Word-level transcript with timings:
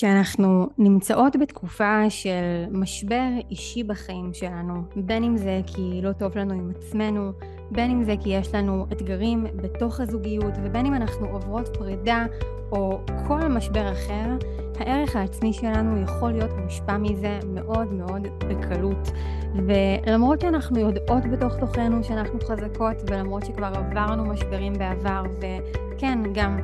שאנחנו 0.00 0.68
נמצאות 0.78 1.36
בתקופה 1.40 2.10
של 2.10 2.64
משבר 2.70 3.28
אישי 3.50 3.84
בחיים 3.84 4.30
שלנו, 4.32 4.82
בין 4.96 5.24
אם 5.24 5.36
זה 5.36 5.60
כי 5.66 6.00
לא 6.02 6.12
טוב 6.12 6.38
לנו 6.38 6.54
עם 6.54 6.70
עצמנו, 6.76 7.32
בין 7.70 7.90
אם 7.90 8.04
זה 8.04 8.14
כי 8.20 8.28
יש 8.28 8.54
לנו 8.54 8.86
אתגרים 8.92 9.46
בתוך 9.56 10.00
הזוגיות, 10.00 10.54
ובין 10.64 10.86
אם 10.86 10.94
אנחנו 10.94 11.26
עוברות 11.26 11.76
פרידה 11.76 12.26
או 12.72 13.00
כל 13.28 13.48
משבר 13.48 13.92
אחר, 13.92 14.36
הערך 14.78 15.16
העצמי 15.16 15.52
שלנו 15.52 16.02
יכול 16.02 16.32
להיות 16.32 16.50
מושפע 16.64 16.98
מזה 16.98 17.38
מאוד 17.54 17.92
מאוד 17.92 18.22
בקלות. 18.38 19.10
ולמרות 19.54 20.40
שאנחנו 20.40 20.78
יודעות 20.78 21.22
בתוך 21.32 21.56
תוכנו 21.56 22.04
שאנחנו 22.04 22.38
חזקות, 22.40 22.96
ולמרות 23.06 23.46
שכבר 23.46 23.72
עברנו 23.74 24.26
משברים 24.26 24.72
בעבר, 24.72 25.22
וכן, 25.38 26.18
גם 26.34 26.58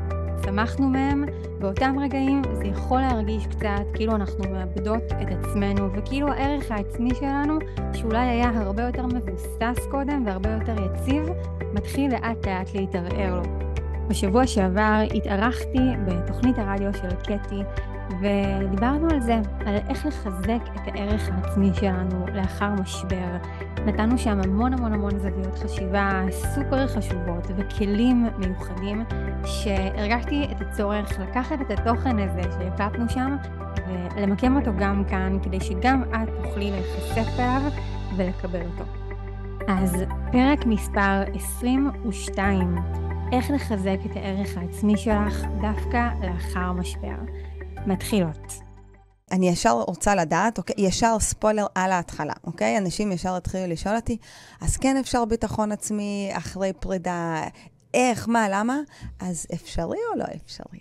צמחנו 0.44 0.88
מהם, 0.88 1.24
באותם 1.58 1.96
רגעים 2.00 2.42
זה 2.52 2.64
יכול 2.64 3.00
להרגיש 3.00 3.46
קצת 3.46 3.84
כאילו 3.94 4.14
אנחנו 4.14 4.44
מאבדות 4.52 5.02
את 5.22 5.28
עצמנו, 5.30 5.92
וכאילו 5.92 6.28
הערך 6.28 6.70
העצמי 6.70 7.14
שלנו, 7.14 7.58
שאולי 7.92 8.26
היה 8.26 8.50
הרבה 8.54 8.82
יותר 8.82 9.06
מבוסס 9.06 9.86
קודם 9.90 10.26
והרבה 10.26 10.50
יותר 10.50 10.74
יציב, 10.84 11.28
מתחיל 11.74 12.12
לאט 12.12 12.46
לאט 12.46 12.74
להתערער 12.74 13.34
לו. 13.34 13.42
בשבוע 14.08 14.46
שעבר 14.46 15.02
התארחתי 15.14 15.78
בתוכנית 16.06 16.58
הרדיו 16.58 16.94
של 16.94 17.10
קטי, 17.10 17.62
ודיברנו 18.20 19.08
על 19.10 19.20
זה, 19.20 19.40
על 19.66 19.76
איך 19.88 20.06
לחזק 20.06 20.62
את 20.74 20.94
הערך 20.94 21.28
העצמי 21.32 21.70
שלנו 21.74 22.26
לאחר 22.34 22.70
משבר. 22.80 23.36
נתנו 23.86 24.18
שם 24.18 24.40
המון 24.44 24.72
המון 24.72 24.92
המון 24.92 25.18
זוויות 25.18 25.58
חשיבה 25.58 26.22
סופר 26.30 26.86
חשובות 26.86 27.46
וכלים 27.56 28.26
מיוחדים 28.38 29.04
שהרגשתי 29.44 30.46
את 30.50 30.60
הצורך 30.60 31.18
לקחת 31.20 31.60
את 31.60 31.70
התוכן 31.70 32.18
הזה 32.18 32.42
שהקלטנו 32.42 33.08
שם 33.08 33.36
ולמקם 34.16 34.56
אותו 34.56 34.70
גם 34.78 35.04
כאן 35.08 35.38
כדי 35.42 35.60
שגם 35.60 36.02
את 36.02 36.28
תוכלי 36.42 36.70
להיחשף 36.70 37.38
אליו 37.38 37.62
ולקבל 38.16 38.62
אותו. 38.62 38.84
אז 39.68 40.04
פרק 40.32 40.66
מספר 40.66 41.22
22, 41.34 42.76
איך 43.32 43.50
לחזק 43.50 43.98
את 44.10 44.16
הערך 44.16 44.56
העצמי 44.56 44.96
שלך 44.96 45.42
דווקא 45.60 46.08
לאחר 46.22 46.72
משבר. 46.72 47.16
מתחילות. 47.86 48.65
אני 49.30 49.48
ישר 49.48 49.72
רוצה 49.72 50.14
לדעת, 50.14 50.58
אוקיי? 50.58 50.74
ישר 50.78 51.16
ספוילר 51.20 51.66
על 51.74 51.92
ההתחלה, 51.92 52.32
אוקיי? 52.44 52.78
אנשים 52.78 53.12
ישר 53.12 53.36
התחילו 53.36 53.66
לשאול 53.66 53.96
אותי, 53.96 54.16
אז 54.60 54.76
כן 54.76 54.96
אפשר 54.96 55.24
ביטחון 55.24 55.72
עצמי 55.72 56.30
אחרי 56.32 56.72
פרידה, 56.72 57.42
איך, 57.94 58.28
מה, 58.28 58.48
למה? 58.48 58.78
אז 59.20 59.46
אפשרי 59.54 59.98
או 60.12 60.18
לא 60.18 60.24
אפשרי? 60.44 60.78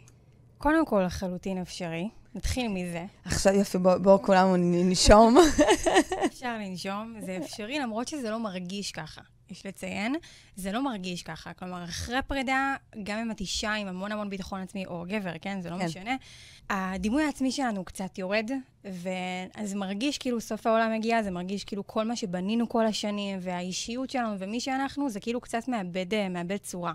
קודם 0.57 0.85
כל, 0.85 1.03
לחלוטין 1.05 1.61
אפשרי. 1.61 2.09
נתחיל 2.35 2.67
מזה. 2.67 3.05
עכשיו 3.25 3.53
יופי, 3.53 3.77
בואו 3.77 4.01
בוא 4.01 4.17
כולנו 4.17 4.55
ננשום. 4.57 5.37
אפשר 6.25 6.57
לנשום, 6.57 7.15
זה 7.19 7.37
אפשרי, 7.37 7.79
למרות 7.79 8.07
שזה 8.07 8.29
לא 8.29 8.39
מרגיש 8.39 8.91
ככה. 8.91 9.21
יש 9.49 9.65
לציין, 9.65 10.15
זה 10.55 10.71
לא 10.71 10.83
מרגיש 10.83 11.23
ככה. 11.23 11.53
כלומר, 11.53 11.83
אחרי 11.83 12.17
פרידה, 12.27 12.75
גם 13.03 13.19
אם 13.19 13.31
את 13.31 13.39
אישה 13.39 13.73
עם 13.73 13.87
המון 13.87 14.11
המון 14.11 14.29
ביטחון 14.29 14.61
עצמי, 14.61 14.85
או 14.85 15.05
גבר, 15.07 15.31
כן? 15.41 15.61
זה 15.61 15.69
לא 15.69 15.77
כן. 15.77 15.85
משנה. 15.85 16.15
הדימוי 16.69 17.23
העצמי 17.23 17.51
שלנו 17.51 17.85
קצת 17.85 18.17
יורד, 18.17 18.51
ואז 18.83 19.73
מרגיש 19.73 20.17
כאילו 20.17 20.41
סוף 20.41 20.67
העולם 20.67 20.93
מגיע, 20.93 21.23
זה 21.23 21.31
מרגיש 21.31 21.63
כאילו 21.63 21.87
כל 21.87 22.03
מה 22.03 22.15
שבנינו 22.15 22.69
כל 22.69 22.85
השנים, 22.85 23.39
והאישיות 23.41 24.09
שלנו 24.09 24.39
ומי 24.39 24.59
שאנחנו, 24.59 25.09
זה 25.09 25.19
כאילו 25.19 25.41
קצת 25.41 25.67
מאבד, 25.67 26.13
אה, 26.13 26.29
מאבד 26.29 26.57
צורה. 26.57 26.93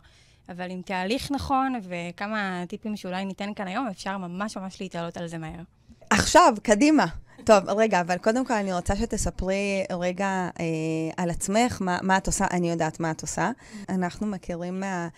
אבל 0.50 0.70
עם 0.70 0.82
תהליך 0.82 1.30
נכון 1.30 1.74
וכמה 1.82 2.64
טיפים 2.68 2.96
שאולי 2.96 3.24
ניתן 3.24 3.54
כאן 3.54 3.68
היום, 3.68 3.86
אפשר 3.86 4.18
ממש 4.18 4.56
ממש 4.56 4.80
להתעלות 4.80 5.16
על 5.16 5.26
זה 5.26 5.38
מהר. 5.38 5.62
עכשיו, 6.10 6.54
קדימה. 6.62 7.06
טוב, 7.44 7.68
רגע, 7.68 8.00
אבל 8.00 8.18
קודם 8.18 8.44
כל 8.46 8.54
אני 8.54 8.72
רוצה 8.72 8.96
שתספרי 8.96 9.84
רגע 9.92 10.48
אה, 10.60 10.64
על 11.16 11.30
עצמך, 11.30 11.78
מה, 11.80 11.98
מה 12.02 12.16
את 12.16 12.26
עושה, 12.26 12.44
אני 12.50 12.70
יודעת 12.70 13.00
מה 13.00 13.10
את 13.10 13.22
עושה. 13.22 13.50
אנחנו 13.88 14.26
מכירים 14.26 14.80
מה, 14.80 15.08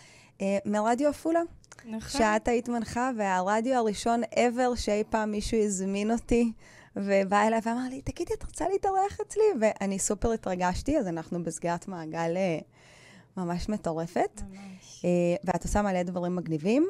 אה, 0.40 0.58
מרדיו 0.64 1.08
עפולה. 1.08 1.40
נכון. 1.84 2.20
שאת 2.20 2.48
היית 2.48 2.68
מנחה, 2.68 3.10
והרדיו 3.16 3.74
הראשון 3.74 4.22
ever 4.34 4.76
שאי 4.76 5.04
פעם 5.10 5.30
מישהו 5.30 5.58
הזמין 5.64 6.10
אותי, 6.10 6.52
ובא 6.96 7.46
אליי 7.46 7.60
ואמר 7.64 7.88
לי, 7.90 8.02
תגידי, 8.02 8.34
את 8.34 8.44
רוצה 8.44 8.68
להתארח 8.68 9.18
אצלי? 9.26 9.42
ואני 9.60 9.98
סופר 9.98 10.32
התרגשתי, 10.32 10.98
אז 10.98 11.06
אנחנו 11.06 11.42
בסגירת 11.42 11.88
מעגל 11.88 12.36
אה, 12.36 12.58
ממש 13.36 13.68
מטורפת. 13.68 14.42
ממש. 14.50 15.04
אה, 15.04 15.10
ואת 15.44 15.64
עושה 15.64 15.82
מלא 15.82 16.02
דברים 16.02 16.36
מגניבים, 16.36 16.88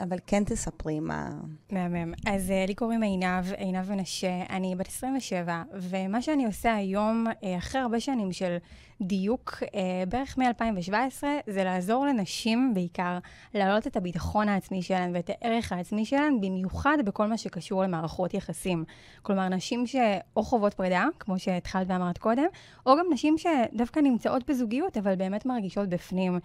אבל 0.00 0.18
כן 0.26 0.44
תספרי 0.44 1.00
מה... 1.00 1.30
מהמם. 1.72 2.12
אז 2.26 2.50
אה, 2.50 2.64
לי 2.68 2.74
קוראים 2.74 3.02
עינב, 3.02 3.52
עינב 3.56 3.90
מנשה, 3.90 4.42
אני 4.50 4.76
בת 4.76 4.88
27, 4.88 5.62
ומה 5.72 6.22
שאני 6.22 6.46
עושה 6.46 6.74
היום, 6.74 7.26
אחרי 7.58 7.80
הרבה 7.80 8.00
שנים 8.00 8.32
של 8.32 8.56
דיוק, 9.00 9.62
בערך 10.08 10.38
מ-2017, 10.38 11.24
זה 11.46 11.64
לעזור 11.64 12.06
לנשים 12.06 12.74
בעיקר 12.74 13.18
להעלות 13.54 13.86
את 13.86 13.96
הביטחון 13.96 14.48
העצמי 14.48 14.82
שלהן 14.82 15.14
ואת 15.14 15.30
הערך 15.30 15.72
העצמי 15.72 16.04
שלהן, 16.04 16.40
במיוחד 16.40 16.98
בכל 17.04 17.26
מה 17.26 17.38
שקשור 17.38 17.82
למערכות 17.82 18.34
יחסים. 18.34 18.84
כלומר, 19.22 19.48
נשים 19.48 19.86
שאו 19.86 20.42
חוות 20.42 20.74
פרידה, 20.74 21.06
כמו 21.18 21.38
שהתחלת 21.38 21.86
ואמרת 21.90 22.18
קודם, 22.18 22.46
או 22.86 22.96
גם 22.98 23.06
נשים 23.12 23.36
שדווקא 23.38 24.00
נמצאות 24.00 24.50
בזוגיות, 24.50 24.96
אבל 24.96 25.16
באמת 25.16 25.46
מרגישות 25.46 25.88
בפנים 25.88 26.38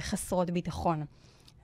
חסרות 0.00 0.50
ביטחון. 0.50 1.04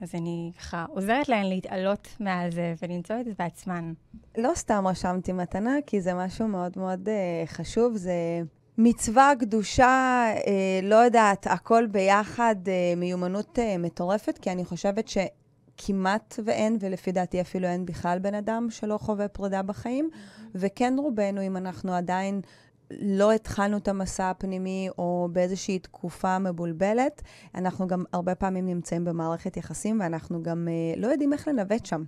אז 0.02 0.14
אני 0.14 0.52
ככה 0.58 0.86
עוזרת 0.88 1.28
להן 1.28 1.46
להתעלות 1.46 2.08
מעל 2.20 2.50
זה 2.50 2.74
ולמצוא 2.82 3.16
את 3.20 3.24
זה 3.24 3.30
בעצמן. 3.38 3.92
לא 4.38 4.52
סתם 4.54 4.86
רשמתי 4.86 5.32
מתנה, 5.32 5.74
כי 5.86 6.00
זה 6.00 6.14
משהו 6.14 6.48
מאוד 6.48 6.72
מאוד 6.76 7.08
uh, 7.08 7.48
חשוב. 7.48 7.96
זה 7.96 8.12
מצווה, 8.78 9.32
קדושה, 9.38 10.24
uh, 10.34 10.46
לא 10.82 10.96
יודעת, 10.96 11.46
הכל 11.46 11.86
ביחד, 11.86 12.56
uh, 12.64 12.98
מיומנות 12.98 13.58
uh, 13.58 13.78
מטורפת, 13.78 14.38
כי 14.38 14.50
אני 14.50 14.64
חושבת 14.64 15.08
שכמעט 15.08 16.34
ואין, 16.44 16.76
ולפי 16.80 17.12
דעתי 17.12 17.40
אפילו 17.40 17.68
אין 17.68 17.86
בכלל 17.86 18.18
בן 18.18 18.34
אדם 18.34 18.66
שלא 18.70 18.98
חווה 18.98 19.28
פרידה 19.28 19.62
בחיים. 19.62 20.10
Mm-hmm. 20.12 20.48
וכן 20.54 20.94
רובנו, 20.98 21.42
אם 21.42 21.56
אנחנו 21.56 21.92
עדיין 21.94 22.40
לא 23.00 23.32
התחלנו 23.32 23.76
את 23.76 23.88
המסע 23.88 24.30
הפנימי 24.30 24.88
או 24.98 25.28
באיזושהי 25.32 25.78
תקופה 25.78 26.38
מבולבלת, 26.38 27.22
אנחנו 27.54 27.86
גם 27.86 28.04
הרבה 28.12 28.34
פעמים 28.34 28.66
נמצאים 28.66 29.04
במערכת 29.04 29.56
יחסים 29.56 30.00
ואנחנו 30.00 30.42
גם 30.42 30.68
uh, 30.68 31.00
לא 31.00 31.06
יודעים 31.06 31.32
איך 31.32 31.48
לנווט 31.48 31.86
שם. 31.86 32.04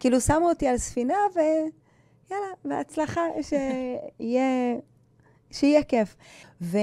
כאילו, 0.00 0.20
שמו 0.20 0.48
אותי 0.48 0.68
על 0.68 0.78
ספינה 0.78 1.14
ויאללה, 1.34 2.46
בהצלחה, 2.64 3.20
שיהיה, 3.42 4.76
שיהיה 5.50 5.82
כיף. 5.82 6.16
ו... 6.60 6.78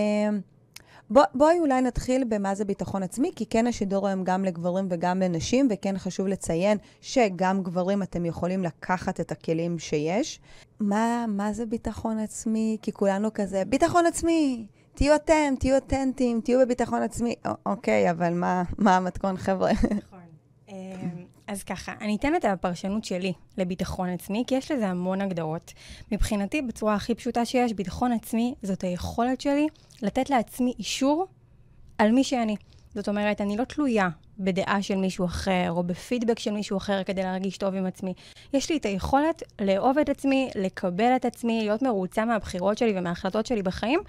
בוא, 1.11 1.23
בואי 1.33 1.59
אולי 1.59 1.81
נתחיל 1.81 2.23
במה 2.23 2.55
זה 2.55 2.65
ביטחון 2.65 3.03
עצמי, 3.03 3.31
כי 3.35 3.45
כן 3.45 3.67
השידור 3.67 4.07
היום 4.07 4.23
גם 4.23 4.45
לגברים 4.45 4.87
וגם 4.89 5.19
לנשים, 5.19 5.67
וכן 5.71 5.97
חשוב 5.97 6.27
לציין 6.27 6.77
שגם 7.01 7.63
גברים 7.63 8.03
אתם 8.03 8.25
יכולים 8.25 8.63
לקחת 8.63 9.19
את 9.19 9.31
הכלים 9.31 9.79
שיש. 9.79 10.39
מה, 10.79 11.25
מה 11.27 11.53
זה 11.53 11.65
ביטחון 11.65 12.19
עצמי? 12.19 12.77
כי 12.81 12.91
כולנו 12.91 13.29
כזה, 13.33 13.65
ביטחון 13.65 14.05
עצמי, 14.05 14.65
תהיו 14.93 15.15
אתם, 15.15 15.53
תהיו 15.59 15.75
אותנטיים, 15.75 16.41
תהיו 16.41 16.59
בביטחון 16.59 17.01
עצמי. 17.01 17.35
אוקיי, 17.65 18.11
אבל 18.11 18.33
מה, 18.33 18.63
מה 18.77 18.97
המתכון, 18.97 19.37
חבר'ה? 19.37 19.71
נכון. 19.71 20.19
אז 21.49 21.63
ככה, 21.63 21.93
אני 22.01 22.15
אתן 22.15 22.35
את 22.35 22.45
הפרשנות 22.45 23.05
שלי 23.05 23.33
לביטחון 23.57 24.09
עצמי, 24.09 24.43
כי 24.47 24.55
יש 24.55 24.71
לזה 24.71 24.87
המון 24.87 25.21
הגדרות. 25.21 25.73
מבחינתי, 26.11 26.61
בצורה 26.61 26.95
הכי 26.95 27.15
פשוטה 27.15 27.45
שיש, 27.45 27.73
ביטחון 27.73 28.11
עצמי 28.11 28.53
זאת 28.63 28.83
היכולת 28.83 29.41
שלי 29.41 29.67
לתת 30.01 30.29
לעצמי 30.29 30.73
אישור 30.79 31.27
על 31.97 32.11
מי 32.11 32.23
שאני. 32.23 32.55
זאת 32.95 33.09
אומרת, 33.09 33.41
אני 33.41 33.57
לא 33.57 33.63
תלויה 33.63 34.09
בדעה 34.39 34.81
של 34.81 34.95
מישהו 34.95 35.25
אחר, 35.25 35.67
או 35.69 35.83
בפידבק 35.83 36.39
של 36.39 36.51
מישהו 36.51 36.77
אחר 36.77 37.03
כדי 37.03 37.23
להרגיש 37.23 37.57
טוב 37.57 37.75
עם 37.75 37.85
עצמי. 37.85 38.13
יש 38.53 38.69
לי 38.69 38.77
את 38.77 38.85
היכולת 38.85 39.43
לאהוב 39.61 39.97
את 39.97 40.09
עצמי, 40.09 40.49
לקבל 40.55 41.15
את 41.15 41.25
עצמי, 41.25 41.59
להיות 41.61 41.81
מרוצה 41.81 42.25
מהבחירות 42.25 42.77
שלי 42.77 42.93
ומההחלטות 42.95 43.45
שלי 43.45 43.63
בחיים, 43.63 43.99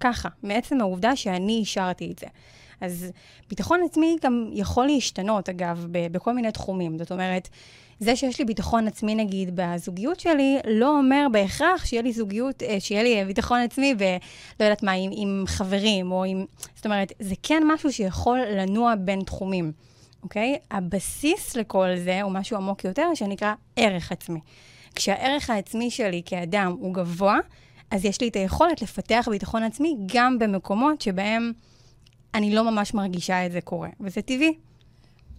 ככה, 0.00 0.28
מעצם 0.42 0.80
העובדה 0.80 1.16
שאני 1.16 1.52
אישרתי 1.52 2.12
את 2.12 2.18
זה. 2.18 2.26
אז 2.80 3.06
ביטחון 3.48 3.80
עצמי 3.86 4.16
גם 4.24 4.50
יכול 4.52 4.86
להשתנות, 4.86 5.48
אגב, 5.48 5.86
בכל 5.90 6.32
מיני 6.32 6.52
תחומים. 6.52 6.98
זאת 6.98 7.12
אומרת, 7.12 7.48
זה 8.00 8.16
שיש 8.16 8.38
לי 8.38 8.44
ביטחון 8.44 8.86
עצמי, 8.86 9.14
נגיד, 9.14 9.50
בזוגיות 9.54 10.20
שלי, 10.20 10.58
לא 10.66 10.98
אומר 10.98 11.26
בהכרח 11.32 11.84
שיהיה 11.84 12.02
לי 12.02 12.12
זוגיות, 12.12 12.62
אה, 12.62 12.80
שיהיה 12.80 13.02
לי 13.02 13.24
ביטחון 13.24 13.60
עצמי 13.60 13.94
ולא 13.98 14.64
יודעת 14.66 14.82
מה, 14.82 14.92
עם, 14.92 15.10
עם 15.14 15.44
חברים, 15.46 16.12
או 16.12 16.24
עם... 16.24 16.44
זאת 16.76 16.84
אומרת, 16.84 17.12
זה 17.18 17.34
כן 17.42 17.62
משהו 17.66 17.92
שיכול 17.92 18.38
לנוע 18.38 18.94
בין 18.94 19.22
תחומים, 19.22 19.72
אוקיי? 20.22 20.58
הבסיס 20.70 21.56
לכל 21.56 21.88
זה 21.96 22.22
הוא 22.22 22.32
משהו 22.32 22.56
עמוק 22.56 22.84
יותר, 22.84 23.08
שנקרא 23.14 23.54
ערך 23.76 24.12
עצמי. 24.12 24.40
כשהערך 24.94 25.50
העצמי 25.50 25.90
שלי 25.90 26.22
כאדם 26.24 26.76
הוא 26.80 26.94
גבוה, 26.94 27.38
אז 27.90 28.04
יש 28.04 28.20
לי 28.20 28.28
את 28.28 28.36
היכולת 28.36 28.82
לפתח 28.82 29.28
ביטחון 29.30 29.62
עצמי 29.62 29.96
גם 30.06 30.38
במקומות 30.38 31.00
שבהם 31.00 31.52
אני 32.34 32.54
לא 32.54 32.70
ממש 32.70 32.94
מרגישה 32.94 33.46
את 33.46 33.52
זה 33.52 33.60
קורה, 33.60 33.88
וזה 34.00 34.22
טבעי. 34.22 34.58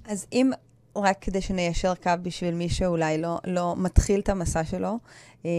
אז 0.05 0.27
אם 0.33 0.51
רק 0.95 1.17
כדי 1.21 1.41
שניישר 1.41 1.95
קו 1.95 2.11
בשביל 2.21 2.53
מי 2.53 2.69
שאולי 2.69 3.17
לא, 3.17 3.39
לא 3.45 3.75
מתחיל 3.77 4.19
את 4.19 4.29
המסע 4.29 4.63
שלו. 4.63 4.97
אמ, 5.45 5.49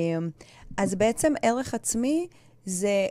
אז 0.77 0.95
בעצם 0.95 1.33
ערך 1.43 1.75
עצמי 1.75 2.27
זה 2.65 3.07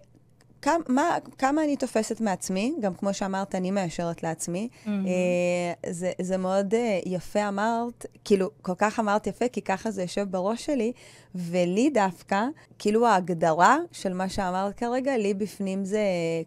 כמה, 0.61 0.77
מה, 0.87 1.17
כמה 1.37 1.63
אני 1.63 1.75
תופסת 1.75 2.21
מעצמי, 2.21 2.73
גם 2.79 2.93
כמו 2.93 3.13
שאמרת, 3.13 3.55
אני 3.55 3.71
מאשרת 3.71 4.23
לעצמי. 4.23 4.69
Mm-hmm. 4.71 4.89
אה, 4.89 5.91
זה, 5.91 6.11
זה 6.21 6.37
מאוד 6.37 6.73
אה, 6.73 6.99
יפה 7.05 7.47
אמרת, 7.47 8.05
כאילו, 8.25 8.49
כל 8.61 8.75
כך 8.77 8.99
אמרת 8.99 9.27
יפה, 9.27 9.47
כי 9.47 9.61
ככה 9.61 9.91
זה 9.91 10.01
יושב 10.01 10.27
בראש 10.31 10.65
שלי, 10.65 10.91
ולי 11.35 11.89
דווקא, 11.89 12.45
כאילו 12.79 13.07
ההגדרה 13.07 13.77
של 13.91 14.13
מה 14.13 14.29
שאמרת 14.29 14.77
כרגע, 14.77 15.17
לי 15.17 15.33
בפנים 15.33 15.85
זה 15.85 16.03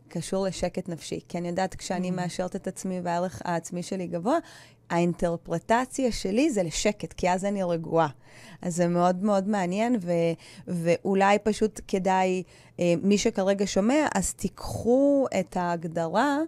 קשור 0.08 0.46
לשקט 0.46 0.88
נפשי. 0.88 1.20
כי 1.28 1.38
אני 1.38 1.49
יודעת, 1.49 1.75
כשאני 1.75 2.08
mm-hmm. 2.08 2.12
מאשרת 2.12 2.56
את 2.56 2.66
עצמי 2.66 3.00
והערך 3.02 3.43
העצמי 3.44 3.82
שלי 3.82 4.06
גבוה, 4.06 4.38
האינטרפרטציה 4.91 6.13
שלי 6.13 6.51
זה 6.51 6.63
לשקט, 6.63 7.13
כי 7.13 7.31
אז 7.31 7.45
אני 7.45 7.63
רגועה. 7.63 8.09
אז 8.63 8.77
זה 8.77 8.89
מאוד 8.89 9.25
מאוד 9.25 9.49
מעניין, 9.49 9.97
ו, 10.01 10.13
ואולי 10.69 11.39
פשוט 11.39 11.81
כדאי, 11.89 12.43
אה, 12.81 12.95
מי 13.03 13.19
שכרגע 13.19 13.67
שומע, 13.67 14.07
אז 14.15 14.35
תיקחו 14.35 15.27
את 15.41 15.57
ההגדרה 15.57 16.39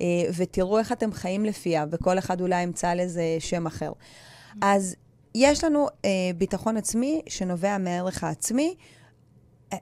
אה, 0.00 0.06
ותראו 0.36 0.78
איך 0.78 0.92
אתם 0.92 1.12
חיים 1.12 1.44
לפיה, 1.44 1.86
וכל 1.90 2.18
אחד 2.18 2.40
אולי 2.40 2.62
ימצא 2.62 2.94
לזה 2.94 3.36
שם 3.38 3.66
אחר. 3.66 3.92
אז 4.62 4.96
יש 5.34 5.64
לנו 5.64 5.86
אה, 6.04 6.10
ביטחון 6.36 6.76
עצמי 6.76 7.22
שנובע 7.26 7.78
מהערך 7.78 8.24
העצמי. 8.24 8.74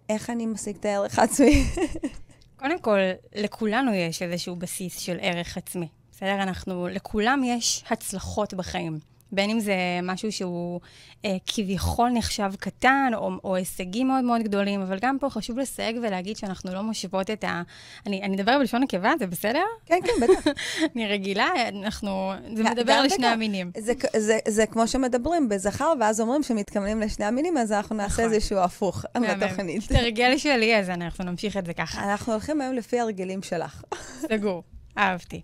איך 0.08 0.30
אני 0.30 0.46
משיג 0.46 0.76
את 0.76 0.84
הערך 0.84 1.18
העצמי? 1.18 1.64
קודם 2.60 2.78
כל, 2.78 2.98
לכולנו 3.34 3.94
יש 3.94 4.22
איזשהו 4.22 4.56
בסיס 4.56 4.98
של 4.98 5.16
ערך 5.20 5.56
עצמי. 5.56 5.88
בסדר? 6.16 6.42
אנחנו, 6.42 6.88
לכולם 6.88 7.42
יש 7.44 7.84
הצלחות 7.90 8.54
בחיים. 8.54 8.98
בין 9.32 9.50
אם 9.50 9.60
זה 9.60 9.74
משהו 10.02 10.32
שהוא 10.32 10.80
אה, 11.24 11.36
כביכול 11.46 12.10
נחשב 12.10 12.52
קטן, 12.60 13.10
או, 13.14 13.30
או 13.44 13.56
הישגים 13.56 14.08
מאוד 14.08 14.24
מאוד 14.24 14.42
גדולים, 14.42 14.80
אבל 14.80 14.98
גם 15.02 15.18
פה 15.18 15.30
חשוב 15.30 15.58
לסייג 15.58 15.96
ולהגיד 16.02 16.36
שאנחנו 16.36 16.74
לא 16.74 16.82
מושיבות 16.82 17.30
את 17.30 17.44
ה... 17.44 17.62
אני, 18.06 18.22
אני 18.22 18.36
אדבר 18.36 18.58
בלשון 18.58 18.82
נקבה, 18.82 19.12
זה 19.18 19.26
בסדר? 19.26 19.62
כן, 19.86 19.98
כן, 20.04 20.12
בטח. 20.22 20.50
אני 20.94 21.06
רגילה, 21.06 21.48
אנחנו... 21.68 22.32
זה 22.54 22.62
מדבר 22.62 23.02
לשני 23.02 23.26
המינים. 23.26 23.70
זה, 23.78 23.92
זה, 24.12 24.20
זה, 24.20 24.38
זה 24.48 24.66
כמו 24.66 24.88
שמדברים 24.88 25.48
בזכר, 25.48 25.92
ואז 26.00 26.20
אומרים 26.20 26.42
שמתכוונים 26.42 27.00
לשני 27.00 27.24
המינים, 27.24 27.58
אז 27.58 27.72
אנחנו 27.72 27.96
נעשה 27.96 28.22
נכון. 28.22 28.34
איזשהו 28.34 28.58
הפוך 28.58 29.04
בתוכנית. 29.14 29.82
זה 29.82 29.98
הרגל 29.98 30.38
שלי, 30.38 30.78
אז 30.78 30.90
אנחנו 30.90 31.24
נמשיך 31.24 31.56
את 31.56 31.66
זה 31.66 31.74
ככה. 31.74 32.04
אנחנו 32.10 32.32
הולכים 32.32 32.60
היום 32.60 32.74
לפי 32.74 33.00
הרגלים 33.00 33.42
שלך. 33.42 33.82
סגור, 34.20 34.62
אהבתי. 34.98 35.40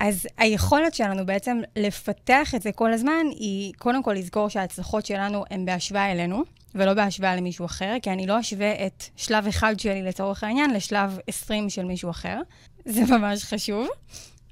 אז 0.00 0.26
היכולת 0.38 0.94
שלנו 0.94 1.26
בעצם 1.26 1.60
לפתח 1.76 2.54
את 2.54 2.62
זה 2.62 2.72
כל 2.72 2.92
הזמן, 2.92 3.26
היא 3.30 3.72
קודם 3.78 4.02
כל 4.02 4.12
לזכור 4.12 4.48
שההצלחות 4.48 5.06
שלנו 5.06 5.44
הן 5.50 5.64
בהשוואה 5.64 6.12
אלינו, 6.12 6.42
ולא 6.74 6.94
בהשוואה 6.94 7.36
למישהו 7.36 7.66
אחר, 7.66 7.94
כי 8.02 8.10
אני 8.10 8.26
לא 8.26 8.40
אשווה 8.40 8.86
את 8.86 9.04
שלב 9.16 9.46
אחד 9.46 9.74
שלי 9.78 10.02
לצורך 10.02 10.44
העניין 10.44 10.70
לשלב 10.70 11.18
20 11.26 11.70
של 11.70 11.84
מישהו 11.84 12.10
אחר. 12.10 12.40
זה 12.84 13.16
ממש 13.16 13.44
חשוב, 13.44 13.88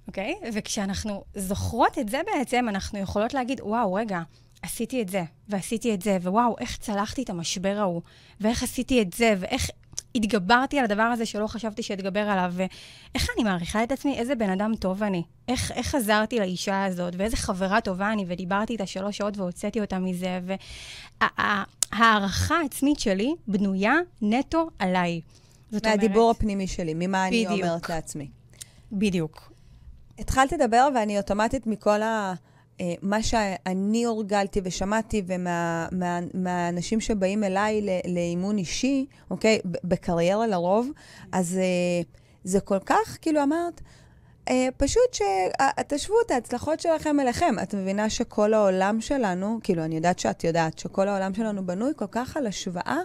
אוקיי? 0.08 0.34
Okay? 0.42 0.46
וכשאנחנו 0.52 1.24
זוכרות 1.34 1.98
את 1.98 2.08
זה 2.08 2.20
בעצם, 2.26 2.66
אנחנו 2.68 2.98
יכולות 2.98 3.34
להגיד, 3.34 3.60
וואו, 3.60 3.94
רגע, 3.94 4.20
עשיתי 4.62 5.02
את 5.02 5.08
זה, 5.08 5.22
ועשיתי 5.48 5.94
את 5.94 6.02
זה, 6.02 6.18
ווואו, 6.22 6.56
איך 6.60 6.76
צלחתי 6.76 7.22
את 7.22 7.30
המשבר 7.30 7.78
ההוא, 7.78 8.02
ואיך 8.40 8.62
עשיתי 8.62 9.02
את 9.02 9.12
זה, 9.12 9.34
ואיך 9.38 9.70
התגברתי 10.14 10.78
על 10.78 10.84
הדבר 10.84 11.02
הזה 11.02 11.26
שלא 11.26 11.46
חשבתי 11.46 11.82
שאתגבר 11.82 12.20
עליו, 12.20 12.52
ואיך 12.56 13.28
אני 13.36 13.44
מעריכה 13.44 13.84
את 13.84 13.92
עצמי, 13.92 14.18
איזה 14.18 14.34
בן 14.34 14.50
אדם 14.50 14.72
טוב 14.78 15.02
אני. 15.02 15.22
איך, 15.48 15.72
איך 15.72 15.94
עזרתי 15.94 16.38
לאישה 16.38 16.84
הזאת, 16.84 17.14
ואיזה 17.16 17.36
חברה 17.36 17.80
טובה 17.80 18.12
אני, 18.12 18.24
ודיברתי 18.28 18.72
איתה 18.72 18.86
שלוש 18.86 19.16
שעות 19.16 19.36
והוצאתי 19.36 19.80
אותה 19.80 19.98
מזה, 19.98 20.40
וההערכה 21.20 22.56
העצמית 22.56 23.00
שלי 23.00 23.34
בנויה 23.48 23.94
נטו 24.22 24.70
עליי. 24.78 25.20
זאת 25.70 25.86
מהדיבור 25.86 26.22
אומרת, 26.22 26.36
הפנימי 26.36 26.66
שלי, 26.66 26.94
ממה 26.94 27.26
בדיוק. 27.28 27.52
אני 27.52 27.62
אומרת 27.62 27.88
לעצמי. 27.88 28.28
בדיוק. 28.92 29.52
התחלת 30.18 30.52
לדבר 30.52 30.88
ואני 30.94 31.18
אוטומטית 31.18 31.66
מכל 31.66 32.02
ה... 32.02 32.34
אה, 32.80 32.94
מה 33.02 33.22
שאני 33.22 34.04
הורגלתי 34.04 34.60
ושמעתי 34.64 35.22
ומהאנשים 35.26 36.98
מה, 36.98 37.02
שבאים 37.02 37.44
אליי 37.44 37.86
לאימון 38.08 38.58
אישי, 38.58 39.06
אוקיי, 39.30 39.58
בקריירה 39.64 40.46
לרוב, 40.46 40.88
אז 41.32 41.58
אה, 41.58 42.02
זה 42.44 42.60
כל 42.60 42.78
כך, 42.86 43.18
כאילו 43.20 43.42
אמרת, 43.42 43.80
אה, 44.50 44.68
פשוט 44.76 45.14
שתשוו 45.14 46.16
את 46.26 46.30
ההצלחות 46.30 46.80
שלכם 46.80 47.20
אליכם. 47.20 47.54
את 47.62 47.74
מבינה 47.74 48.10
שכל 48.10 48.54
העולם 48.54 49.00
שלנו, 49.00 49.58
כאילו, 49.62 49.84
אני 49.84 49.96
יודעת 49.96 50.18
שאת 50.18 50.44
יודעת 50.44 50.78
שכל 50.78 51.08
העולם 51.08 51.34
שלנו 51.34 51.66
בנוי 51.66 51.92
כל 51.96 52.06
כך 52.10 52.36
על 52.36 52.46
השוואה, 52.46 52.98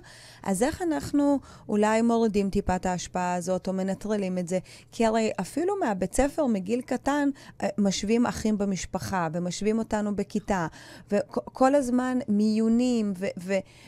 אז 0.44 0.64
איך 0.64 0.82
אנחנו 0.82 1.40
אולי 1.70 2.02
מורידים 2.02 2.50
טיפה 2.50 2.76
את 2.76 2.86
ההשפעה 2.86 3.34
הזאת 3.34 3.68
או 3.68 3.74
מנטרלים 3.74 4.38
את 4.38 4.48
זה? 4.48 4.60
כי 4.92 5.06
הרי 5.06 5.32
אפילו 5.42 5.74
מהבית 5.80 6.14
ספר, 6.14 6.46
מגיל 6.46 6.82
קטן, 6.82 7.30
אה, 7.64 7.68
משווים 7.78 8.26
אחים 8.26 8.58
במשפחה 8.58 9.28
ומשווים 9.34 9.80
אותנו 9.80 10.16
בכיתה, 10.16 10.68
וכל 11.12 11.76
הזמן 11.76 12.18
מיונים, 12.28 13.14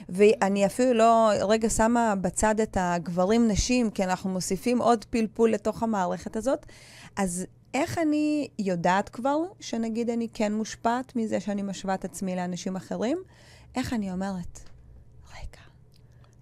ואני 0.10 0.66
אפילו 0.66 0.94
לא 0.94 1.32
רגע 1.50 1.70
שמה 1.70 2.16
בצד 2.16 2.60
את 2.60 2.78
הגברים-נשים, 2.80 3.90
כי 3.90 4.04
אנחנו 4.04 4.30
מוסיפים 4.30 4.82
עוד 4.82 5.06
פלפול 5.06 5.52
לתוך 5.52 5.84
המערכת 5.84 6.36
הזאת. 6.36 6.66
אז 7.18 7.46
איך 7.74 7.98
אני 7.98 8.48
יודעת 8.60 9.10
כבר 9.10 9.38
שנגיד 9.60 10.10
אני 10.10 10.28
כן 10.34 10.54
מושפעת 10.54 11.16
מזה 11.16 11.40
שאני 11.40 11.62
משווה 11.62 11.94
את 11.96 12.06
עצמי 12.06 12.36
לאנשים 12.36 12.76
אחרים? 12.76 13.18
איך 13.76 13.94
אני 13.94 14.12
אומרת, 14.12 14.60
רגע, 15.30 15.62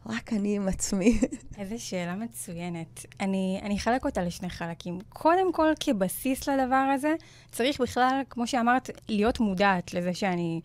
רק 0.06 0.34
אני 0.34 0.56
עם 0.56 0.68
עצמי. 0.68 1.20
איזו 1.58 1.86
שאלה 1.86 2.16
מצוינת. 2.16 3.06
אני, 3.20 3.60
אני 3.64 3.76
אחלק 3.78 4.06
אותה 4.06 4.22
לשני 4.22 4.50
חלקים. 4.50 5.00
קודם 5.10 5.54
כל, 5.54 5.74
כבסיס 5.80 6.50
לדבר 6.50 6.92
הזה, 6.96 7.14
צריך 7.52 7.82
בכלל, 7.82 8.22
כמו 8.30 8.48
שאמרת, 8.48 8.90
להיות 9.10 9.40
מודעת 9.40 9.94
לזה 9.94 10.14
שאני 10.14 10.62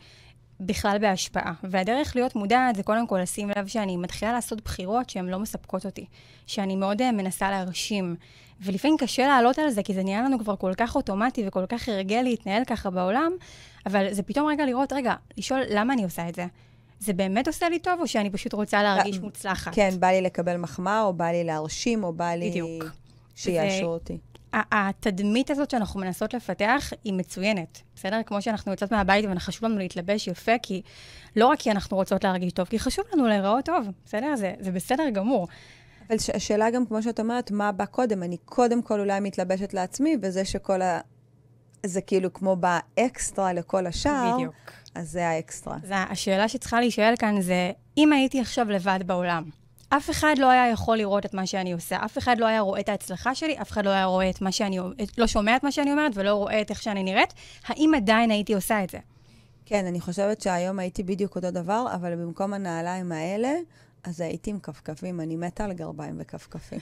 בכלל 0.61 0.99
בהשפעה. 1.01 1.53
והדרך 1.63 2.17
להיות 2.17 2.35
מודעת 2.35 2.77
זה 2.77 2.83
קודם 2.83 3.07
כל 3.07 3.19
לשים 3.23 3.51
לב 3.57 3.67
שאני 3.67 3.97
מתחילה 3.97 4.33
לעשות 4.33 4.61
בחירות 4.65 5.11
שהן 5.11 5.27
לא 5.27 5.39
מספקות 5.39 5.87
אותי. 5.87 6.07
שאני 6.47 6.77
מאוד 6.77 7.03
uh, 7.03 7.05
מנסה 7.13 7.51
להרשים. 7.51 8.17
ולפעמים 8.61 8.97
קשה 8.97 9.27
לעלות 9.27 9.59
על 9.59 9.71
זה, 9.71 9.83
כי 9.83 9.95
זה 9.95 10.03
נהיה 10.03 10.23
לנו 10.23 10.39
כבר 10.39 10.57
כל 10.57 10.73
כך 10.77 10.97
אוטומטי 10.97 11.49
וכל 11.49 11.67
כך 11.67 11.89
הרגל 11.89 12.23
להתנהל 12.23 12.65
ככה 12.65 12.91
בעולם, 12.91 13.33
אבל 13.87 14.13
זה 14.13 14.23
פתאום 14.23 14.49
רגע 14.49 14.67
לראות, 14.67 14.93
רגע, 14.93 15.15
לשאול 15.39 15.61
למה 15.71 15.93
אני 15.93 16.05
עושה 16.05 16.29
את 16.29 16.35
זה. 16.35 16.47
זה 16.99 17.13
באמת 17.13 17.47
עושה 17.47 17.69
לי 17.69 17.79
טוב, 17.79 18.01
או 18.01 18.07
שאני 18.07 18.31
פשוט 18.31 18.53
רוצה 18.53 18.83
להרגיש 18.83 19.19
מוצלחת? 19.19 19.75
כן, 19.75 19.91
בא 20.01 20.07
לי 20.07 20.21
לקבל 20.21 20.57
מחמאה, 20.57 21.03
או 21.03 21.13
בא 21.13 21.25
לי 21.25 21.45
להרשים, 21.45 22.05
או 22.05 22.13
בא 22.13 22.31
לי... 22.31 22.51
בדיוק. 22.51 22.85
שיאשרו 23.37 23.89
אותי. 23.89 24.19
התדמית 24.53 25.51
הזאת 25.51 25.71
שאנחנו 25.71 26.01
מנסות 26.01 26.35
לפתח 26.35 26.93
היא 27.05 27.13
מצוינת, 27.13 27.83
בסדר? 27.95 28.21
כמו 28.27 28.43
שאנחנו 28.43 28.71
יוצאות 28.71 28.93
מהבית 28.93 29.25
וחשוב 29.37 29.65
לנו 29.65 29.79
להתלבש 29.79 30.29
יפה, 30.29 30.53
כי 30.63 30.83
לא 31.37 31.47
רק 31.47 31.59
כי 31.59 31.71
אנחנו 31.71 31.97
רוצות 31.97 32.25
להרגיש 32.25 32.53
טוב, 32.53 32.67
כי 32.67 32.79
חשוב 32.79 33.05
לנו 33.13 33.27
להיראות 33.27 33.65
טוב, 33.65 33.87
בסדר? 34.05 34.37
זה, 34.37 34.55
זה 34.61 34.73
בסדר 34.73 35.11
גמור. 35.13 35.49
אבל 36.09 36.17
השאלה 36.35 36.71
גם, 36.71 36.87
כמו 36.87 37.03
שאת 37.03 37.21
אומרת, 37.21 37.51
מה 37.51 37.73
בא 37.73 37.85
קודם? 37.85 38.23
אני 38.23 38.37
קודם 38.45 38.83
כל 38.83 39.01
אולי 39.01 39.21
מתלבשת 39.21 39.75
לעצמי, 39.75 40.17
וזה 40.23 40.45
שכל 40.45 40.83
ה... 40.83 41.01
זה 41.87 42.01
כאילו 42.01 42.33
כמו 42.33 42.57
באקסטרה 42.57 43.53
לכל 43.53 43.87
השאר, 43.87 44.35
בדיוק. 44.35 44.55
אז 44.95 45.11
זה 45.11 45.29
האקסטרה. 45.29 45.77
זה, 45.85 45.97
השאלה 45.97 46.49
שצריכה 46.49 46.81
להישאל 46.81 47.15
כאן 47.19 47.41
זה, 47.41 47.73
אם 47.97 48.13
הייתי 48.13 48.41
עכשיו 48.41 48.71
לבד 48.71 48.99
בעולם, 49.07 49.45
אף 49.93 50.11
אחד 50.11 50.35
לא 50.39 50.51
היה 50.51 50.71
יכול 50.71 50.97
לראות 50.97 51.27
את 51.27 51.35
מה 51.35 51.47
שאני 51.47 51.73
עושה, 51.73 52.05
אף 52.05 52.19
אחד 52.19 52.39
לא 52.39 52.47
היה 52.47 52.61
רואה 52.61 52.81
את 52.81 52.89
ההצלחה 52.89 53.35
שלי, 53.35 53.61
אף 53.61 53.71
אחד 53.71 53.85
לא 53.85 53.91
היה 53.91 54.05
רואה 54.05 54.31
את 54.31 54.41
מה 54.41 54.53
שאני, 54.53 54.79
לא 55.19 55.27
שומע 55.27 55.57
את 55.57 55.65
מה 55.65 55.73
שאני 55.73 55.93
אומרת 55.93 56.13
ולא 56.15 56.35
רואה 56.35 56.61
את 56.61 56.71
איך 56.71 56.83
שאני 56.83 57.03
נראית, 57.03 57.35
האם 57.67 57.93
עדיין 57.97 58.31
הייתי 58.31 58.55
עושה 58.55 58.85
את 58.85 58.91
זה? 58.91 58.99
כן, 59.67 59.87
אני 59.87 60.01
חושבת 60.01 60.41
שהיום 60.41 60.79
הייתי 60.79 61.03
בדיוק 61.03 61.37
אותו 61.37 61.51
דבר, 61.51 61.87
אבל 61.95 62.17
במקום 62.17 62.55
הנעליים 62.55 63.13
האלה, 63.13 63.53
אז 64.05 64.21
הייתי 64.21 64.51
עם 64.51 64.59
כפכפים, 64.59 65.21
אני 65.21 65.37
מתה 65.37 65.65
על 65.65 65.73
גרביים 65.73 66.17
וכפכפים. 66.19 66.81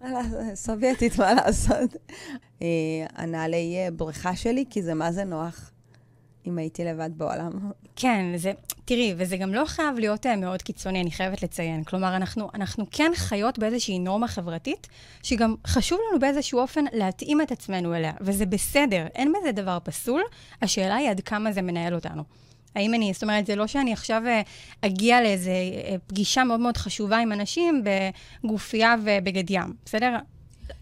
סובייטית, 0.54 1.18
מה 1.18 1.34
לעשות? 1.34 1.96
אה, 2.62 2.66
הנעלי 3.14 3.76
אה, 3.76 3.90
בריכה 3.90 4.36
שלי, 4.36 4.64
כי 4.70 4.82
זה 4.82 4.94
מה 4.94 5.12
זה 5.12 5.24
נוח. 5.24 5.70
אם 6.46 6.58
הייתי 6.58 6.84
לבד 6.84 7.10
בעולם. 7.16 7.50
כן, 7.96 8.36
זה, 8.36 8.52
תראי, 8.84 9.14
וזה 9.16 9.36
גם 9.36 9.54
לא 9.54 9.64
חייב 9.66 9.98
להיות 9.98 10.26
uh, 10.26 10.36
מאוד 10.36 10.62
קיצוני, 10.62 11.00
אני 11.00 11.10
חייבת 11.10 11.42
לציין. 11.42 11.84
כלומר, 11.84 12.16
אנחנו, 12.16 12.50
אנחנו 12.54 12.86
כן 12.90 13.12
חיות 13.14 13.58
באיזושהי 13.58 13.98
נורמה 13.98 14.28
חברתית, 14.28 14.86
שגם 15.22 15.54
חשוב 15.66 15.98
לנו 16.10 16.20
באיזשהו 16.20 16.58
אופן 16.58 16.84
להתאים 16.92 17.40
את 17.40 17.52
עצמנו 17.52 17.94
אליה, 17.94 18.12
וזה 18.20 18.46
בסדר, 18.46 19.06
אין 19.14 19.32
בזה 19.32 19.52
דבר 19.52 19.78
פסול, 19.84 20.22
השאלה 20.62 20.94
היא 20.94 21.10
עד 21.10 21.20
כמה 21.20 21.52
זה 21.52 21.62
מנהל 21.62 21.94
אותנו. 21.94 22.22
האם 22.74 22.94
אני, 22.94 23.12
זאת 23.12 23.22
אומרת, 23.22 23.46
זה 23.46 23.56
לא 23.56 23.66
שאני 23.66 23.92
עכשיו 23.92 24.22
אה, 24.26 24.42
אגיע 24.80 25.22
לאיזו 25.22 25.50
אה, 25.50 25.96
פגישה 26.06 26.44
מאוד 26.44 26.60
מאוד 26.60 26.76
חשובה 26.76 27.18
עם 27.18 27.32
אנשים 27.32 27.84
בגופייה 28.44 28.94
ובגד 29.04 29.50
ים, 29.50 29.74
בסדר? 29.84 30.16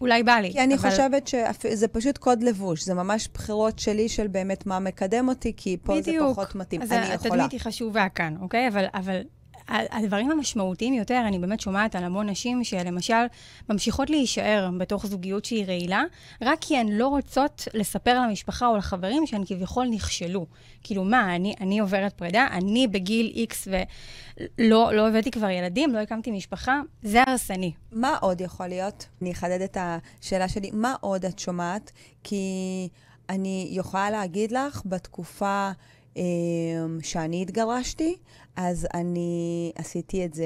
אולי 0.01 0.23
בא 0.23 0.33
לי. 0.33 0.51
כי 0.51 0.63
אני 0.63 0.75
אבל... 0.75 0.89
חושבת 0.89 1.27
שזה 1.27 1.87
פשוט 1.87 2.17
קוד 2.17 2.43
לבוש, 2.43 2.83
זה 2.83 2.93
ממש 2.93 3.29
בחירות 3.33 3.79
שלי 3.79 4.09
של 4.09 4.27
באמת 4.27 4.65
מה 4.65 4.79
מקדם 4.79 5.29
אותי, 5.29 5.53
כי 5.57 5.77
פה 5.83 5.93
בדיוק. 5.97 6.27
זה 6.27 6.33
פחות 6.33 6.55
מתאים. 6.55 6.81
אז 6.81 6.91
אני 6.91 7.13
יכולה. 7.13 7.33
התדמית 7.33 7.51
היא 7.51 7.59
חשובה 7.59 8.09
כאן, 8.09 8.35
אוקיי? 8.41 8.67
אבל, 8.67 8.85
אבל 8.93 9.21
הדברים 9.67 10.31
המשמעותיים 10.31 10.93
יותר, 10.93 11.23
אני 11.27 11.39
באמת 11.39 11.59
שומעת 11.59 11.95
על 11.95 12.03
המון 12.03 12.29
נשים 12.29 12.63
שלמשל 12.63 13.25
ממשיכות 13.69 14.09
להישאר 14.09 14.69
בתוך 14.77 15.05
זוגיות 15.05 15.45
שהיא 15.45 15.65
רעילה, 15.65 16.03
רק 16.41 16.57
כי 16.61 16.77
הן 16.77 16.87
לא 16.87 17.07
רוצות 17.07 17.67
לספר 17.73 18.21
למשפחה 18.21 18.67
או 18.67 18.77
לחברים 18.77 19.27
שהן 19.27 19.43
כביכול 19.45 19.87
נכשלו. 19.87 20.45
כאילו, 20.83 21.03
מה, 21.03 21.35
אני, 21.35 21.55
אני 21.61 21.79
עוברת 21.79 22.13
פרידה, 22.13 22.47
אני 22.51 22.87
בגיל 22.87 23.45
X 23.49 23.67
ולא 23.67 24.93
לא 24.93 25.07
הבאתי 25.07 25.31
כבר 25.31 25.49
ילדים, 25.49 25.93
לא 25.93 25.99
הקמתי 25.99 26.31
משפחה, 26.31 26.81
זה 27.01 27.23
הרסני. 27.27 27.71
מה 27.91 28.17
עוד 28.21 28.41
יכול 28.41 28.67
להיות? 28.67 29.05
אני 29.21 29.31
אחדד 29.31 29.61
את 29.61 29.77
השאלה 29.79 30.47
שלי, 30.47 30.69
מה 30.73 30.95
עוד 31.01 31.25
את 31.25 31.39
שומעת? 31.39 31.91
כי 32.23 32.89
אני 33.29 33.67
יכולה 33.71 34.09
להגיד 34.09 34.51
לך, 34.51 34.81
בתקופה... 34.85 35.71
אמ, 36.15 36.99
שאני 37.03 37.41
התגרשתי, 37.41 38.15
אז 38.55 38.87
אני 38.93 39.71
עשיתי 39.75 40.25
את 40.25 40.33
זה 40.33 40.45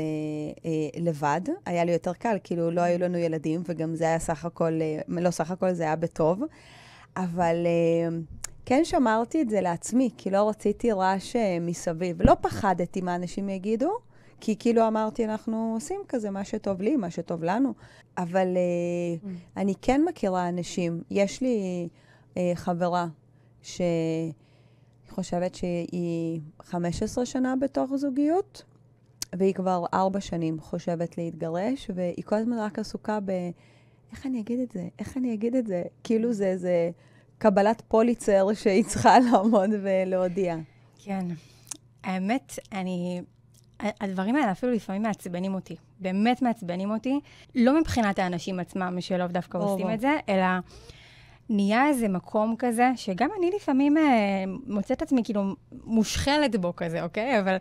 אה, 0.66 1.02
לבד. 1.02 1.42
היה 1.66 1.86
לי 1.86 1.92
יותר 1.92 2.14
קל, 2.14 2.38
כאילו 2.44 2.72
לא 2.72 2.82
היו 2.82 3.00
לנו 3.00 3.18
ילדים, 3.18 3.64
וגם 3.66 3.96
זה 3.96 4.06
היה 4.06 4.20
סך 4.20 4.46
הכל, 4.46 4.80
אה, 4.82 5.00
לא 5.08 5.32
סך 5.32 5.52
הכל, 5.52 5.74
זה 5.74 5.84
היה 5.84 5.96
בטוב. 5.96 6.42
אבל 7.18 7.56
אה, 7.66 8.18
כן 8.66 8.86
שמרתי 8.86 9.42
את 9.42 9.50
זה 9.50 9.62
לעצמי, 9.62 10.10
כי 10.18 10.30
לא 10.30 10.50
רציתי 10.50 10.92
רעש 10.92 11.36
אה, 11.36 11.58
מסביב. 11.62 12.22
לא 12.22 12.36
פחדתי 12.42 13.02
מה 13.02 13.16
אנשים 13.16 13.50
יגידו, 13.50 13.92
כי 14.42 14.56
כאילו 14.60 14.88
אמרתי, 14.88 15.26
אנחנו 15.26 15.74
עושים 15.76 16.02
כזה 16.08 16.30
מה 16.30 16.44
שטוב 16.44 16.82
לי, 16.82 16.96
מה 16.96 17.10
שטוב 17.10 17.44
לנו. 17.44 17.74
אבל 18.18 18.48
אה, 18.48 19.30
mm. 19.30 19.58
אני 19.58 19.74
כן 19.82 20.02
מכירה 20.08 20.50
אנשים. 20.50 21.02
יש 21.12 21.42
לי 21.42 21.88
אה, 22.38 22.52
חברה 22.56 23.08
ש... 23.62 23.82
חושבת 25.18 25.56
שהיא 25.56 26.40
15 26.64 27.26
שנה 27.26 27.56
בתוך 27.56 27.96
זוגיות, 27.96 28.64
והיא 29.36 29.54
כבר 29.54 29.86
ארבע 29.94 30.22
שנים 30.22 30.60
חושבת 30.60 31.18
להתגרש, 31.18 31.92
והיא 31.96 32.24
כל 32.26 32.36
הזמן 32.36 32.58
רק 32.60 32.80
עסוקה 32.80 33.20
ב... 33.26 33.32
איך 34.12 34.26
אני 34.26 34.40
אגיד 34.40 34.60
את 34.60 34.72
זה? 34.72 34.88
איך 35.00 35.18
אני 35.18 35.34
אגיד 35.34 35.56
את 35.56 35.68
זה? 35.68 35.84
כאילו 36.04 36.34
זה 36.34 36.46
איזה 36.46 36.90
קבלת 37.38 37.82
פוליצר 37.88 38.54
שהיא 38.54 38.84
צריכה 38.86 39.20
לעמוד 39.32 39.70
ולהודיע. 39.84 40.56
כן. 41.04 41.26
האמת, 42.04 42.60
אני... 42.72 43.22
הדברים 43.80 44.36
האלה 44.36 44.52
אפילו 44.52 44.72
לפעמים 44.72 45.02
מעצבנים 45.02 45.54
אותי. 45.54 45.76
באמת 46.00 46.42
מעצבנים 46.42 46.92
אותי. 46.92 47.20
לא 47.56 47.80
מבחינת 47.80 48.20
האנשים 48.20 48.60
עצמם, 48.60 48.98
שלא 49.00 49.28
דווקא 49.28 49.58
עושים 49.58 49.90
את 49.90 50.00
זה, 50.00 50.12
אלא... 50.30 50.46
נהיה 51.50 51.88
איזה 51.88 52.08
מקום 52.08 52.56
כזה, 52.60 52.92
שגם 52.96 53.30
אני 53.40 53.52
לפעמים 53.56 53.98
אה, 53.98 54.04
מוצאת 54.68 55.02
עצמי 55.02 55.24
כאילו 55.24 55.56
מושכלת 55.84 56.56
בו 56.56 56.76
כזה, 56.76 57.04
אוקיי? 57.04 57.40
אבל 57.40 57.58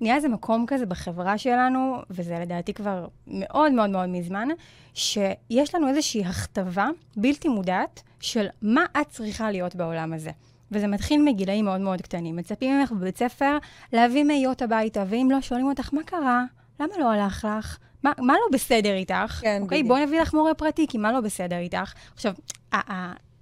נהיה 0.00 0.16
איזה 0.16 0.28
מקום 0.28 0.64
כזה 0.66 0.86
בחברה 0.86 1.38
שלנו, 1.38 1.96
וזה 2.10 2.38
לדעתי 2.38 2.74
כבר 2.74 3.06
מאוד 3.26 3.72
מאוד 3.72 3.90
מאוד 3.90 4.08
מזמן, 4.08 4.48
שיש 4.94 5.74
לנו 5.74 5.88
איזושהי 5.88 6.24
הכתבה 6.24 6.88
בלתי 7.16 7.48
מודעת 7.48 8.02
של 8.20 8.46
מה 8.62 8.84
את 9.00 9.08
צריכה 9.08 9.50
להיות 9.50 9.74
בעולם 9.74 10.12
הזה. 10.12 10.30
וזה 10.72 10.86
מתחיל 10.86 11.22
מגילאים 11.22 11.64
מאוד 11.64 11.80
מאוד 11.80 12.02
קטנים. 12.02 12.36
מצפים 12.36 12.78
ממך 12.78 12.92
בבית 12.92 13.18
ספר 13.18 13.58
להביא 13.92 14.24
מאיות 14.24 14.62
הביתה, 14.62 15.04
ואם 15.08 15.28
לא, 15.30 15.40
שואלים 15.40 15.66
אותך, 15.66 15.94
מה 15.94 16.02
קרה? 16.02 16.44
למה 16.80 16.92
לא 16.98 17.12
הלך 17.12 17.46
לך? 17.58 17.78
מה, 18.02 18.12
מה 18.18 18.32
לא 18.32 18.46
בסדר 18.52 18.94
איתך? 18.94 19.38
כן, 19.40 19.62
אוקיי, 19.62 19.82
בואי 19.82 20.06
נביא 20.06 20.20
לך 20.20 20.34
מורה 20.34 20.54
פרטי, 20.54 20.86
כי 20.86 20.98
מה 20.98 21.12
לא 21.12 21.20
בסדר 21.20 21.58
איתך? 21.58 21.92
עכשיו, 22.14 22.34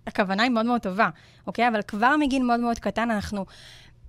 הכוונה 0.07 0.43
היא 0.43 0.51
מאוד 0.51 0.67
מאוד 0.67 0.81
טובה, 0.81 1.09
אוקיי? 1.47 1.69
אבל 1.69 1.83
כבר 1.83 2.17
מגיל 2.21 2.43
מאוד 2.43 2.61
מאוד 2.61 2.79
קטן 2.79 3.11
אנחנו 3.11 3.45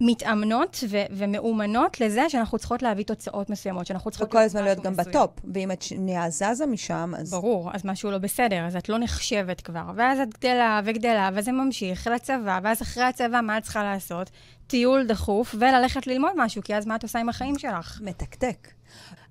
מתאמנות 0.02 0.84
ו- 0.90 1.06
ומאומנות 1.12 2.02
לזה 2.02 2.30
שאנחנו 2.30 2.58
צריכות 2.58 2.82
להביא 2.82 3.06
תוצאות 3.06 3.50
מסוימות, 3.50 3.86
שאנחנו 3.86 4.12
צריכות... 4.12 4.28
וכל 4.28 4.38
הזמן 4.38 4.64
להיות 4.64 4.80
גם 4.80 4.92
מסוים. 4.92 5.10
בטופ, 5.10 5.32
ואם 5.54 5.72
את 5.72 5.82
שנייה 5.82 6.30
זזה 6.30 6.66
משם, 6.66 7.14
אז... 7.18 7.32
ברור, 7.32 7.72
אז 7.74 7.86
משהו 7.86 8.12
לא 8.12 8.18
בסדר, 8.18 8.66
אז 8.66 8.76
את 8.76 8.90
לא 8.90 8.98
נחשבת 8.98 9.62
כבר. 9.62 9.92
ואז 9.96 10.20
את 10.20 10.38
גדלה 10.38 10.82
וגדלה, 10.86 11.30
וזה 11.34 11.52
ממשיך 11.52 12.08
לצבא, 12.08 12.60
ואז 12.64 12.82
אחרי 12.82 13.04
הצבא, 13.04 13.42
מה 13.42 13.58
את 13.58 13.64
צריכה 13.64 13.84
לעשות? 13.84 14.30
טיול 14.68 15.06
דחוף 15.08 15.56
וללכת 15.60 16.08
ללמוד 16.08 16.32
משהו, 16.36 16.62
כי 16.64 16.76
אז 16.76 16.86
מה 16.86 16.96
את 16.96 17.04
עושה 17.04 17.20
עם 17.20 17.30
החיים 17.30 17.60
שלך? 17.60 18.02
מתקתק. 18.04 18.68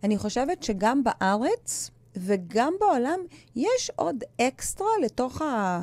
אני 0.04 0.18
חושבת 0.18 0.62
שגם 0.62 1.02
בארץ 1.04 1.90
וגם 2.16 2.72
בעולם 2.80 3.18
יש 3.56 3.90
עוד 3.96 4.24
אקסטרה 4.40 4.88
לתוך 5.04 5.42
ה... 5.42 5.80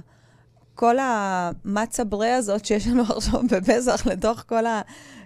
כל 0.81 0.95
המצה 0.99 2.03
ברה 2.03 2.35
הזאת 2.35 2.65
שיש 2.65 2.87
לנו 2.87 3.03
עכשיו 3.03 3.41
בפסח 3.51 4.07
לתוך 4.07 4.43
כל 4.47 4.63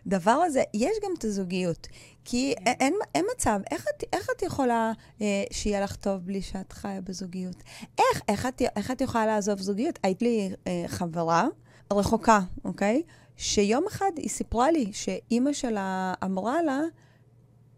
הדבר 0.06 0.32
הזה, 0.32 0.64
יש 0.74 0.92
גם 1.04 1.12
את 1.18 1.24
הזוגיות. 1.24 1.88
כי 2.26 2.54
אין, 2.66 2.94
אין 3.16 3.26
מצב, 3.36 3.60
איך 3.72 3.86
את, 3.96 4.04
איך 4.14 4.28
את 4.38 4.42
יכולה 4.42 4.92
אה, 5.22 5.44
שיהיה 5.52 5.82
לך 5.82 5.96
טוב 5.96 6.22
בלי 6.26 6.42
שאת 6.42 6.74
חיה 6.74 7.02
בזוגיות? 7.02 7.56
איך, 7.98 8.22
איך 8.28 8.46
את, 8.46 8.62
איך 8.76 8.92
את 8.92 9.02
יכולה 9.02 9.26
לעזוב 9.26 9.60
זוגיות? 9.60 10.00
היית 10.04 10.22
לי 10.22 10.50
אה, 10.68 10.84
חברה 10.88 11.48
רחוקה, 11.94 12.40
אוקיי? 12.66 13.02
שיום 13.38 13.84
אחד 13.88 14.12
היא 14.16 14.30
סיפרה 14.30 14.72
לי 14.72 14.90
שאימא 14.94 15.54
שלה 15.54 16.14
אמרה 16.24 16.62
לה, 16.62 16.82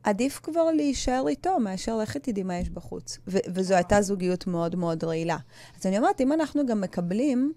עדיף 0.03 0.39
כבר 0.43 0.71
להישאר 0.71 1.27
איתו 1.27 1.59
מאשר 1.59 1.97
לכת 1.97 2.23
תדעי 2.23 2.43
מה 2.43 2.57
יש 2.57 2.69
בחוץ. 2.69 3.17
וזו 3.27 3.75
הייתה 3.75 4.01
זוגיות 4.01 4.47
מאוד 4.47 4.75
מאוד 4.75 5.03
רעילה. 5.03 5.37
אז 5.79 5.85
אני 5.85 5.97
אומרת, 5.97 6.21
אם 6.21 6.33
אנחנו 6.33 6.65
גם 6.65 6.81
מקבלים 6.81 7.53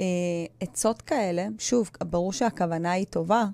אה, 0.00 0.04
עצות 0.60 1.02
כאלה, 1.02 1.46
שוב, 1.58 1.90
ברור 2.00 2.32
שהכוונה 2.32 2.90
היא 2.90 3.06
טובה, 3.10 3.44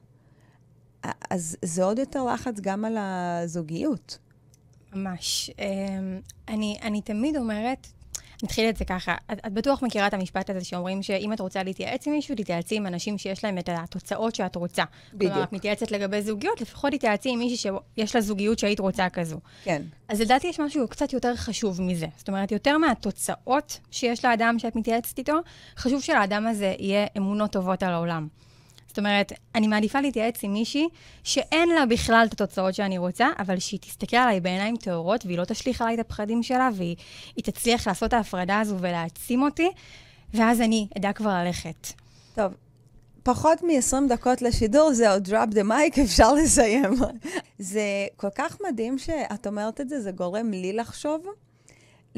אז 1.31 1.57
זה 1.63 1.85
עוד 1.85 1.99
יותר 1.99 2.25
לחץ 2.25 2.61
גם 2.61 2.85
על 2.85 2.97
הזוגיות. 2.99 4.19
ממש. 4.93 5.51
אה, 5.59 5.67
אני, 6.49 6.79
אני 6.83 7.01
תמיד 7.01 7.37
אומרת, 7.37 7.87
נתחיל 8.43 8.69
את 8.69 8.77
זה 8.77 8.85
ככה. 8.85 9.15
את, 9.33 9.39
את 9.47 9.53
בטוח 9.53 9.83
מכירה 9.83 10.07
את 10.07 10.15
המשפט 10.15 10.51
הזה 10.51 10.65
שאומרים 10.65 11.03
שאם 11.03 11.33
את 11.33 11.41
רוצה 11.41 11.63
להתייעץ 11.63 12.07
עם 12.07 12.13
מישהו, 12.13 12.35
תתייעצי 12.35 12.77
עם 12.77 12.87
אנשים 12.87 13.19
שיש 13.19 13.45
להם 13.45 13.59
את 13.59 13.69
התוצאות 13.73 14.35
שאת 14.35 14.57
רוצה. 14.57 14.85
בדיוק. 15.13 15.33
כלומר, 15.33 15.45
את 15.45 15.53
מתייעצת 15.53 15.91
לגבי 15.91 16.23
זוגיות, 16.23 16.61
לפחות 16.61 16.93
תתייעצי 16.93 17.31
עם 17.31 17.39
מישהי 17.39 17.71
שיש 17.97 18.15
לה 18.15 18.21
זוגיות 18.21 18.59
שהיית 18.59 18.81
רוצה 18.81 19.09
כזו. 19.09 19.37
כן. 19.65 19.83
אז 20.09 20.21
לדעתי 20.21 20.47
יש 20.47 20.61
משהו 20.61 20.89
קצת 20.89 21.13
יותר 21.13 21.37
חשוב 21.37 21.83
מזה. 21.83 22.07
זאת 22.17 22.29
אומרת, 22.29 22.53
יותר 22.53 22.79
מהתוצאות 22.79 23.81
שיש 23.91 24.25
לאדם 24.25 24.59
שאת 24.59 24.77
מתייעצת 24.77 25.19
איתו, 25.19 25.37
חשוב 25.77 26.03
שלאדם 26.03 26.47
הזה 26.47 26.75
יהיה 26.79 27.07
אמונות 27.17 27.53
טובות 27.53 27.83
על 27.83 27.93
העולם. 27.93 28.29
זאת 28.97 28.99
אומרת, 28.99 29.33
אני 29.55 29.67
מעדיפה 29.67 30.01
להתייעץ 30.01 30.45
עם 30.45 30.53
מישהי 30.53 30.89
שאין 31.25 31.69
לה 31.69 31.87
בכלל 31.87 32.27
את 32.29 32.33
התוצאות 32.33 32.75
שאני 32.75 32.99
רוצה, 32.99 33.29
אבל 33.39 33.59
שהיא 33.59 33.81
תסתכל 33.81 34.17
עליי 34.17 34.41
בעיניים 34.41 34.77
טהורות, 34.77 35.27
והיא 35.27 35.39
לא 35.39 35.45
תשליך 35.45 35.83
עליי 35.83 35.95
את 35.95 36.01
הפחדים 36.01 36.43
שלה, 36.43 36.69
והיא 36.75 36.97
תצליח 37.37 37.89
לעשות 37.89 38.09
את 38.09 38.13
ההפרדה 38.13 38.61
הזו 38.61 38.77
ולהעצים 38.81 39.43
אותי, 39.43 39.71
ואז 40.35 40.61
אני 40.61 40.87
אדע 40.99 41.13
כבר 41.13 41.31
ללכת. 41.45 41.89
טוב, 42.35 42.53
פחות 43.23 43.63
מ-20 43.63 44.09
דקות 44.09 44.43
לשידור, 44.43 44.93
זהו, 44.93 45.17
drop 45.25 45.55
the 45.55 45.69
mic, 45.69 46.01
אפשר 46.05 46.33
לסיים. 46.33 46.95
זה 47.59 48.07
כל 48.17 48.31
כך 48.35 48.59
מדהים 48.69 48.99
שאת 48.99 49.47
אומרת 49.47 49.81
את 49.81 49.89
זה, 49.89 50.01
זה 50.01 50.11
גורם 50.11 50.51
לי 50.51 50.73
לחשוב 50.73 51.27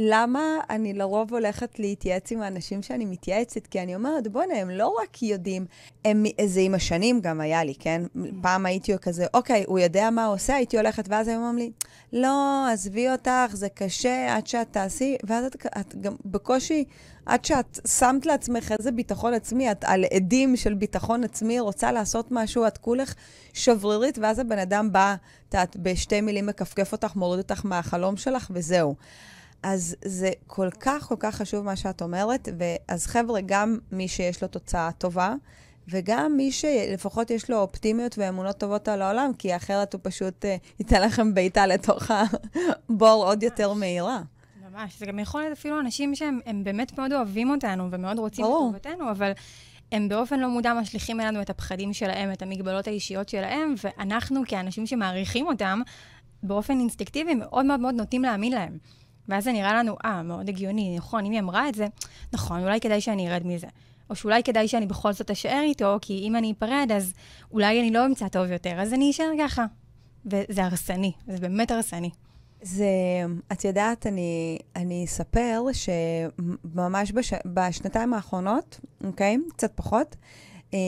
למה 0.00 0.40
אני 0.70 0.92
לרוב 0.92 1.32
הולכת 1.32 1.78
להתייעץ 1.78 2.32
עם 2.32 2.42
האנשים 2.42 2.82
שאני 2.82 3.04
מתייעצת? 3.04 3.66
כי 3.66 3.82
אני 3.82 3.94
אומרת, 3.94 4.28
בוא'נה, 4.28 4.54
הם 4.54 4.70
לא 4.70 4.96
רק 5.02 5.22
יודעים, 5.22 5.66
הם, 6.04 6.24
זה 6.46 6.60
עם 6.60 6.74
השנים 6.74 7.20
גם 7.20 7.40
היה 7.40 7.64
לי, 7.64 7.74
כן? 7.78 8.02
פעם 8.42 8.66
הייתי 8.66 8.98
כזה, 8.98 9.26
אוקיי, 9.34 9.64
הוא 9.66 9.78
יודע 9.78 10.10
מה 10.10 10.26
הוא 10.26 10.34
עושה, 10.34 10.54
הייתי 10.54 10.76
הולכת, 10.76 11.04
ואז 11.08 11.28
הם 11.28 11.36
אומרים 11.36 11.58
לי, 11.58 11.70
לא, 12.12 12.66
עזבי 12.72 13.10
אותך, 13.10 13.50
זה 13.52 13.68
קשה 13.68 14.36
עד 14.36 14.46
שאת 14.46 14.66
תעשי, 14.70 15.16
ואז 15.24 15.44
את, 15.44 15.66
את 15.80 15.94
גם 16.00 16.16
בקושי, 16.24 16.84
עד 17.26 17.44
שאת 17.44 17.78
שמת 17.98 18.26
לעצמך 18.26 18.72
איזה 18.78 18.92
ביטחון 18.92 19.34
עצמי, 19.34 19.70
את 19.70 19.84
על 19.84 20.04
עדים 20.14 20.56
של 20.56 20.74
ביטחון 20.74 21.24
עצמי, 21.24 21.60
רוצה 21.60 21.92
לעשות 21.92 22.26
משהו, 22.30 22.66
את 22.66 22.78
כולך 22.78 23.14
שברירית, 23.52 24.18
ואז 24.18 24.38
הבן 24.38 24.58
אדם 24.58 24.92
בא, 24.92 25.14
את 25.48 25.76
בשתי 25.76 26.20
מילים 26.20 26.46
מכפכף 26.46 26.92
אותך, 26.92 27.16
מוריד 27.16 27.38
אותך 27.38 27.60
מהחלום 27.64 28.16
שלך, 28.16 28.50
וזהו. 28.54 28.94
אז 29.62 29.96
זה 30.04 30.30
כל 30.46 30.68
כך 30.80 31.02
כל 31.02 31.16
כך 31.18 31.34
חשוב 31.34 31.64
מה 31.64 31.76
שאת 31.76 32.02
אומרת, 32.02 32.48
ואז 32.58 33.06
חבר'ה, 33.06 33.40
גם 33.46 33.78
מי 33.92 34.08
שיש 34.08 34.42
לו 34.42 34.48
תוצאה 34.48 34.92
טובה, 34.92 35.34
וגם 35.88 36.36
מי 36.36 36.52
שלפחות 36.52 37.30
יש 37.30 37.50
לו 37.50 37.58
אופטימיות 37.58 38.18
ואמונות 38.18 38.58
טובות 38.58 38.88
על 38.88 39.02
העולם, 39.02 39.30
כי 39.38 39.56
אחרת 39.56 39.92
הוא 39.92 40.00
פשוט 40.04 40.44
uh, 40.44 40.48
ייתן 40.78 41.02
לכם 41.02 41.34
בעיטה 41.34 41.66
לתוך 41.66 42.10
הבור 42.90 43.24
עוד 43.24 43.42
יותר 43.42 43.72
מהירה. 43.72 44.20
ממש, 44.70 44.98
זה 44.98 45.06
גם 45.06 45.18
יכול 45.18 45.40
להיות 45.40 45.52
אפילו 45.52 45.80
אנשים 45.80 46.14
שהם 46.14 46.64
באמת 46.64 46.98
מאוד 46.98 47.12
אוהבים 47.12 47.50
אותנו 47.50 47.88
ומאוד 47.90 48.18
רוצים 48.18 48.44
את 48.44 48.50
טובתנו, 48.50 49.10
אבל 49.10 49.32
הם 49.92 50.08
באופן 50.08 50.40
לא 50.40 50.48
מודע 50.48 50.74
משליכים 50.74 51.20
אלינו 51.20 51.42
את 51.42 51.50
הפחדים 51.50 51.92
שלהם, 51.92 52.32
את 52.32 52.42
המגבלות 52.42 52.86
האישיות 52.86 53.28
שלהם, 53.28 53.74
ואנחנו 53.84 54.42
כאנשים 54.48 54.86
שמעריכים 54.86 55.46
אותם, 55.46 55.80
באופן 56.42 56.78
אינסטינקטיבי 56.78 57.34
מאוד 57.34 57.64
מאוד 57.64 57.80
מאוד 57.80 57.94
נוטים 57.94 58.22
להאמין 58.22 58.52
להם. 58.52 58.78
ואז 59.28 59.44
זה 59.44 59.52
נראה 59.52 59.74
לנו, 59.74 59.96
אה, 60.04 60.22
מאוד 60.22 60.48
הגיוני, 60.48 60.96
נכון, 60.96 61.24
אם 61.24 61.32
היא 61.32 61.40
אמרה 61.40 61.68
את 61.68 61.74
זה, 61.74 61.86
נכון, 62.32 62.62
אולי 62.62 62.80
כדאי 62.80 63.00
שאני 63.00 63.30
ארד 63.30 63.46
מזה. 63.46 63.66
או 64.10 64.14
שאולי 64.14 64.42
כדאי 64.42 64.68
שאני 64.68 64.86
בכל 64.86 65.12
זאת 65.12 65.30
אשאר 65.30 65.60
איתו, 65.62 65.98
כי 66.00 66.18
אם 66.18 66.36
אני 66.36 66.52
אפרד, 66.58 66.92
אז 66.96 67.12
אולי 67.52 67.80
אני 67.80 67.90
לא 67.90 68.06
אמצא 68.06 68.28
טוב 68.28 68.50
יותר, 68.50 68.80
אז 68.80 68.92
אני 68.92 69.10
אשאר 69.10 69.30
ככה. 69.40 69.66
וזה 70.26 70.64
הרסני, 70.64 71.12
זה 71.26 71.38
באמת 71.40 71.70
הרסני. 71.70 72.10
זה, 72.62 72.86
את 73.52 73.64
יודעת, 73.64 74.06
אני, 74.06 74.58
אני 74.76 75.04
אספר 75.04 75.62
שממש 75.72 77.12
בש, 77.12 77.32
בשנתיים 77.46 78.14
האחרונות, 78.14 78.80
אוקיי? 79.04 79.38
קצת 79.56 79.72
פחות, 79.74 80.16
אה, 80.74 80.78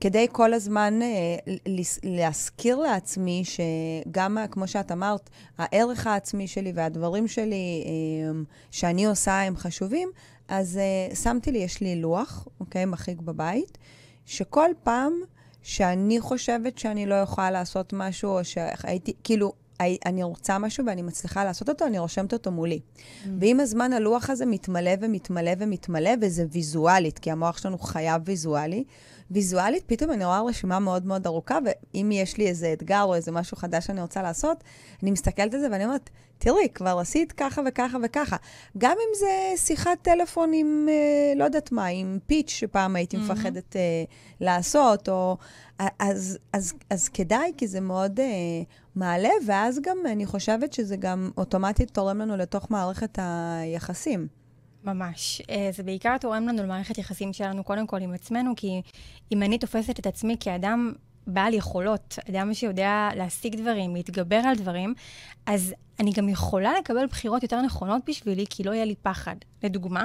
כדי 0.00 0.26
כל 0.32 0.54
הזמן 0.54 1.02
אה, 1.02 1.54
להזכיר 2.04 2.76
לעצמי 2.76 3.42
שגם, 3.44 4.38
כמו 4.50 4.68
שאת 4.68 4.92
אמרת, 4.92 5.30
הערך 5.58 6.06
העצמי 6.06 6.46
שלי 6.46 6.72
והדברים 6.74 7.28
שלי 7.28 7.84
אה, 7.86 8.40
שאני 8.70 9.06
עושה 9.06 9.40
הם 9.40 9.56
חשובים, 9.56 10.08
אז 10.48 10.78
אה, 10.78 11.16
שמתי 11.16 11.52
לי, 11.52 11.58
יש 11.58 11.80
לי 11.80 11.96
לוח, 11.96 12.48
אוקיי? 12.60 12.84
מחיק 12.84 13.20
בבית, 13.20 13.78
שכל 14.26 14.70
פעם 14.82 15.12
שאני 15.62 16.20
חושבת 16.20 16.78
שאני 16.78 17.06
לא 17.06 17.14
יכולה 17.14 17.50
לעשות 17.50 17.92
משהו, 17.92 18.38
או 18.38 18.44
שהייתי, 18.44 19.12
כאילו, 19.24 19.52
אני 20.06 20.22
רוצה 20.22 20.58
משהו 20.58 20.86
ואני 20.86 21.02
מצליחה 21.02 21.44
לעשות 21.44 21.68
אותו, 21.68 21.86
אני 21.86 21.98
רושמת 21.98 22.32
אותו 22.32 22.50
מולי. 22.50 22.80
Mm. 22.80 23.28
ועם 23.40 23.60
הזמן 23.60 23.92
הלוח 23.92 24.30
הזה 24.30 24.46
מתמלא 24.46 24.90
ומתמלא 25.00 25.50
ומתמלא, 25.58 26.10
וזה 26.20 26.44
ויזואלית, 26.52 27.18
כי 27.18 27.30
המוח 27.30 27.58
שלנו 27.58 27.78
חייב 27.78 28.22
ויזואלי. 28.24 28.84
ויזואלית, 29.30 29.84
פתאום 29.86 30.12
אני 30.12 30.24
רואה 30.24 30.42
רשימה 30.42 30.78
מאוד 30.78 31.06
מאוד 31.06 31.26
ארוכה, 31.26 31.58
ואם 31.64 32.10
יש 32.12 32.36
לי 32.36 32.48
איזה 32.48 32.72
אתגר 32.72 33.02
או 33.02 33.14
איזה 33.14 33.32
משהו 33.32 33.56
חדש 33.56 33.86
שאני 33.86 34.00
רוצה 34.00 34.22
לעשות, 34.22 34.64
אני 35.02 35.10
מסתכלת 35.10 35.54
על 35.54 35.60
זה 35.60 35.68
ואני 35.72 35.84
אומרת, 35.84 36.10
תראי, 36.38 36.68
כבר 36.74 36.98
עשית 37.00 37.32
ככה 37.32 37.62
וככה 37.66 37.98
וככה. 38.04 38.36
גם 38.78 38.90
אם 38.92 39.14
זה 39.18 39.62
שיחת 39.66 39.98
טלפון 40.02 40.50
עם, 40.54 40.86
אה, 40.88 41.32
לא 41.36 41.44
יודעת 41.44 41.72
מה, 41.72 41.86
עם 41.86 42.18
פיץ' 42.26 42.50
שפעם 42.50 42.96
הייתי 42.96 43.16
mm-hmm. 43.16 43.20
מפחדת 43.20 43.76
אה, 43.76 44.04
לעשות, 44.40 45.08
או... 45.08 45.36
אז, 45.98 46.38
אז, 46.52 46.74
אז 46.90 47.08
כדאי, 47.08 47.52
כי 47.56 47.66
זה 47.66 47.80
מאוד 47.80 48.20
אה, 48.20 48.26
מעלה, 48.94 49.30
ואז 49.46 49.78
גם 49.82 49.98
אני 50.06 50.26
חושבת 50.26 50.72
שזה 50.72 50.96
גם 50.96 51.30
אוטומטית 51.36 51.90
תורם 51.90 52.18
לנו 52.18 52.36
לתוך 52.36 52.70
מערכת 52.70 53.18
היחסים. 53.22 54.37
ממש. 54.94 55.42
אה, 55.50 55.68
זה 55.72 55.82
בעיקר 55.82 56.18
תורם 56.18 56.48
לנו 56.48 56.62
למערכת 56.62 56.98
יחסים 56.98 57.32
שלנו, 57.32 57.64
קודם 57.64 57.86
כל 57.86 58.02
עם 58.02 58.14
עצמנו, 58.14 58.52
כי 58.56 58.82
אם 59.32 59.42
אני 59.42 59.58
תופסת 59.58 59.98
את 59.98 60.06
עצמי 60.06 60.36
כאדם 60.40 60.92
בעל 61.26 61.54
יכולות, 61.54 62.18
אדם 62.30 62.54
שיודע 62.54 63.08
להשיג 63.16 63.56
דברים, 63.56 63.94
להתגבר 63.94 64.36
על 64.36 64.56
דברים, 64.56 64.94
אז 65.46 65.74
אני 66.00 66.12
גם 66.12 66.28
יכולה 66.28 66.72
לקבל 66.78 67.06
בחירות 67.06 67.42
יותר 67.42 67.62
נכונות 67.62 68.02
בשבילי, 68.06 68.44
כי 68.50 68.64
לא 68.64 68.70
יהיה 68.70 68.84
לי 68.84 68.94
פחד. 69.02 69.36
לדוגמה, 69.62 70.04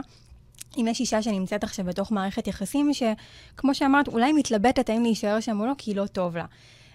אם 0.78 0.88
יש 0.90 1.00
אישה 1.00 1.22
שנמצאת 1.22 1.64
עכשיו 1.64 1.86
בתוך 1.86 2.12
מערכת 2.12 2.48
יחסים, 2.48 2.92
שכמו 2.94 3.76
שאמרת, 3.76 4.08
אולי 4.08 4.34
מתלבטת 4.34 4.90
האם 4.90 5.04
להישאר 5.04 5.40
שם 5.40 5.60
או 5.60 5.66
לא, 5.66 5.74
כי 5.78 5.94
לא 5.94 6.06
טוב 6.06 6.38
לה. 6.38 6.46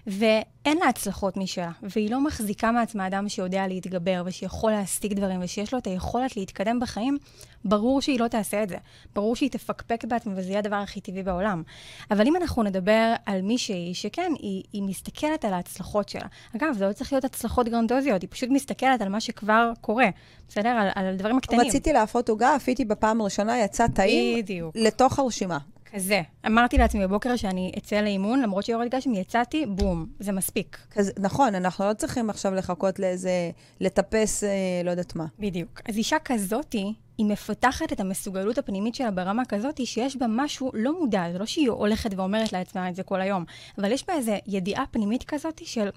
ואין 0.07 0.77
לה 0.77 0.89
הצלחות 0.89 1.37
משלה, 1.37 1.71
והיא 1.83 2.11
לא 2.11 2.21
מחזיקה 2.21 2.71
מעצמה 2.71 3.07
אדם 3.07 3.29
שיודע 3.29 3.67
להתגבר 3.67 4.21
ושיכול 4.25 4.71
להשיג 4.71 5.13
דברים 5.13 5.39
ושיש 5.43 5.73
לו 5.73 5.79
את 5.79 5.87
היכולת 5.87 6.37
להתקדם 6.37 6.79
בחיים, 6.79 7.17
ברור 7.65 8.01
שהיא 8.01 8.19
לא 8.19 8.27
תעשה 8.27 8.63
את 8.63 8.69
זה. 8.69 8.77
ברור 9.15 9.35
שהיא 9.35 9.49
תפקפק 9.49 10.05
בעצמה 10.05 10.33
וזה 10.35 10.49
יהיה 10.49 10.59
הדבר 10.59 10.75
הכי 10.75 11.01
טבעי 11.01 11.23
בעולם. 11.23 11.63
אבל 12.11 12.27
אם 12.27 12.35
אנחנו 12.35 12.63
נדבר 12.63 13.13
על 13.25 13.41
מישהי 13.41 13.93
שכן, 13.93 14.31
היא, 14.39 14.63
היא 14.73 14.83
מסתכלת 14.83 15.45
על 15.45 15.53
ההצלחות 15.53 16.09
שלה. 16.09 16.25
אגב, 16.55 16.73
זה 16.73 16.87
לא 16.87 16.93
צריך 16.93 17.13
להיות 17.13 17.25
הצלחות 17.25 17.69
גרנדוזיות, 17.69 18.21
היא 18.21 18.29
פשוט 18.31 18.49
מסתכלת 18.51 19.01
על 19.01 19.09
מה 19.09 19.21
שכבר 19.21 19.71
קורה, 19.81 20.07
בסדר? 20.47 20.69
על, 20.69 20.87
על 20.95 21.05
הדברים 21.05 21.37
הקטנים. 21.37 21.61
רציתי 21.61 21.93
להפות 21.93 22.29
עוגה, 22.29 22.55
עפיתי 22.55 22.85
בפעם 22.85 23.21
הראשונה, 23.21 23.59
יצא 23.59 23.87
טעים 23.87 24.45
לתוך 24.75 25.19
הרשימה. 25.19 25.57
כזה. 25.93 26.21
אמרתי 26.45 26.77
לעצמי 26.77 27.07
בבוקר 27.07 27.35
שאני 27.35 27.71
אצא 27.77 28.01
לאימון, 28.01 28.41
למרות 28.41 28.65
שיורד 28.65 28.87
גשם, 28.87 29.13
יצאתי, 29.13 29.65
בום, 29.65 30.05
זה 30.19 30.31
מספיק. 30.31 30.77
כזה, 30.91 31.11
נכון, 31.19 31.55
אנחנו 31.55 31.85
לא 31.85 31.93
צריכים 31.93 32.29
עכשיו 32.29 32.55
לחכות 32.55 32.99
לאיזה, 32.99 33.51
לטפס, 33.79 34.43
אה, 34.43 34.49
לא 34.83 34.91
יודעת 34.91 35.15
מה. 35.15 35.25
בדיוק. 35.39 35.81
אז 35.89 35.97
אישה 35.97 36.19
כזאתי, 36.19 36.93
היא 37.17 37.25
מפתחת 37.25 37.93
את 37.93 37.99
המסוגלות 37.99 38.57
הפנימית 38.57 38.95
שלה 38.95 39.11
ברמה 39.11 39.45
כזאת, 39.45 39.85
שיש 39.85 40.17
בה 40.17 40.25
משהו 40.29 40.71
לא 40.73 40.99
מודע, 40.99 41.31
זה 41.31 41.39
לא 41.39 41.45
שהיא 41.45 41.69
הולכת 41.69 42.09
ואומרת 42.17 42.53
לעצמה 42.53 42.89
את 42.89 42.95
זה 42.95 43.03
כל 43.03 43.21
היום, 43.21 43.45
אבל 43.77 43.91
יש 43.91 44.07
בה 44.07 44.13
איזו 44.13 44.31
ידיעה 44.47 44.85
פנימית 44.91 45.23
כזאת 45.23 45.61
של, 45.65 45.89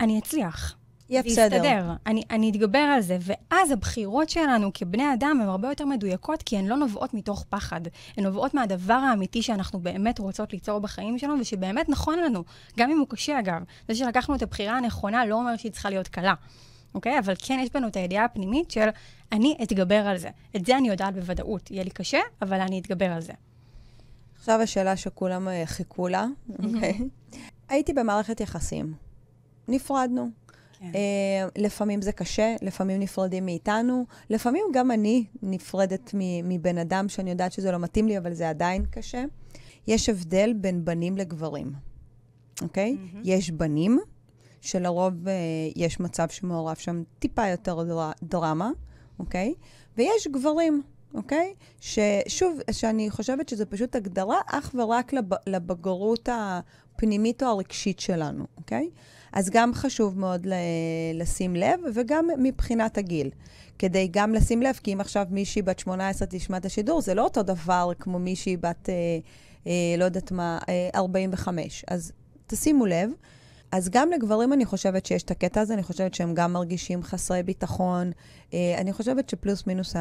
אני 0.00 0.18
אצליח. 0.18 0.77
יהיה 1.08 1.22
בסדר. 1.22 1.56
ויסתדר. 1.62 1.92
אני, 2.06 2.22
אני 2.30 2.50
אתגבר 2.50 2.78
על 2.78 3.00
זה. 3.00 3.18
ואז 3.20 3.70
הבחירות 3.70 4.28
שלנו 4.28 4.70
כבני 4.74 5.14
אדם 5.14 5.38
הן 5.42 5.48
הרבה 5.48 5.68
יותר 5.68 5.84
מדויקות, 5.84 6.42
כי 6.42 6.56
הן 6.56 6.66
לא 6.66 6.76
נובעות 6.76 7.14
מתוך 7.14 7.44
פחד. 7.48 7.80
הן 8.16 8.24
נובעות 8.24 8.54
מהדבר 8.54 8.94
האמיתי 8.94 9.42
שאנחנו 9.42 9.80
באמת 9.80 10.18
רוצות 10.18 10.52
ליצור 10.52 10.78
בחיים 10.78 11.18
שלנו, 11.18 11.40
ושבאמת 11.40 11.88
נכון 11.88 12.18
לנו, 12.18 12.44
גם 12.78 12.90
אם 12.90 12.98
הוא 12.98 13.06
קשה 13.08 13.38
אגב. 13.38 13.62
זה 13.88 13.94
שלקחנו 13.94 14.34
את 14.34 14.42
הבחירה 14.42 14.76
הנכונה 14.76 15.26
לא 15.26 15.34
אומר 15.34 15.56
שהיא 15.56 15.72
צריכה 15.72 15.90
להיות 15.90 16.08
קלה. 16.08 16.34
אוקיי? 16.94 17.18
אבל 17.18 17.34
כן 17.38 17.58
יש 17.62 17.70
בנו 17.74 17.88
את 17.88 17.96
הידיעה 17.96 18.24
הפנימית 18.24 18.70
של 18.70 18.88
אני 19.32 19.56
אתגבר 19.62 20.06
על 20.06 20.18
זה. 20.18 20.28
את 20.56 20.66
זה 20.66 20.76
אני 20.76 20.88
יודעת 20.88 21.14
בוודאות. 21.14 21.70
יהיה 21.70 21.84
לי 21.84 21.90
קשה, 21.90 22.18
אבל 22.42 22.60
אני 22.60 22.80
אתגבר 22.80 23.12
על 23.12 23.20
זה. 23.20 23.32
עכשיו 24.36 24.60
השאלה 24.60 24.96
שכולם 24.96 25.48
אה, 25.48 25.62
חיכו 25.66 26.08
לה, 26.08 26.26
אוקיי? 26.64 26.98
הייתי 27.68 27.92
במערכת 27.92 28.40
יחסים. 28.40 28.94
נפרדנו. 29.68 30.30
כן. 30.78 30.92
Uh, 30.92 30.96
לפעמים 31.56 32.02
זה 32.02 32.12
קשה, 32.12 32.56
לפעמים 32.62 33.00
נפרדים 33.00 33.46
מאיתנו, 33.46 34.06
לפעמים 34.30 34.64
גם 34.74 34.90
אני 34.90 35.24
נפרדת 35.42 36.10
מבן 36.44 36.78
אדם 36.78 37.08
שאני 37.08 37.30
יודעת 37.30 37.52
שזה 37.52 37.72
לא 37.72 37.78
מתאים 37.78 38.08
לי, 38.08 38.18
אבל 38.18 38.34
זה 38.34 38.48
עדיין 38.48 38.84
קשה. 38.90 39.24
יש 39.86 40.08
הבדל 40.08 40.52
בין 40.52 40.84
בנים 40.84 41.16
לגברים, 41.16 41.72
אוקיי? 42.62 42.96
Okay? 42.96 43.14
Mm-hmm. 43.14 43.20
יש 43.24 43.50
בנים, 43.50 43.98
שלרוב 44.60 45.14
uh, 45.24 45.28
יש 45.76 46.00
מצב 46.00 46.28
שמעורב 46.28 46.76
שם 46.76 47.02
טיפה 47.18 47.46
יותר 47.46 47.84
דר... 47.84 48.10
דרמה, 48.22 48.70
אוקיי? 49.18 49.54
Okay? 49.56 49.64
ויש 49.96 50.28
גברים, 50.28 50.82
אוקיי? 51.14 51.54
Okay? 51.58 51.64
ששוב, 51.80 52.58
שאני 52.70 53.10
חושבת 53.10 53.48
שזה 53.48 53.66
פשוט 53.66 53.96
הגדרה 53.96 54.40
אך 54.46 54.74
ורק 54.78 55.12
לב... 55.12 55.24
לבגרות 55.46 56.28
הפנימית 56.32 57.42
או 57.42 57.48
הרגשית 57.48 58.00
שלנו, 58.00 58.44
אוקיי? 58.56 58.90
אז 59.32 59.50
גם 59.50 59.74
חשוב 59.74 60.18
מאוד 60.18 60.46
לשים 61.14 61.56
לב, 61.56 61.80
וגם 61.94 62.28
מבחינת 62.38 62.98
הגיל. 62.98 63.30
כדי 63.78 64.08
גם 64.10 64.34
לשים 64.34 64.62
לב, 64.62 64.80
כי 64.82 64.92
אם 64.92 65.00
עכשיו 65.00 65.26
מישהי 65.30 65.62
בת 65.62 65.78
18 65.78 66.28
תשמע 66.30 66.56
את 66.56 66.64
השידור, 66.64 67.00
זה 67.00 67.14
לא 67.14 67.24
אותו 67.24 67.42
דבר 67.42 67.90
כמו 67.98 68.18
מישהי 68.18 68.56
בת, 68.56 68.88
אה, 68.88 68.94
אה, 69.66 69.72
לא 69.98 70.04
יודעת 70.04 70.32
מה, 70.32 70.58
אה, 70.68 70.88
45. 70.94 71.84
אז 71.88 72.12
תשימו 72.46 72.86
לב. 72.86 73.10
אז 73.72 73.88
גם 73.88 74.10
לגברים 74.10 74.52
אני 74.52 74.64
חושבת 74.64 75.06
שיש 75.06 75.22
את 75.22 75.30
הקטע 75.30 75.60
הזה, 75.60 75.74
אני 75.74 75.82
חושבת 75.82 76.14
שהם 76.14 76.34
גם 76.34 76.52
מרגישים 76.52 77.02
חסרי 77.02 77.42
ביטחון. 77.42 78.12
אה, 78.54 78.74
אני 78.78 78.92
חושבת 78.92 79.28
שפלוס 79.28 79.66
מינוס 79.66 79.94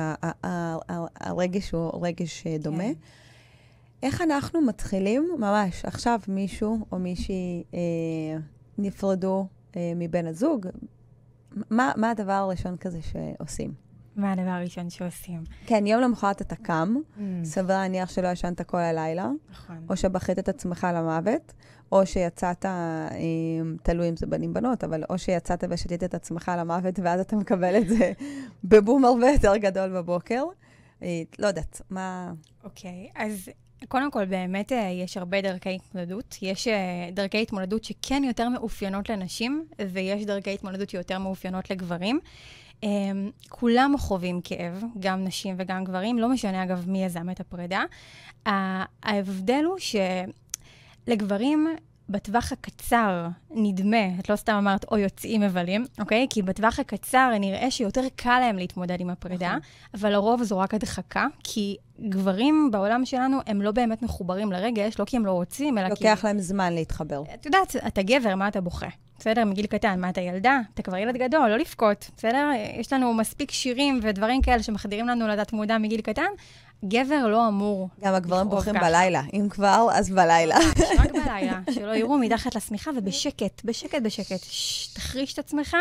הרגש 1.19 1.71
הוא 1.71 2.05
רגש 2.07 2.47
אה, 2.47 2.57
דומה. 2.59 2.83
כן. 2.83 2.93
איך 4.03 4.21
אנחנו 4.21 4.61
מתחילים, 4.61 5.29
ממש, 5.39 5.85
עכשיו 5.85 6.19
מישהו 6.27 6.79
או 6.91 6.99
מישהי 6.99 7.63
אה, 7.73 7.79
נפרדו 8.77 9.47
אה, 9.75 9.93
מבן 9.95 10.27
הזוג, 10.27 10.67
מה, 11.69 11.91
מה 11.95 12.09
הדבר 12.11 12.31
הראשון 12.31 12.77
כזה 12.77 12.99
שעושים? 13.01 13.73
מה 14.15 14.31
הדבר 14.31 14.49
הראשון 14.49 14.89
שעושים? 14.89 15.43
כן, 15.65 15.87
יום 15.87 16.01
למחרת 16.01 16.41
אתה 16.41 16.55
קם, 16.55 16.95
mm. 16.95 17.21
סביר 17.43 17.77
להניח 17.77 18.09
שלא 18.09 18.27
ישנת 18.27 18.61
כל 18.61 18.77
הלילה, 18.77 19.29
נכון. 19.51 19.85
או 19.89 19.97
שבכית 19.97 20.39
את 20.39 20.49
עצמך 20.49 20.87
למוות, 20.93 21.53
או 21.91 22.05
שיצאת, 22.05 22.65
אה, 22.65 23.09
תלוי 23.83 24.09
אם 24.09 24.15
זה 24.15 24.25
בנים 24.25 24.53
בנות, 24.53 24.83
אבל 24.83 25.03
או 25.09 25.17
שיצאת 25.17 25.63
ושתית 25.69 26.03
את 26.03 26.13
עצמך 26.13 26.51
למוות, 26.57 26.99
ואז 26.99 27.19
אתה 27.19 27.35
מקבל 27.35 27.77
את 27.77 27.87
זה 27.87 28.11
בבום 28.63 29.05
הרבה 29.05 29.31
יותר 29.31 29.57
גדול 29.57 29.89
בבוקר. 29.89 30.43
אה, 31.03 31.21
לא 31.39 31.47
יודעת, 31.47 31.81
מה... 31.89 32.33
אוקיי, 32.63 33.09
okay, 33.13 33.19
אז 33.21 33.49
קודם 33.87 34.11
כל, 34.11 34.25
באמת 34.25 34.71
אה, 34.71 34.89
יש 34.89 35.17
הרבה 35.17 35.41
דרכי 35.41 35.75
התמודדות. 35.75 36.37
יש 36.41 36.67
אה, 36.67 37.09
דרכי 37.13 37.41
התמודדות 37.41 37.83
שכן 37.83 38.23
יותר 38.23 38.49
מאופיינות 38.49 39.09
לנשים, 39.09 39.65
ויש 39.91 40.25
דרכי 40.25 40.53
התמודדות 40.53 40.89
שיותר 40.89 41.19
מאופיינות 41.19 41.71
לגברים. 41.71 42.19
אה, 42.83 42.89
כולם 43.49 43.95
חווים 43.97 44.41
כאב, 44.43 44.83
גם 44.99 45.23
נשים 45.23 45.55
וגם 45.57 45.83
גברים, 45.83 46.19
לא 46.19 46.29
משנה 46.29 46.63
אגב 46.63 46.89
מי 46.89 47.03
יזם 47.03 47.29
את 47.29 47.39
הפרידה. 47.39 47.83
ההבדל 49.03 49.63
הוא 49.65 49.77
שלגברים 51.07 51.67
בטווח 52.09 52.51
הקצר 52.51 53.27
נדמה, 53.51 54.19
את 54.19 54.29
לא 54.29 54.35
סתם 54.35 54.53
אמרת, 54.53 54.85
או 54.91 54.97
יוצאים 54.97 55.41
מבלים, 55.41 55.85
אוקיי? 55.99 56.27
כי 56.29 56.41
בטווח 56.41 56.79
הקצר 56.79 57.31
נראה 57.39 57.71
שיותר 57.71 58.01
קל 58.15 58.39
להם 58.39 58.57
להתמודד 58.57 59.01
עם 59.01 59.09
הפרידה, 59.09 59.47
נכון. 59.47 59.59
אבל 59.93 60.11
לרוב 60.11 60.43
זו 60.43 60.59
רק 60.59 60.73
הדחקה, 60.73 61.27
כי 61.43 61.77
גברים 62.09 62.69
בעולם 62.71 63.05
שלנו 63.05 63.37
הם 63.47 63.61
לא 63.61 63.71
באמת 63.71 64.01
מחוברים 64.01 64.51
לרגש, 64.51 64.99
לא 64.99 65.05
כי 65.05 65.17
הם 65.17 65.25
לא 65.25 65.31
רוצים, 65.31 65.77
אלא 65.77 65.95
כי... 65.95 66.03
לוקח 66.03 66.25
להם 66.25 66.39
זמן 66.39 66.73
להתחבר. 66.73 67.23
את 67.33 67.45
יודעת, 67.45 67.75
אתה 67.87 68.01
גבר, 68.01 68.35
מה 68.35 68.47
אתה 68.47 68.61
בוכה? 68.61 68.87
בסדר? 69.19 69.45
מגיל 69.45 69.65
קטן. 69.65 69.99
מה, 69.99 70.09
אתה 70.09 70.21
ילדה? 70.21 70.59
אתה 70.73 70.81
כבר 70.81 70.97
ילד 70.97 71.17
גדול, 71.17 71.49
לא 71.49 71.57
לבכות, 71.57 72.09
בסדר? 72.17 72.49
יש 72.79 72.93
לנו 72.93 73.13
מספיק 73.13 73.51
שירים 73.51 73.99
ודברים 74.03 74.41
כאלה 74.41 74.63
שמחדירים 74.63 75.07
לנו 75.07 75.27
לדעת 75.27 75.53
מודע 75.53 75.77
מגיל 75.77 76.01
קטן. 76.01 76.31
גבר 76.85 77.27
לא 77.27 77.47
אמור 77.47 77.89
גם 78.01 78.13
הגברים 78.13 78.49
בוכים 78.49 78.73
בלילה. 78.73 79.21
אם 79.33 79.47
כבר, 79.49 79.87
אז 79.93 80.09
בלילה. 80.09 80.57
רק 80.99 81.11
בלילה, 81.11 81.59
שלא 81.75 81.95
יראו 81.95 82.17
מתחת 82.17 82.55
לשמיכה 82.55 82.91
ובשקט, 82.97 83.61
בשקט, 83.65 84.01
בשקט. 84.01 84.43
שש, 84.43 84.87
תחריש 84.87 85.33
את 85.33 85.39
עצמך. 85.39 85.77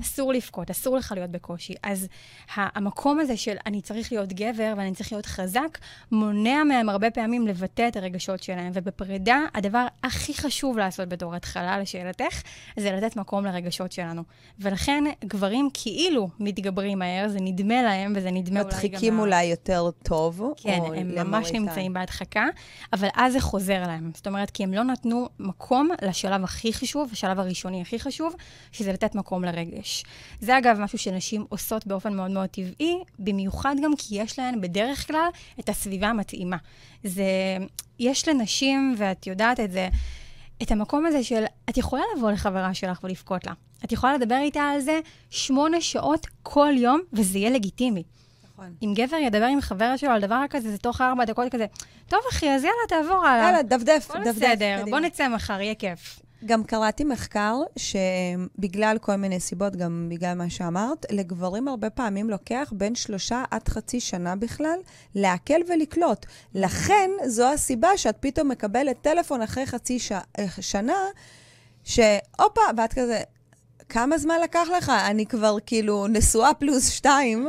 אסור 0.00 0.32
לבכות, 0.32 0.70
אסור 0.70 0.96
לך 0.96 1.12
להיות 1.16 1.30
בקושי. 1.30 1.74
אז 1.82 2.08
המקום 2.54 3.20
הזה 3.20 3.36
של 3.36 3.56
אני 3.66 3.80
צריך 3.80 4.12
להיות 4.12 4.32
גבר 4.32 4.74
ואני 4.76 4.94
צריך 4.94 5.12
להיות 5.12 5.26
חזק, 5.26 5.78
מונע 6.12 6.64
מהם 6.64 6.88
הרבה 6.88 7.10
פעמים 7.10 7.46
לבטא 7.46 7.88
את 7.88 7.96
הרגשות 7.96 8.42
שלהם. 8.42 8.70
ובפרידה, 8.74 9.38
הדבר 9.54 9.86
הכי 10.02 10.34
חשוב 10.34 10.78
לעשות 10.78 11.08
בתור 11.08 11.34
התחלה, 11.34 11.78
לשאלתך, 11.78 12.42
זה 12.76 12.92
לתת 12.92 13.16
מקום 13.16 13.44
לרגשות 13.44 13.92
שלנו. 13.92 14.22
ולכן 14.58 15.04
גברים 15.24 15.68
כאילו 15.74 16.28
מתגברים 16.38 16.98
מהר, 16.98 17.28
זה 17.28 17.38
נדמה 17.40 17.82
להם, 17.82 18.12
וזה 18.16 18.30
נדמה 18.30 18.60
אולי 18.60 18.72
גם... 18.72 18.78
מדחיקים 18.78 19.18
אולי 19.18 19.44
יותר 19.44 19.90
טוב, 20.02 20.42
כן, 20.56 20.80
הם 20.96 21.14
ממש 21.14 21.52
נמצאים 21.52 21.92
בהדחקה, 21.92 22.46
אבל 22.92 23.08
אז 23.14 23.32
זה 23.32 23.40
חוזר 23.40 23.82
להם. 23.86 24.10
זאת 24.14 24.26
אומרת, 24.26 24.50
כי 24.50 24.62
הם 24.62 24.74
לא 24.74 24.82
נתנו 24.84 25.28
מקום 25.38 25.88
לשלב 26.02 26.44
הכי 26.44 26.72
חשוב, 26.72 27.08
השלב 27.12 27.40
הראשוני 27.40 27.82
הכי 27.82 27.98
חשוב, 27.98 28.34
שזה 28.72 28.92
לתת 28.92 29.14
מקום 29.14 29.44
לרגש. 29.44 29.85
יש. 29.86 30.04
זה 30.40 30.58
אגב 30.58 30.80
משהו 30.80 30.98
שנשים 30.98 31.46
עושות 31.48 31.86
באופן 31.86 32.14
מאוד 32.14 32.30
מאוד 32.30 32.48
טבעי, 32.48 32.98
במיוחד 33.18 33.74
גם 33.82 33.96
כי 33.98 34.20
יש 34.22 34.38
להן 34.38 34.60
בדרך 34.60 35.06
כלל 35.06 35.28
את 35.60 35.68
הסביבה 35.68 36.08
המתאימה. 36.08 36.56
זה, 37.04 37.24
יש 37.98 38.28
לנשים, 38.28 38.94
ואת 38.98 39.26
יודעת 39.26 39.60
את 39.60 39.72
זה, 39.72 39.88
את 40.62 40.70
המקום 40.70 41.06
הזה 41.06 41.24
של, 41.24 41.44
את 41.70 41.76
יכולה 41.76 42.02
לבוא 42.16 42.30
לחברה 42.30 42.74
שלך 42.74 43.04
ולבכות 43.04 43.46
לה. 43.46 43.52
את 43.84 43.92
יכולה 43.92 44.14
לדבר 44.14 44.38
איתה 44.38 44.62
על 44.62 44.80
זה 44.80 45.00
שמונה 45.30 45.80
שעות 45.80 46.26
כל 46.42 46.72
יום, 46.76 47.00
וזה 47.12 47.38
יהיה 47.38 47.50
לגיטימי. 47.50 48.02
נכון. 48.52 48.74
אם 48.82 48.94
גבר 48.94 49.16
ידבר 49.16 49.44
עם 49.44 49.60
חבר 49.60 49.96
שלו 49.96 50.10
על 50.10 50.20
דבר 50.20 50.44
כזה, 50.50 50.70
זה 50.70 50.78
תוך 50.78 51.00
ארבע 51.00 51.24
דקות 51.24 51.52
כזה, 51.52 51.66
טוב 52.08 52.20
אחי, 52.32 52.50
אז 52.50 52.64
יאללה, 52.64 52.76
תעבור 52.88 53.26
הלאה. 53.26 53.46
יאללה, 53.46 53.62
דפדף, 53.62 54.10
דפדף. 54.24 54.36
בסדר, 54.36 54.84
בוא 54.90 54.98
נצא 54.98 55.28
מחר, 55.28 55.60
יהיה 55.60 55.74
כיף. 55.74 56.20
גם 56.44 56.64
קראתי 56.64 57.04
מחקר 57.04 57.56
שבגלל 57.76 58.98
כל 59.00 59.16
מיני 59.16 59.40
סיבות, 59.40 59.76
גם 59.76 60.06
בגלל 60.10 60.34
מה 60.34 60.50
שאמרת, 60.50 61.06
לגברים 61.10 61.68
הרבה 61.68 61.90
פעמים 61.90 62.30
לוקח 62.30 62.72
בין 62.76 62.94
שלושה 62.94 63.44
עד 63.50 63.68
חצי 63.68 64.00
שנה 64.00 64.36
בכלל 64.36 64.78
לעכל 65.14 65.60
ולקלוט. 65.68 66.26
לכן, 66.54 67.10
זו 67.26 67.52
הסיבה 67.52 67.96
שאת 67.96 68.16
פתאום 68.20 68.48
מקבלת 68.48 68.96
טלפון 69.02 69.42
אחרי 69.42 69.66
חצי 69.66 69.98
ש... 69.98 70.12
שנה, 70.60 70.98
שהופה, 71.84 72.60
ואת 72.76 72.92
כזה, 72.92 73.20
כמה 73.88 74.18
זמן 74.18 74.36
לקח 74.44 74.66
לך? 74.78 74.88
אני 74.88 75.26
כבר 75.26 75.56
כאילו 75.66 76.06
נשואה 76.06 76.54
פלוס 76.54 76.90
שתיים. 76.90 77.48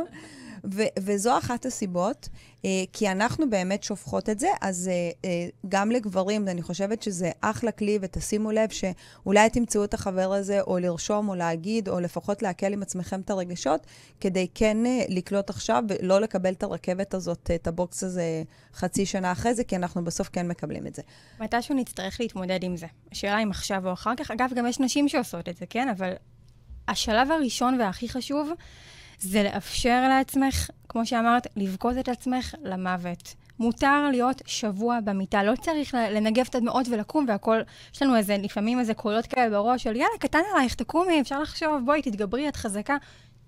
ו- 0.74 0.92
וזו 0.98 1.38
אחת 1.38 1.66
הסיבות, 1.66 2.28
אה, 2.32 2.47
כי 2.92 3.10
אנחנו 3.10 3.50
באמת 3.50 3.82
שופכות 3.82 4.28
את 4.28 4.38
זה, 4.38 4.48
אז 4.60 4.88
אה, 4.88 5.10
אה, 5.24 5.48
גם 5.68 5.90
לגברים, 5.90 6.48
אני 6.48 6.62
חושבת 6.62 7.02
שזה 7.02 7.30
אחלה 7.40 7.72
כלי, 7.72 7.98
ותשימו 8.02 8.52
לב 8.52 8.68
שאולי 8.70 9.50
תמצאו 9.50 9.84
את 9.84 9.94
החבר 9.94 10.32
הזה, 10.32 10.60
או 10.60 10.78
לרשום, 10.78 11.28
או 11.28 11.34
להגיד, 11.34 11.88
או 11.88 12.00
לפחות 12.00 12.42
להקל 12.42 12.72
עם 12.72 12.82
עצמכם 12.82 13.20
את 13.20 13.30
הרגשות, 13.30 13.86
כדי 14.20 14.46
כן 14.54 14.86
אה, 14.86 15.04
לקלוט 15.08 15.50
עכשיו, 15.50 15.82
ולא 15.88 16.20
לקבל 16.20 16.52
את 16.52 16.62
הרכבת 16.62 17.14
הזאת, 17.14 17.50
את 17.54 17.66
הבוקס 17.66 18.04
הזה 18.04 18.42
חצי 18.74 19.06
שנה 19.06 19.32
אחרי 19.32 19.54
זה, 19.54 19.64
כי 19.64 19.76
אנחנו 19.76 20.04
בסוף 20.04 20.28
כן 20.28 20.48
מקבלים 20.48 20.86
את 20.86 20.94
זה. 20.94 21.02
מתישהו 21.40 21.74
נצטרך 21.74 22.20
להתמודד 22.20 22.62
עם 22.62 22.76
זה. 22.76 22.86
השאלה 23.12 23.42
אם 23.42 23.50
עכשיו 23.50 23.86
או 23.88 23.92
אחר 23.92 24.12
כך. 24.16 24.30
אגב, 24.30 24.50
גם 24.56 24.66
יש 24.66 24.80
נשים 24.80 25.08
שעושות 25.08 25.48
את 25.48 25.56
זה, 25.56 25.66
כן? 25.66 25.88
אבל 25.88 26.12
השלב 26.88 27.30
הראשון 27.30 27.80
והכי 27.80 28.08
חשוב, 28.08 28.50
זה 29.20 29.42
לאפשר 29.42 30.08
לעצמך, 30.08 30.70
כמו 30.88 31.06
שאמרת, 31.06 31.46
לבכות 31.56 31.98
את 32.00 32.08
עצמך 32.08 32.54
למוות. 32.62 33.34
מותר 33.58 34.08
להיות 34.10 34.42
שבוע 34.46 34.98
במיטה, 35.04 35.42
לא 35.42 35.52
צריך 35.60 35.94
לנגב 35.94 36.46
את 36.50 36.54
הדמעות 36.54 36.88
ולקום 36.88 37.24
והכל. 37.28 37.60
יש 37.94 38.02
לנו 38.02 38.16
איזה, 38.16 38.36
לפעמים 38.42 38.78
איזה 38.78 38.94
קולות 38.94 39.26
כאלה 39.26 39.50
בראש 39.50 39.82
של 39.82 39.96
יאללה, 39.96 40.18
קטן 40.20 40.38
עלייך, 40.54 40.74
תקומי, 40.74 41.20
אפשר 41.20 41.40
לחשוב, 41.40 41.84
בואי, 41.84 42.02
תתגברי, 42.02 42.48
את 42.48 42.56
חזקה. 42.56 42.96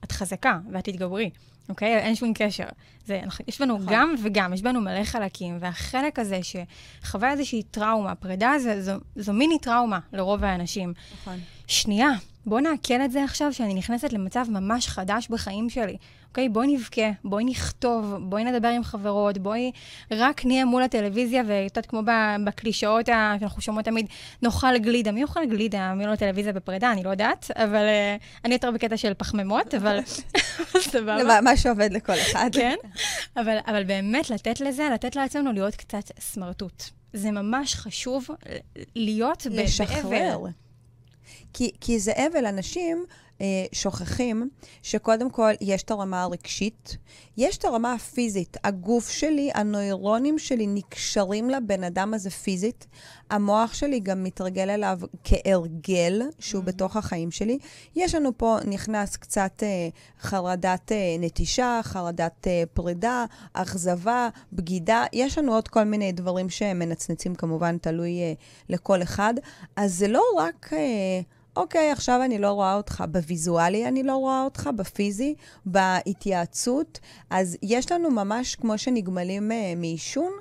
את 0.04 0.12
חזקה, 0.12 0.58
ואת 0.72 0.84
תתגברי, 0.84 1.30
אוקיי? 1.68 1.98
אין 1.98 2.14
שום 2.14 2.32
קשר. 2.34 2.64
זה, 3.06 3.20
יש 3.48 3.60
בנו 3.60 3.74
נכון. 3.78 3.86
גם 3.90 4.14
וגם, 4.22 4.52
יש 4.52 4.62
בנו 4.62 4.80
מלא 4.80 5.04
חלקים, 5.04 5.56
והחלק 5.60 6.18
הזה 6.18 6.40
שחווה 6.42 7.30
איזושהי 7.30 7.62
טראומה, 7.62 8.14
פרידה 8.14 8.52
זה, 8.58 8.82
זו, 8.82 8.92
זו 9.16 9.32
מיני 9.32 9.58
טראומה 9.58 9.98
לרוב 10.12 10.44
האנשים. 10.44 10.92
נכון. 11.20 11.38
שנייה, 11.66 12.10
בוא 12.46 12.60
נעכל 12.60 13.00
את 13.04 13.12
זה 13.12 13.24
עכשיו, 13.24 13.52
שאני 13.52 13.74
נכנסת 13.74 14.12
למצב 14.12 14.46
ממש 14.48 14.88
חדש 14.88 15.28
בחיים 15.28 15.70
שלי. 15.70 15.96
אוקיי, 16.30 16.48
בואי 16.48 16.66
נבכה, 16.66 17.10
בואי 17.24 17.44
נכתוב, 17.44 18.16
בואי 18.20 18.44
נדבר 18.44 18.68
עם 18.68 18.84
חברות, 18.84 19.38
בואי 19.38 19.72
רק 20.10 20.44
נהיה 20.44 20.64
מול 20.64 20.82
הטלוויזיה, 20.82 21.42
ואת 21.46 21.76
יודעת, 21.76 21.86
כמו 21.86 22.02
בקלישאות 22.44 23.06
שאנחנו 23.06 23.62
שומעות 23.62 23.84
תמיד, 23.84 24.06
נאכל 24.42 24.78
גלידה. 24.78 25.12
מי 25.12 25.22
אוכל 25.22 25.44
גלידה? 25.46 25.94
מי 25.94 26.06
לא 26.06 26.16
טלוויזיה 26.16 26.52
בפרידה? 26.52 26.92
אני 26.92 27.02
לא 27.02 27.10
יודעת, 27.10 27.50
אבל 27.54 27.84
uh, 27.86 28.44
אני 28.44 28.54
יותר 28.54 28.70
בקטע 28.70 28.96
של 28.96 29.12
פחמימות, 29.14 29.74
אבל 29.74 29.98
סבבה. 30.92 31.40
מה 31.40 31.56
שעובד 31.56 31.92
לכל 31.92 32.12
אחד. 32.12 32.50
כן, 32.52 32.76
אבל, 33.36 33.56
אבל 33.66 33.84
באמת 33.84 34.30
לתת 34.30 34.60
לזה, 34.60 34.88
לתת 34.94 35.16
לעצמנו 35.16 35.52
להיות 35.52 35.76
קצת 35.76 36.10
סמרטוט. 36.20 36.82
זה 37.12 37.30
ממש 37.30 37.74
חשוב 37.74 38.26
להיות 38.96 39.46
באבל. 39.46 39.62
לשחרר. 39.62 40.38
כי, 41.52 41.70
כי 41.80 41.98
זה 41.98 42.12
אבל, 42.12 42.46
אנשים 42.46 43.04
שוכחים 43.72 44.48
שקודם 44.82 45.30
כל 45.30 45.52
יש 45.60 45.82
את 45.82 45.90
הרמה 45.90 46.22
הרגשית, 46.22 46.96
יש 47.36 47.56
את 47.58 47.64
הרמה 47.64 47.92
הפיזית. 47.92 48.56
הגוף 48.64 49.10
שלי, 49.10 49.50
הנוירונים 49.54 50.38
שלי 50.38 50.66
נקשרים 50.66 51.50
לבן 51.50 51.84
אדם 51.84 52.14
הזה 52.14 52.30
פיזית. 52.30 52.86
המוח 53.30 53.74
שלי 53.74 54.00
גם 54.00 54.24
מתרגל 54.24 54.70
אליו 54.70 54.98
כהרגל 55.24 56.22
שהוא 56.38 56.62
mm-hmm. 56.62 56.66
בתוך 56.66 56.96
החיים 56.96 57.30
שלי. 57.30 57.58
יש 57.96 58.14
לנו 58.14 58.38
פה, 58.38 58.56
נכנס 58.64 59.16
קצת 59.16 59.62
אה, 59.62 59.88
חרדת 60.20 60.92
אה, 60.92 61.16
נטישה, 61.18 61.80
חרדת 61.82 62.46
אה, 62.46 62.62
פרידה, 62.74 63.24
אכזבה, 63.52 64.28
בגידה. 64.52 65.04
יש 65.12 65.38
לנו 65.38 65.54
עוד 65.54 65.68
כל 65.68 65.84
מיני 65.84 66.12
דברים 66.12 66.50
שמנצנצים, 66.50 67.34
כמובן, 67.34 67.78
תלוי 67.78 68.20
אה, 68.20 68.32
לכל 68.68 69.02
אחד. 69.02 69.34
אז 69.76 69.94
זה 69.94 70.08
לא 70.08 70.22
רק... 70.38 70.70
אה, 70.72 71.20
אוקיי, 71.60 71.90
עכשיו 71.90 72.22
אני 72.24 72.38
לא 72.38 72.52
רואה 72.52 72.74
אותך 72.74 73.04
בוויזואלי, 73.10 73.88
אני 73.88 74.02
לא 74.02 74.16
רואה 74.16 74.42
אותך 74.44 74.70
בפיזי, 74.76 75.34
בהתייעצות. 75.66 77.00
אז 77.30 77.56
יש 77.62 77.92
לנו 77.92 78.10
ממש, 78.10 78.54
כמו 78.54 78.78
שנגמלים 78.78 79.50
uh, 79.50 79.54
מעישון, 79.76 80.32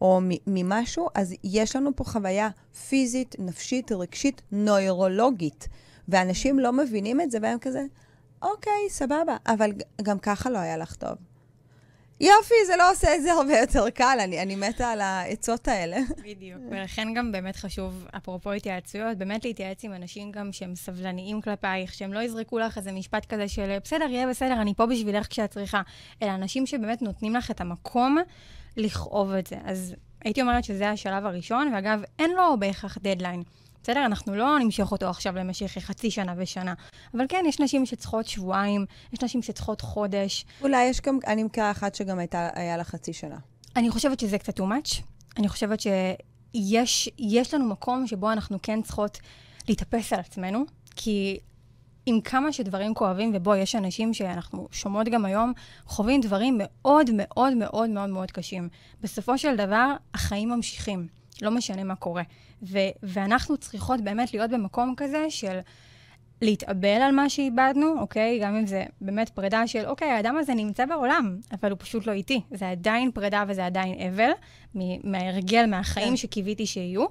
או 0.00 0.20
ממשהו, 0.46 1.08
אז 1.14 1.34
יש 1.44 1.76
לנו 1.76 1.90
פה 1.96 2.04
חוויה 2.04 2.48
פיזית, 2.88 3.36
נפשית, 3.38 3.92
רגשית, 3.92 4.42
נוירולוגית. 4.52 5.68
ואנשים 6.08 6.58
לא 6.58 6.72
מבינים 6.72 7.20
את 7.20 7.30
זה, 7.30 7.38
והם 7.42 7.58
כזה, 7.58 7.84
אוקיי, 8.42 8.88
סבבה, 8.88 9.36
אבל 9.46 9.70
גם 10.02 10.18
ככה 10.18 10.50
לא 10.50 10.58
היה 10.58 10.76
לך 10.76 10.94
טוב. 10.94 11.33
יופי, 12.20 12.54
זה 12.66 12.76
לא 12.76 12.90
עושה 12.90 13.14
את 13.14 13.22
זה 13.22 13.32
הרבה 13.32 13.58
יותר 13.58 13.90
קל, 13.90 14.18
אני, 14.20 14.42
אני 14.42 14.56
מתה 14.56 14.90
על 14.90 15.00
העצות 15.00 15.68
האלה. 15.68 15.96
בדיוק, 16.24 16.60
ולכן 16.70 17.14
גם 17.14 17.32
באמת 17.32 17.56
חשוב, 17.56 18.06
אפרופו 18.16 18.52
התייעצויות, 18.52 19.18
באמת 19.18 19.44
להתייעץ 19.44 19.84
עם 19.84 19.92
אנשים 19.92 20.32
גם 20.32 20.52
שהם 20.52 20.74
סבלניים 20.74 21.40
כלפייך, 21.40 21.94
שהם 21.94 22.12
לא 22.12 22.20
יזרקו 22.20 22.58
לך 22.58 22.78
איזה 22.78 22.92
משפט 22.92 23.26
כזה 23.26 23.48
של 23.48 23.76
בסדר, 23.84 24.06
יהיה 24.10 24.26
בסדר, 24.26 24.60
אני 24.60 24.74
פה 24.74 24.86
בשבילך 24.86 25.26
כשאת 25.30 25.50
צריכה, 25.50 25.82
אלא 26.22 26.30
אנשים 26.30 26.66
שבאמת 26.66 27.02
נותנים 27.02 27.34
לך 27.34 27.50
את 27.50 27.60
המקום 27.60 28.18
לכאוב 28.76 29.30
את 29.30 29.46
זה. 29.46 29.56
אז 29.64 29.94
הייתי 30.24 30.42
אומרת 30.42 30.64
שזה 30.64 30.90
השלב 30.90 31.26
הראשון, 31.26 31.72
ואגב, 31.74 32.02
אין 32.18 32.30
לו 32.30 32.60
בהכרח 32.60 32.98
דדליין. 33.02 33.42
בסדר? 33.84 34.06
אנחנו 34.06 34.34
לא 34.34 34.58
נמשוך 34.58 34.92
אותו 34.92 35.06
עכשיו 35.06 35.34
למשך 35.36 35.78
חצי 35.78 36.10
שנה 36.10 36.34
ושנה. 36.36 36.74
אבל 37.14 37.24
כן, 37.28 37.44
יש 37.48 37.60
נשים 37.60 37.86
שצריכות 37.86 38.26
שבועיים, 38.26 38.86
יש 39.12 39.20
נשים 39.22 39.42
שצריכות 39.42 39.80
חודש. 39.80 40.44
אולי 40.62 40.84
יש 40.84 41.00
גם, 41.00 41.18
אני 41.26 41.42
מכירה 41.42 41.70
אחת 41.70 41.94
שגם 41.94 42.18
הייתה, 42.18 42.48
היה 42.54 42.76
לה 42.76 42.84
חצי 42.84 43.12
שנה. 43.12 43.36
אני 43.76 43.90
חושבת 43.90 44.20
שזה 44.20 44.38
קצת 44.38 44.60
too 44.60 44.62
much. 44.62 45.02
אני 45.36 45.48
חושבת 45.48 45.78
שיש 45.80 47.54
לנו 47.54 47.64
מקום 47.64 48.06
שבו 48.06 48.32
אנחנו 48.32 48.58
כן 48.62 48.82
צריכות 48.82 49.18
להתאפס 49.68 50.12
על 50.12 50.20
עצמנו, 50.20 50.64
כי 50.96 51.38
עם 52.06 52.20
כמה 52.20 52.52
שדברים 52.52 52.94
כואבים, 52.94 53.32
ובו 53.34 53.54
יש 53.54 53.74
אנשים 53.74 54.14
שאנחנו 54.14 54.68
שומעות 54.72 55.08
גם 55.08 55.24
היום, 55.24 55.52
חווים 55.86 56.20
דברים 56.20 56.54
מאוד 56.58 57.10
מאוד 57.12 57.54
מאוד 57.54 57.90
מאוד 57.90 58.10
מאוד 58.10 58.30
קשים. 58.30 58.68
בסופו 59.00 59.38
של 59.38 59.56
דבר, 59.56 59.94
החיים 60.14 60.48
ממשיכים. 60.48 61.08
לא 61.42 61.50
משנה 61.50 61.84
מה 61.84 61.94
קורה. 61.94 62.22
ו- 62.62 62.78
ואנחנו 63.02 63.56
צריכות 63.56 64.00
באמת 64.00 64.34
להיות 64.34 64.50
במקום 64.50 64.94
כזה 64.96 65.26
של 65.28 65.58
להתאבל 66.42 67.02
על 67.02 67.12
מה 67.14 67.28
שאיבדנו, 67.30 68.00
אוקיי? 68.00 68.38
גם 68.42 68.54
אם 68.54 68.66
זה 68.66 68.84
באמת 69.00 69.28
פרידה 69.28 69.66
של, 69.66 69.86
אוקיי, 69.86 70.10
האדם 70.10 70.36
הזה 70.36 70.54
נמצא 70.54 70.86
בעולם, 70.86 71.36
אבל 71.52 71.70
הוא 71.70 71.78
פשוט 71.78 72.06
לא 72.06 72.12
איתי. 72.12 72.40
זה 72.50 72.70
עדיין 72.70 73.10
פרידה 73.10 73.44
וזה 73.48 73.66
עדיין 73.66 74.08
אבל, 74.08 74.30
מההרגל, 75.04 75.66
מהחיים 75.66 76.08
כן. 76.08 76.16
שקיוויתי 76.16 76.66
שיהיו. 76.66 77.06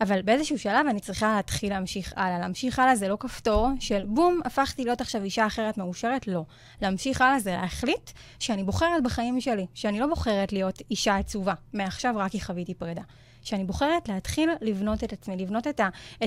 אבל 0.00 0.22
באיזשהו 0.22 0.58
שלב 0.58 0.86
אני 0.90 1.00
צריכה 1.00 1.36
להתחיל 1.36 1.72
להמשיך 1.72 2.12
הלאה. 2.16 2.38
להמשיך 2.38 2.78
הלאה 2.78 2.96
זה 2.96 3.08
לא 3.08 3.16
כפתור 3.20 3.68
של 3.80 4.04
בום, 4.06 4.40
הפכתי 4.44 4.84
להיות 4.84 5.00
עכשיו 5.00 5.24
אישה 5.24 5.46
אחרת 5.46 5.78
מאושרת, 5.78 6.26
לא. 6.26 6.44
להמשיך 6.82 7.20
הלאה 7.20 7.38
זה 7.38 7.50
להחליט 7.50 8.10
שאני 8.38 8.64
בוחרת 8.64 9.02
בחיים 9.02 9.40
שלי, 9.40 9.66
שאני 9.74 10.00
לא 10.00 10.06
בוחרת 10.06 10.52
להיות 10.52 10.82
אישה 10.90 11.16
עצובה, 11.16 11.54
מעכשיו 11.72 12.14
רק 12.16 12.30
כי 12.30 12.40
חוויתי 12.40 12.74
פרידה. 12.74 13.02
שאני 13.46 13.64
בוחרת 13.64 14.08
להתחיל 14.08 14.50
לבנות 14.60 15.04
את 15.04 15.12
עצמי, 15.12 15.36
לבנות 15.36 15.66
את 15.66 15.80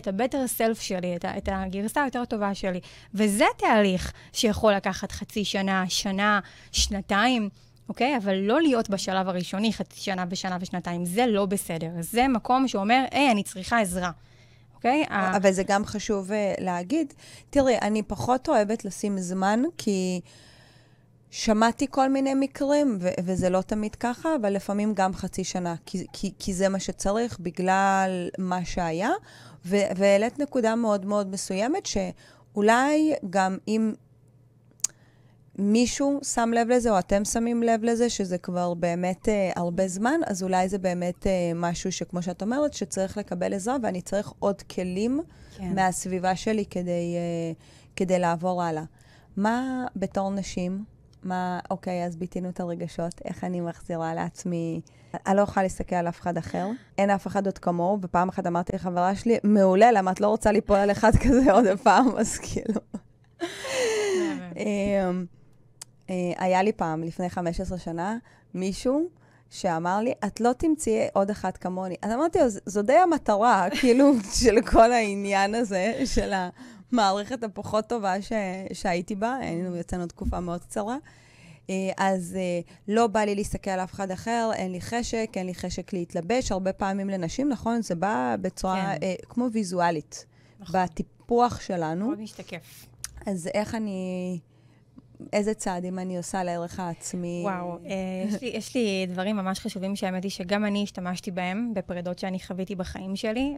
ה-better 0.07 0.59
self 0.59 0.81
שלי, 0.81 1.15
את, 1.15 1.25
ה- 1.25 1.37
את 1.37 1.49
הגרסה 1.51 2.03
היותר 2.03 2.25
טובה 2.25 2.55
שלי. 2.55 2.79
וזה 3.13 3.45
תהליך 3.57 4.13
שיכול 4.33 4.73
לקחת 4.73 5.11
חצי 5.11 5.45
שנה, 5.45 5.83
שנה, 5.89 6.39
שנתיים. 6.71 7.49
אוקיי? 7.89 8.17
אבל 8.17 8.35
לא 8.35 8.61
להיות 8.61 8.89
בשלב 8.89 9.29
הראשוני 9.29 9.73
חצי 9.73 9.99
שנה 9.99 10.25
ושנה 10.29 10.57
ושנתיים, 10.61 11.05
זה 11.05 11.25
לא 11.27 11.45
בסדר. 11.45 11.89
זה 11.99 12.27
מקום 12.27 12.67
שאומר, 12.67 13.05
היי, 13.11 13.31
אני 13.31 13.43
צריכה 13.43 13.79
עזרה. 13.79 14.11
אוקיי? 14.75 15.03
אבל 15.09 15.51
זה 15.51 15.63
גם 15.63 15.85
חשוב 15.85 16.31
uh, 16.31 16.33
להגיד. 16.61 17.13
תראי, 17.49 17.77
אני 17.81 18.03
פחות 18.03 18.49
אוהבת 18.49 18.85
לשים 18.85 19.17
זמן, 19.17 19.61
כי 19.77 20.21
שמעתי 21.31 21.87
כל 21.89 22.09
מיני 22.09 22.33
מקרים, 22.33 22.97
ו- 23.01 23.09
וזה 23.23 23.49
לא 23.49 23.61
תמיד 23.61 23.95
ככה, 23.95 24.29
אבל 24.41 24.53
לפעמים 24.53 24.93
גם 24.93 25.13
חצי 25.13 25.43
שנה, 25.43 25.75
כי, 25.85 26.05
כי, 26.13 26.33
כי 26.39 26.53
זה 26.53 26.69
מה 26.69 26.79
שצריך 26.79 27.39
בגלל 27.39 28.29
מה 28.37 28.65
שהיה. 28.65 29.11
והעלית 29.65 30.39
נקודה 30.39 30.75
מאוד 30.75 31.05
מאוד 31.05 31.31
מסוימת, 31.31 31.85
שאולי 31.85 33.13
גם 33.29 33.57
אם 33.67 33.93
מישהו 35.59 36.19
שם 36.23 36.51
לב 36.53 36.69
לזה, 36.69 36.91
או 36.91 36.99
אתם 36.99 37.25
שמים 37.25 37.63
לב 37.63 37.83
לזה, 37.83 38.09
שזה 38.09 38.37
כבר 38.37 38.73
באמת 38.73 39.29
אה, 39.29 39.51
הרבה 39.55 39.87
זמן, 39.87 40.19
אז 40.25 40.43
אולי 40.43 40.69
זה 40.69 40.77
באמת 40.77 41.27
אה, 41.27 41.51
משהו 41.55 41.91
שכמו 41.91 42.21
שאת 42.21 42.41
אומרת, 42.41 42.73
שצריך 42.73 43.17
לקבל 43.17 43.53
עזרה, 43.53 43.77
ואני 43.83 44.01
צריך 44.01 44.33
עוד 44.39 44.61
כלים 44.61 45.21
כן. 45.57 45.75
מהסביבה 45.75 46.35
שלי 46.35 46.65
כדי, 46.65 47.15
אה, 47.15 47.51
כדי 47.95 48.19
לעבור 48.19 48.63
הלאה. 48.63 48.83
מה 49.37 49.85
בתור 49.95 50.31
נשים, 50.31 50.83
מה, 51.23 51.59
אוקיי, 51.71 52.05
אז 52.05 52.15
ביטינו 52.15 52.49
את 52.49 52.59
הרגשות, 52.59 53.21
איך 53.25 53.43
אני 53.43 53.61
מחזירה 53.61 54.13
לעצמי... 54.13 54.81
אני 55.27 55.37
לא 55.37 55.41
יכולה 55.41 55.63
להסתכל 55.63 55.95
על 55.95 56.07
אף 56.07 56.19
אחד 56.19 56.37
אחר, 56.37 56.67
אין 56.97 57.09
אף 57.09 57.27
אחד 57.27 57.45
עוד 57.45 57.57
כמוהו, 57.57 57.99
ופעם 58.01 58.29
אחת 58.29 58.47
אמרתי 58.47 58.75
לחברה 58.75 59.15
שלי, 59.15 59.37
מעולה, 59.43 59.91
למה 59.91 60.11
את 60.11 60.21
לא 60.21 60.27
רוצה 60.27 60.51
ליפול 60.51 60.75
על 60.75 60.91
אחד 60.91 61.11
כזה 61.15 61.53
עוד 61.53 61.65
פעם, 61.83 62.07
אז 62.19 62.37
כאילו... 62.37 62.81
אמ, 64.57 65.25
אה, 66.09 66.15
היה 66.37 66.63
לי 66.63 66.71
פעם, 66.71 67.03
לפני 67.03 67.29
15 67.29 67.77
שנה, 67.77 68.17
מישהו 68.53 69.09
שאמר 69.49 69.99
לי, 69.99 70.13
את 70.25 70.41
לא 70.41 70.53
תמצאי 70.53 71.07
עוד 71.13 71.29
אחת 71.29 71.57
כמוני. 71.57 71.95
אז 72.01 72.11
אמרתי 72.11 72.39
לו, 72.39 72.45
זו 72.65 72.81
די 72.81 72.93
המטרה, 72.93 73.67
כאילו, 73.79 74.13
של 74.33 74.61
כל 74.61 74.91
העניין 74.91 75.55
הזה, 75.55 75.93
של 76.05 76.33
המערכת 76.91 77.43
הפחות 77.43 77.87
טובה 77.87 78.21
ש... 78.21 78.31
שהייתי 78.73 79.15
בה, 79.15 79.35
היינו 79.35 79.77
יצאנו 79.77 80.07
תקופה 80.07 80.39
מאוד 80.39 80.61
קצרה. 80.61 80.97
אה, 81.69 81.91
אז 81.97 82.37
אה, 82.39 82.59
לא 82.87 83.07
בא 83.07 83.19
לי 83.19 83.35
להסתכל 83.35 83.69
על 83.69 83.79
אף 83.79 83.93
אחד 83.93 84.11
אחר, 84.11 84.51
אין 84.55 84.71
לי 84.71 84.81
חשק, 84.81 85.29
אין 85.35 85.45
לי 85.45 85.55
חשק 85.55 85.93
להתלבש. 85.93 86.51
הרבה 86.51 86.73
פעמים 86.73 87.09
לנשים, 87.09 87.49
נכון? 87.49 87.81
זה 87.81 87.95
בא 87.95 88.35
בצורה 88.41 88.93
כן. 89.01 89.13
כמו 89.29 89.47
ויזואלית, 89.51 90.25
נכון. 90.59 90.83
בטיפוח 90.83 91.61
שלנו. 91.61 92.07
מאוד 92.07 92.19
משתקף. 92.19 92.87
אז 93.25 93.49
איך 93.53 93.75
אני 93.75 94.39
איזה 95.33 95.53
צעדים 95.53 95.99
אני 95.99 96.17
עושה 96.17 96.43
לערך 96.43 96.79
העצמי? 96.79 97.41
וואו, 97.45 97.77
אה, 97.85 98.25
יש, 98.27 98.41
לי, 98.41 98.47
יש 98.47 98.75
לי 98.75 99.05
דברים 99.09 99.35
ממש 99.35 99.59
חשובים 99.59 99.95
שהאמת 99.95 100.23
היא 100.23 100.31
שגם 100.31 100.65
אני 100.65 100.83
השתמשתי 100.83 101.31
בהם 101.31 101.73
בפרידות 101.73 102.19
שאני 102.19 102.39
חוויתי 102.39 102.75
בחיים 102.75 103.15
שלי, 103.15 103.57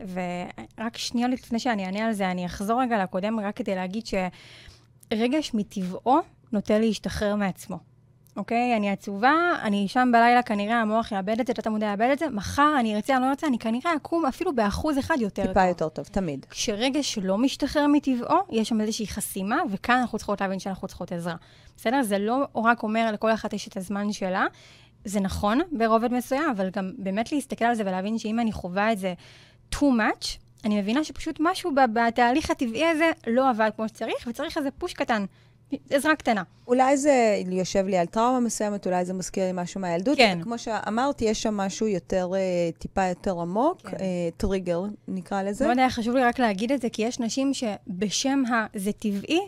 ורק 0.78 0.98
שנייה 0.98 1.28
לפני 1.28 1.60
שאני 1.60 1.86
אענה 1.86 2.06
על 2.08 2.14
זה, 2.14 2.32
אני 2.32 2.46
אחזור 2.46 2.82
רגע 2.82 3.04
לקודם 3.04 3.40
רק 3.40 3.56
כדי 3.56 3.76
להגיד 3.76 4.04
שרגש 4.06 5.54
מטבעו 5.54 6.20
נוטה 6.52 6.80
להשתחרר 6.80 7.36
מעצמו. 7.36 7.91
אוקיי? 8.38 8.76
אני 8.78 8.90
עצובה, 8.90 9.34
אני 9.62 9.88
שם 9.88 10.10
בלילה, 10.14 10.44
כנראה 10.44 10.82
המוח 10.82 11.12
יאבד 11.12 11.40
את 11.40 11.48
זה, 11.48 11.54
תת 11.54 11.68
המודע 11.68 11.86
יאבד 11.86 12.10
את 12.14 12.20
זה, 12.20 12.30
מחר 12.30 12.76
אני 12.80 12.96
ארצה, 12.96 13.16
אני 13.16 13.26
לא 13.26 13.30
ארצה, 13.30 13.48
אני 13.48 13.60
כנראה 13.60 13.96
אקום 13.96 14.26
אפילו 14.26 14.56
באחוז 14.56 15.00
אחד 15.00 15.16
יותר 15.20 15.42
טיפה 15.42 15.54
טוב. 15.54 15.68
יותר 15.68 15.90
טוב, 15.90 16.06
תמיד. 16.06 16.46
כשרגש 16.50 17.18
לא 17.18 17.38
משתחרר 17.38 17.88
מטבעו, 17.88 18.38
יש 18.52 18.70
שם 18.70 18.82
איזושהי 18.82 19.08
חסימה, 19.08 19.62
וכאן 19.72 19.96
אנחנו 19.96 20.18
צריכות 20.18 20.42
להבין 20.42 20.60
שאנחנו 20.60 20.88
צריכות 20.88 21.12
עזרה. 21.12 21.36
בסדר? 21.78 22.04
זה 22.04 22.20
לא 22.20 22.48
רק 22.56 22.84
אומר 22.84 23.12
לכל 23.14 23.34
אחת 23.34 23.54
יש 23.54 23.68
את 23.68 23.78
הזמן 23.78 24.12
שלה. 24.12 24.46
זה 25.06 25.20
נכון 25.20 25.60
ברובד 25.72 26.14
מסוים, 26.14 26.50
אבל 26.56 26.70
גם 26.70 26.92
באמת 26.98 27.32
להסתכל 27.32 27.66
על 27.66 27.76
זה 27.76 27.84
ולהבין 27.86 28.18
שאם 28.18 28.40
אני 28.40 28.52
חווה 28.52 28.92
את 28.92 28.98
זה 28.98 29.14
too 29.76 29.78
much, 29.78 30.38
אני 30.66 30.82
מבינה 30.82 31.04
שפשוט 31.04 31.38
משהו 31.40 31.72
בתהליך 31.94 32.52
הטבעי 32.52 32.86
הזה 32.86 33.12
לא 33.28 33.50
עבד 33.50 33.70
כמו 33.76 33.88
שצריך, 33.88 34.28
וצריך 34.28 34.58
איזה 34.58 34.72
פוש 34.72 34.94
קטן 34.94 35.26
עזרה 35.90 36.16
קטנה. 36.16 36.44
אולי 36.68 36.98
זה 36.98 37.42
יושב 37.50 37.86
לי 37.86 37.98
על 37.98 38.06
טראומה 38.06 38.40
מסוימת, 38.40 38.86
אולי 38.86 39.06
זה 39.06 39.14
מזכיר 39.14 39.44
לי 39.44 39.52
משהו 39.54 39.82
מהילדות. 39.82 40.18
כן. 40.18 40.40
כמו 40.44 40.58
שאמרתי, 40.58 41.26
יש 41.26 41.42
שם 41.42 41.58
משהו 41.58 41.88
יותר, 41.88 42.32
אה, 42.36 42.70
טיפה 42.78 43.06
יותר 43.06 43.40
עמוק, 43.40 43.82
כן. 43.82 43.98
אה, 44.00 44.30
טריגר 44.38 44.84
נקרא 45.08 45.44
לזה. 45.44 45.66
מאוד 45.66 45.80
היה 45.80 45.90
חשוב 45.90 46.16
לי 46.16 46.24
רק 46.24 46.40
להגיד 46.40 46.72
את 46.72 46.82
זה, 46.82 46.90
כי 46.90 47.02
יש 47.02 47.20
נשים 47.20 47.52
שבשם 47.54 48.44
ה... 48.46 48.66
זה 48.76 48.92
טבעי, 48.92 49.40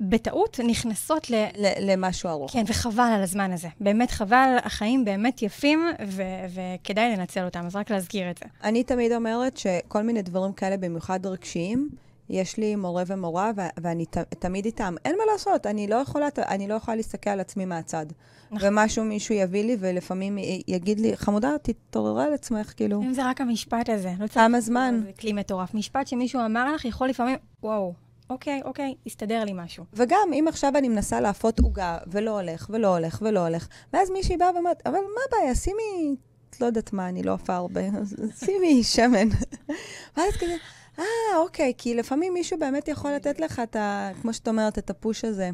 בטעות 0.00 0.60
נכנסות 0.68 1.30
ל... 1.30 1.34
ל... 1.34 1.92
למשהו 1.92 2.30
ארוך. 2.30 2.52
כן, 2.52 2.64
וחבל 2.66 3.10
על 3.14 3.22
הזמן 3.22 3.52
הזה. 3.52 3.68
באמת 3.80 4.10
חבל, 4.10 4.56
החיים 4.62 5.04
באמת 5.04 5.42
יפים, 5.42 5.86
ו... 6.06 6.22
וכדאי 6.48 7.16
לנצל 7.16 7.44
אותם, 7.44 7.66
אז 7.66 7.76
רק 7.76 7.90
להזכיר 7.90 8.30
את 8.30 8.38
זה. 8.38 8.44
אני 8.64 8.84
תמיד 8.84 9.12
אומרת 9.12 9.56
שכל 9.56 10.02
מיני 10.02 10.22
דברים 10.22 10.52
כאלה, 10.52 10.76
במיוחד 10.76 11.26
רגשיים, 11.26 11.88
יש 12.30 12.56
לי 12.56 12.76
מורה 12.76 13.02
ומורה, 13.06 13.50
ו- 13.56 13.80
ואני 13.82 14.06
ת- 14.06 14.18
תמיד 14.18 14.64
איתם. 14.64 14.94
אין 15.04 15.16
מה 15.18 15.32
לעשות, 15.32 15.66
אני 15.66 15.86
לא 15.86 15.96
יכולה, 15.96 16.28
אני 16.38 16.68
לא 16.68 16.74
יכולה 16.74 16.96
להסתכל 16.96 17.30
על 17.30 17.40
עצמי 17.40 17.64
מהצד. 17.64 18.06
נכון. 18.50 18.68
ומשהו 18.68 19.04
מישהו 19.04 19.34
יביא 19.34 19.64
לי, 19.64 19.76
ולפעמים 19.80 20.38
יגיד 20.68 21.00
לי, 21.00 21.16
חמודה, 21.16 21.50
תתעוררי 21.62 22.24
על 22.24 22.34
עצמך, 22.34 22.72
כאילו. 22.76 23.02
אם 23.02 23.12
זה 23.14 23.26
רק 23.26 23.40
המשפט 23.40 23.88
הזה. 23.88 24.12
לא 24.18 24.26
כמה 24.26 24.60
זמן? 24.60 25.00
זה 25.06 25.12
כלי 25.20 25.32
מטורף. 25.32 25.74
משפט 25.74 26.06
שמישהו 26.06 26.40
אמר 26.46 26.74
לך, 26.74 26.84
יכול 26.84 27.08
לפעמים, 27.08 27.36
וואו, 27.62 27.92
אוקיי, 28.30 28.60
אוקיי, 28.64 28.94
הסתדר 29.06 29.44
לי 29.44 29.52
משהו. 29.54 29.84
וגם, 29.92 30.28
אם 30.32 30.44
עכשיו 30.48 30.72
אני 30.76 30.88
מנסה 30.88 31.20
לאפות 31.20 31.60
עוגה, 31.60 31.98
ולא 32.06 32.40
הולך, 32.40 32.66
ולא 32.70 32.88
הולך, 32.96 33.18
ולא 33.22 33.40
הולך, 33.46 33.68
ואז 33.92 34.10
מישהי 34.10 34.36
באה 34.36 34.50
ואומרת, 34.54 34.82
אבל 34.86 34.92
מה 34.98 35.20
הבעיה, 35.28 35.54
שימי, 35.54 36.16
לא 36.60 36.66
יודעת 36.66 36.92
מה, 36.92 37.08
אני 37.08 37.22
לא 37.22 37.32
עפה 37.32 37.54
הרבה, 37.54 37.80
שימי 38.44 38.82
שמן. 38.84 39.28
ואז 40.16 40.32
כזה... 40.40 40.54
אה, 40.98 41.04
אוקיי, 41.36 41.72
כי 41.78 41.94
לפעמים 41.94 42.34
מישהו 42.34 42.58
באמת 42.58 42.88
יכול 42.88 43.12
לתת 43.12 43.40
לך 43.40 43.60
את 43.62 43.76
ה... 43.76 44.10
כמו 44.22 44.32
שאת 44.32 44.48
אומרת, 44.48 44.78
את 44.78 44.90
הפוש 44.90 45.24
הזה. 45.24 45.50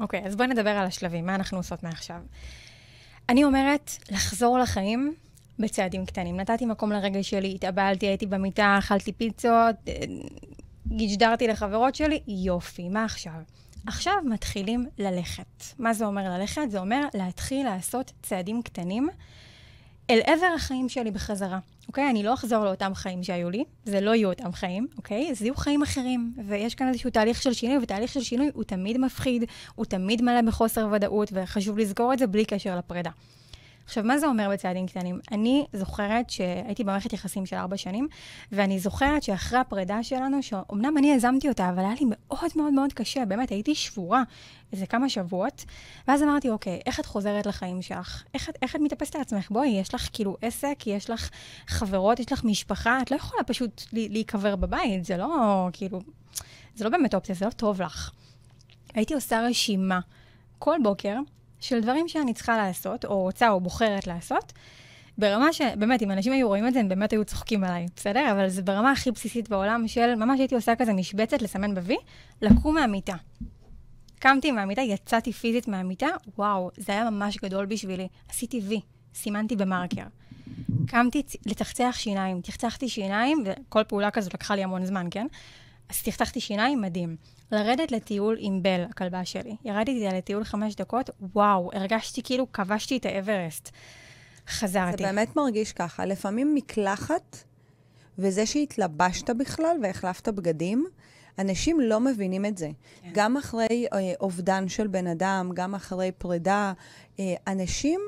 אוקיי, 0.00 0.26
אז 0.26 0.36
בואי 0.36 0.48
נדבר 0.48 0.70
על 0.70 0.86
השלבים, 0.86 1.26
מה 1.26 1.34
אנחנו 1.34 1.58
עושות 1.58 1.82
מעכשיו. 1.82 2.16
אני 3.28 3.44
אומרת, 3.44 3.90
לחזור 4.10 4.58
לחיים 4.58 5.14
בצעדים 5.58 6.06
קטנים. 6.06 6.36
נתתי 6.36 6.66
מקום 6.66 6.92
לרגל 6.92 7.22
שלי, 7.22 7.54
התאבלתי, 7.54 8.06
הייתי 8.06 8.26
במיטה, 8.26 8.76
אכלתי 8.78 9.12
פיצות, 9.12 9.76
אה, 9.88 9.94
גיג'דרתי 10.86 11.46
לחברות 11.46 11.94
שלי, 11.94 12.20
יופי, 12.26 12.88
מה 12.88 13.04
עכשיו? 13.04 13.40
עכשיו 13.86 14.14
מתחילים 14.24 14.86
ללכת. 14.98 15.64
מה 15.78 15.94
זה 15.94 16.06
אומר 16.06 16.38
ללכת? 16.38 16.70
זה 16.70 16.78
אומר 16.78 17.00
להתחיל 17.14 17.66
לעשות 17.66 18.12
צעדים 18.22 18.62
קטנים 18.62 19.08
אל 20.10 20.20
עבר 20.26 20.46
החיים 20.56 20.88
שלי 20.88 21.10
בחזרה. 21.10 21.58
אוקיי? 21.88 22.10
אני 22.10 22.22
לא 22.22 22.34
אחזור 22.34 22.64
לאותם 22.64 22.94
חיים 22.94 23.22
שהיו 23.22 23.50
לי, 23.50 23.64
זה 23.84 24.00
לא 24.00 24.14
יהיו 24.14 24.28
אותם 24.28 24.52
חיים, 24.52 24.86
אוקיי? 24.96 25.34
זה 25.34 25.44
יהיו 25.44 25.54
חיים 25.54 25.82
אחרים. 25.82 26.32
ויש 26.46 26.74
כאן 26.74 26.88
איזשהו 26.88 27.10
תהליך 27.10 27.42
של 27.42 27.52
שינוי, 27.52 27.78
ותהליך 27.82 28.12
של 28.12 28.22
שינוי 28.22 28.50
הוא 28.54 28.64
תמיד 28.64 28.98
מפחיד, 28.98 29.44
הוא 29.74 29.84
תמיד 29.84 30.22
מלא 30.22 30.42
בחוסר 30.42 30.88
ודאות, 30.92 31.28
וחשוב 31.32 31.78
לזכור 31.78 32.12
את 32.12 32.18
זה 32.18 32.26
בלי 32.26 32.44
קשר 32.44 32.78
לפרידה. 32.78 33.10
עכשיו, 33.84 34.04
מה 34.04 34.18
זה 34.18 34.26
אומר 34.26 34.48
בצעדים 34.52 34.86
קטנים? 34.86 35.20
אני 35.32 35.66
זוכרת 35.72 36.30
שהייתי 36.30 36.84
במערכת 36.84 37.12
יחסים 37.12 37.46
של 37.46 37.56
ארבע 37.56 37.76
שנים, 37.76 38.08
ואני 38.52 38.78
זוכרת 38.78 39.22
שאחרי 39.22 39.58
הפרידה 39.58 40.02
שלנו, 40.02 40.42
שאומנם 40.42 40.98
אני 40.98 41.12
יזמתי 41.12 41.48
אותה, 41.48 41.68
אבל 41.68 41.78
היה 41.78 41.94
לי 42.00 42.06
מאוד 42.08 42.50
מאוד 42.56 42.72
מאוד 42.72 42.92
קשה, 42.92 43.24
באמת, 43.24 43.50
הייתי 43.50 43.74
שבורה 43.74 44.22
איזה 44.72 44.86
כמה 44.86 45.08
שבועות, 45.08 45.64
ואז 46.08 46.22
אמרתי, 46.22 46.50
אוקיי, 46.50 46.80
איך 46.86 47.00
את 47.00 47.06
חוזרת 47.06 47.46
לחיים 47.46 47.82
שלך? 47.82 48.24
איך, 48.34 48.50
איך 48.62 48.76
את 48.76 48.80
מתאפסת 48.80 49.14
על 49.14 49.20
עצמך? 49.20 49.50
בואי, 49.50 49.68
יש 49.68 49.94
לך 49.94 50.08
כאילו 50.12 50.36
עסק, 50.42 50.86
יש 50.86 51.10
לך 51.10 51.30
חברות, 51.66 52.20
יש 52.20 52.32
לך 52.32 52.44
משפחה, 52.44 53.02
את 53.02 53.10
לא 53.10 53.16
יכולה 53.16 53.42
פשוט 53.42 53.82
להיקבר 53.92 54.56
בבית, 54.56 55.04
זה 55.04 55.16
לא, 55.16 55.68
כאילו, 55.72 56.00
זה 56.74 56.84
לא 56.84 56.90
באמת 56.90 57.14
אופציה, 57.14 57.34
זה 57.34 57.44
לא 57.44 57.50
טוב 57.50 57.82
לך. 57.82 58.10
הייתי 58.94 59.14
עושה 59.14 59.40
רשימה 59.40 60.00
כל 60.58 60.76
בוקר, 60.82 61.16
של 61.64 61.80
דברים 61.80 62.08
שאני 62.08 62.34
צריכה 62.34 62.56
לעשות, 62.56 63.04
או 63.04 63.22
רוצה 63.22 63.50
או 63.50 63.60
בוחרת 63.60 64.06
לעשות, 64.06 64.52
ברמה 65.18 65.52
שבאמת, 65.52 66.02
אם 66.02 66.10
אנשים 66.10 66.32
היו 66.32 66.48
רואים 66.48 66.68
את 66.68 66.74
זה, 66.74 66.80
הם 66.80 66.88
באמת 66.88 67.12
היו 67.12 67.24
צוחקים 67.24 67.64
עליי, 67.64 67.86
בסדר? 67.96 68.32
אבל 68.32 68.48
זה 68.48 68.62
ברמה 68.62 68.90
הכי 68.90 69.10
בסיסית 69.10 69.48
בעולם 69.48 69.88
של, 69.88 70.14
ממש 70.14 70.40
הייתי 70.40 70.54
עושה 70.54 70.76
כזה 70.76 70.92
משבצת 70.92 71.42
לסמן 71.42 71.74
ב-V, 71.74 71.92
לקום 72.42 72.74
מהמיטה. 72.74 73.14
קמתי 74.18 74.52
מהמיטה, 74.52 74.82
יצאתי 74.82 75.32
פיזית 75.32 75.68
מהמיטה, 75.68 76.08
וואו, 76.38 76.70
זה 76.76 76.92
היה 76.92 77.10
ממש 77.10 77.38
גדול 77.42 77.66
בשבילי. 77.66 78.08
עשיתי 78.28 78.60
וי, 78.60 78.80
סימנתי 79.14 79.56
במרקר. 79.56 80.06
קמתי 80.86 81.22
לצחצח 81.46 81.94
שיניים, 81.98 82.40
צחצחתי 82.40 82.88
שיניים, 82.88 83.44
וכל 83.46 83.84
פעולה 83.84 84.10
כזאת 84.10 84.34
לקחה 84.34 84.54
לי 84.54 84.64
המון 84.64 84.84
זמן, 84.84 85.06
כן? 85.10 85.26
אז 85.88 86.02
צחצחתי 86.02 86.40
שיניים, 86.40 86.80
מדהים. 86.80 87.16
לרדת 87.52 87.92
לטיול 87.92 88.36
עם 88.38 88.62
בל, 88.62 88.84
הכלבה 88.90 89.24
שלי. 89.24 89.56
ירדתי 89.64 90.04
איתה 90.04 90.16
לטיול 90.16 90.44
חמש 90.44 90.74
דקות, 90.74 91.10
וואו, 91.20 91.70
הרגשתי 91.72 92.22
כאילו 92.22 92.52
כבשתי 92.52 92.96
את 92.96 93.06
האברסט. 93.06 93.70
חזרתי. 94.48 94.96
זה 94.96 95.02
באמת 95.02 95.36
מרגיש 95.36 95.72
ככה. 95.72 96.06
לפעמים 96.06 96.54
מקלחת, 96.54 97.36
וזה 98.18 98.46
שהתלבשת 98.46 99.30
בכלל 99.30 99.76
והחלפת 99.82 100.28
בגדים, 100.28 100.86
אנשים 101.38 101.80
לא 101.80 102.00
מבינים 102.00 102.46
את 102.46 102.58
זה. 102.58 102.70
כן. 103.02 103.10
גם 103.14 103.36
אחרי 103.36 103.86
אה, 103.92 104.12
אובדן 104.20 104.68
של 104.68 104.86
בן 104.86 105.06
אדם, 105.06 105.50
גם 105.54 105.74
אחרי 105.74 106.12
פרידה, 106.12 106.72
אה, 107.20 107.34
אנשים 107.46 108.00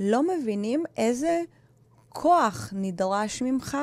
לא 0.00 0.22
מבינים 0.22 0.84
איזה 0.96 1.40
כוח 2.08 2.72
נדרש 2.76 3.42
ממך 3.42 3.76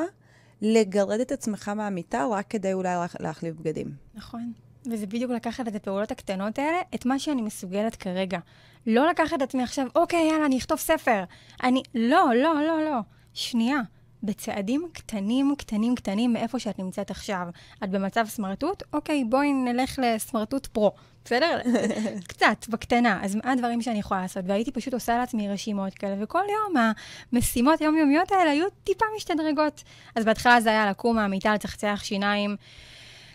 לגרד 0.61 1.19
את 1.19 1.31
עצמך 1.31 1.69
מהמיטה 1.69 2.25
רק 2.31 2.47
כדי 2.47 2.73
אולי 2.73 2.95
להחליף 3.19 3.55
בגדים. 3.55 3.91
נכון. 4.15 4.53
וזה 4.91 5.07
בדיוק 5.07 5.31
לקחת 5.31 5.67
את 5.67 5.75
הפעולות 5.75 6.11
הקטנות 6.11 6.59
האלה, 6.59 6.77
את 6.95 7.05
מה 7.05 7.19
שאני 7.19 7.41
מסוגלת 7.41 7.95
כרגע. 7.95 8.39
לא 8.87 9.09
לקחת 9.09 9.37
את 9.37 9.41
עצמי 9.41 9.63
עכשיו, 9.63 9.87
אוקיי, 9.95 10.27
יאללה, 10.29 10.45
אני 10.45 10.57
אכתוב 10.57 10.77
ספר. 10.77 11.23
אני... 11.63 11.83
לא, 11.95 12.29
לא, 12.35 12.53
לא, 12.67 12.83
לא. 12.83 12.99
שנייה. 13.33 13.79
בצעדים 14.23 14.87
קטנים, 14.93 15.55
קטנים, 15.57 15.95
קטנים 15.95 16.33
מאיפה 16.33 16.59
שאת 16.59 16.79
נמצאת 16.79 17.11
עכשיו. 17.11 17.47
את 17.83 17.89
במצב 17.89 18.25
סמרטוט? 18.27 18.83
אוקיי, 18.93 19.23
בואי 19.23 19.53
נלך 19.53 19.99
לסמרטוט 20.03 20.67
פרו. 20.67 20.91
בסדר? 21.25 21.59
קצת, 22.29 22.65
בקטנה. 22.69 23.19
אז 23.23 23.35
מה 23.35 23.51
הדברים 23.51 23.81
שאני 23.81 23.99
יכולה 23.99 24.21
לעשות? 24.21 24.45
והייתי 24.47 24.71
פשוט 24.71 24.93
עושה 24.93 25.17
לעצמי 25.17 25.49
רשימות 25.49 25.93
כאלה, 25.93 26.15
וכל 26.23 26.43
יום 26.49 26.93
המשימות 27.31 27.81
היומיומיות 27.81 28.31
האלה 28.31 28.51
היו 28.51 28.65
טיפה 28.83 29.05
משתדרגות. 29.15 29.83
אז 30.15 30.25
בהתחלה 30.25 30.61
זה 30.61 30.69
היה 30.69 30.89
לקום 30.89 31.15
מהמיטה, 31.15 31.53
לצחצח 31.53 32.01
שיניים. 32.03 32.55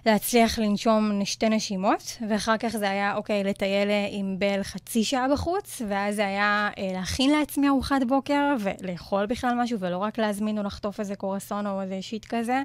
להצליח 0.06 0.58
לנשום 0.58 1.24
שתי 1.24 1.48
נשימות, 1.48 2.16
ואחר 2.28 2.56
כך 2.56 2.68
זה 2.68 2.90
היה, 2.90 3.16
אוקיי, 3.16 3.44
לטייל 3.44 3.90
אה, 3.90 4.08
עם 4.10 4.38
בל 4.38 4.62
חצי 4.62 5.04
שעה 5.04 5.28
בחוץ, 5.32 5.82
ואז 5.88 6.16
זה 6.16 6.26
היה 6.26 6.70
אה, 6.78 6.88
להכין 6.92 7.30
לעצמי 7.30 7.68
ארוחת 7.68 8.02
בוקר, 8.08 8.56
ולאכול 8.60 9.26
בכלל 9.26 9.54
משהו, 9.56 9.80
ולא 9.80 9.96
רק 9.96 10.18
להזמין 10.18 10.58
או 10.58 10.62
לחטוף 10.62 11.00
איזה 11.00 11.16
קורסון 11.16 11.66
או 11.66 11.82
איזה 11.82 12.02
שיט 12.02 12.26
כזה. 12.28 12.62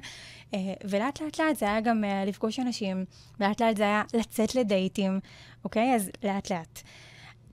אה, 0.54 0.58
ולאט 0.84 1.20
לאט 1.20 1.40
לאט 1.40 1.56
זה 1.56 1.66
היה 1.66 1.80
גם 1.80 2.04
אה, 2.04 2.24
לפגוש 2.24 2.60
אנשים, 2.60 3.04
ולאט 3.40 3.62
לאט 3.62 3.76
זה 3.76 3.82
היה 3.82 4.02
לצאת 4.14 4.54
לדייטים, 4.54 5.20
אוקיי? 5.64 5.94
אז 5.94 6.10
לאט 6.24 6.52
לאט. 6.52 6.82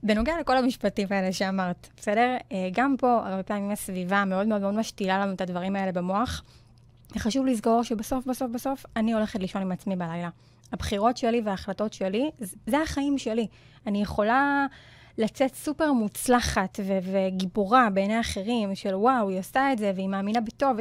בנוגע 0.02 0.34
לכל 0.40 0.56
המשפטים 0.56 1.08
האלה 1.10 1.32
שאמרת, 1.32 1.88
בסדר? 1.96 2.36
אה, 2.52 2.68
גם 2.72 2.94
פה, 2.98 3.20
הרבה 3.24 3.42
פעמים 3.42 3.70
הסביבה 3.70 4.24
מאוד 4.24 4.46
מאוד 4.46 4.60
מאוד 4.60 4.74
משתילה 4.74 5.18
לנו 5.18 5.32
את 5.32 5.40
הדברים 5.40 5.76
האלה 5.76 5.92
במוח. 5.92 6.42
וחשוב 7.16 7.46
לזכור 7.46 7.82
שבסוף, 7.82 8.26
בסוף, 8.26 8.50
בסוף, 8.50 8.86
אני 8.96 9.12
הולכת 9.12 9.40
לישון 9.40 9.62
עם 9.62 9.72
עצמי 9.72 9.96
בלילה. 9.96 10.28
הבחירות 10.72 11.16
שלי 11.16 11.40
וההחלטות 11.44 11.92
שלי, 11.92 12.30
זה 12.66 12.82
החיים 12.82 13.18
שלי. 13.18 13.46
אני 13.86 14.02
יכולה 14.02 14.66
לצאת 15.18 15.54
סופר 15.54 15.92
מוצלחת 15.92 16.80
ו- 16.82 16.98
וגיבורה 17.12 17.90
בעיני 17.90 18.20
אחרים, 18.20 18.74
של 18.74 18.94
וואו, 18.94 19.28
היא 19.28 19.38
עושה 19.38 19.72
את 19.72 19.78
זה 19.78 19.92
והיא 19.94 20.08
מאמינה 20.08 20.40
בטוב, 20.40 20.76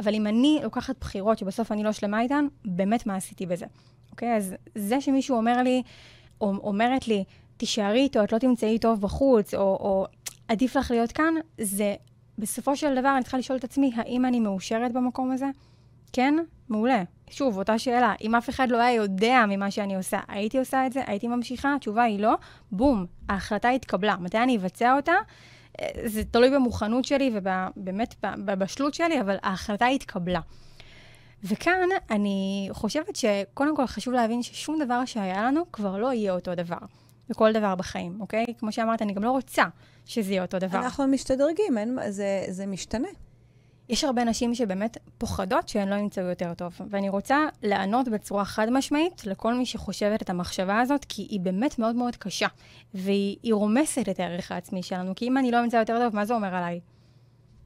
אבל 0.00 0.14
אם 0.14 0.26
אני 0.26 0.60
לוקחת 0.62 0.94
בחירות 1.00 1.38
שבסוף 1.38 1.72
אני 1.72 1.82
לא 1.82 1.92
שלמה 1.92 2.20
איתן, 2.20 2.46
באמת 2.64 3.06
מה 3.06 3.16
עשיתי 3.16 3.46
בזה. 3.46 3.66
אוקיי? 4.10 4.36
אז 4.36 4.54
זה 4.74 5.00
שמישהו 5.00 5.36
אומר 5.36 5.62
לי, 5.62 5.82
או 6.40 6.52
אומרת 6.62 7.08
לי, 7.08 7.24
תישארי 7.56 8.00
איתו, 8.00 8.24
את 8.24 8.32
לא 8.32 8.38
תמצאי 8.38 8.78
טוב 8.78 9.00
בחוץ, 9.00 9.54
או, 9.54 9.60
או 9.60 10.06
עדיף 10.48 10.76
לך 10.76 10.90
להיות 10.90 11.12
כאן, 11.12 11.34
זה 11.60 11.94
בסופו 12.38 12.76
של 12.76 12.94
דבר 12.94 13.14
אני 13.14 13.22
צריכה 13.22 13.38
לשאול 13.38 13.58
את 13.58 13.64
עצמי, 13.64 13.92
האם 13.96 14.24
אני 14.24 14.40
מאושרת 14.40 14.92
במקום 14.92 15.30
הזה? 15.30 15.46
כן? 16.12 16.34
מעולה. 16.68 17.02
שוב, 17.30 17.58
אותה 17.58 17.78
שאלה, 17.78 18.14
אם 18.22 18.34
אף 18.34 18.50
אחד 18.50 18.70
לא 18.70 18.76
היה 18.76 18.94
יודע 18.94 19.44
ממה 19.48 19.70
שאני 19.70 19.96
עושה, 19.96 20.20
הייתי 20.28 20.58
עושה 20.58 20.86
את 20.86 20.92
זה? 20.92 21.02
הייתי 21.06 21.28
ממשיכה? 21.28 21.74
התשובה 21.74 22.02
היא 22.02 22.18
לא. 22.18 22.34
בום, 22.72 23.06
ההחלטה 23.28 23.68
התקבלה. 23.68 24.16
מתי 24.20 24.38
אני 24.38 24.56
אבצע 24.56 24.96
אותה? 24.96 25.12
אה, 25.80 25.88
זה 26.04 26.24
תלוי 26.24 26.50
במוכנות 26.50 27.04
שלי 27.04 27.30
ובאמת 27.34 28.14
בבשלות 28.22 28.94
שלי, 28.94 29.20
אבל 29.20 29.36
ההחלטה 29.42 29.86
התקבלה. 29.86 30.40
וכאן 31.44 31.88
אני 32.10 32.68
חושבת 32.72 33.16
שקודם 33.16 33.76
כל 33.76 33.86
חשוב 33.86 34.14
להבין 34.14 34.42
ששום 34.42 34.78
דבר 34.84 35.04
שהיה 35.04 35.42
לנו 35.42 35.72
כבר 35.72 35.98
לא 35.98 36.12
יהיה 36.12 36.32
אותו 36.32 36.54
דבר. 36.54 36.78
בכל 37.28 37.52
דבר 37.52 37.74
בחיים, 37.74 38.20
אוקיי? 38.20 38.44
כמו 38.58 38.72
שאמרת, 38.72 39.02
אני 39.02 39.12
גם 39.12 39.24
לא 39.24 39.30
רוצה 39.30 39.64
שזה 40.06 40.30
יהיה 40.32 40.42
אותו 40.42 40.58
דבר. 40.58 40.78
אנחנו 40.78 41.06
משתדרגים, 41.06 41.78
אין, 41.78 41.98
זה, 42.08 42.44
זה 42.48 42.66
משתנה. 42.66 43.08
יש 43.90 44.04
הרבה 44.04 44.24
נשים 44.24 44.54
שבאמת 44.54 44.96
פוחדות 45.18 45.68
שהן 45.68 45.88
לא 45.88 45.94
ימצאו 45.94 46.22
יותר 46.22 46.54
טוב. 46.54 46.80
ואני 46.90 47.08
רוצה 47.08 47.46
לענות 47.62 48.08
בצורה 48.08 48.44
חד 48.44 48.70
משמעית 48.70 49.26
לכל 49.26 49.54
מי 49.54 49.66
שחושבת 49.66 50.22
את 50.22 50.30
המחשבה 50.30 50.80
הזאת, 50.80 51.04
כי 51.08 51.22
היא 51.22 51.40
באמת 51.40 51.78
מאוד 51.78 51.96
מאוד 51.96 52.16
קשה. 52.16 52.46
והיא 52.94 53.54
רומסת 53.54 54.08
את 54.10 54.20
הערך 54.20 54.52
העצמי 54.52 54.82
שלנו, 54.82 55.14
כי 55.14 55.28
אם 55.28 55.38
אני 55.38 55.50
לא 55.50 55.64
אמצא 55.64 55.76
יותר 55.76 55.98
טוב, 55.98 56.16
מה 56.16 56.24
זה 56.24 56.34
אומר 56.34 56.54
עליי? 56.54 56.80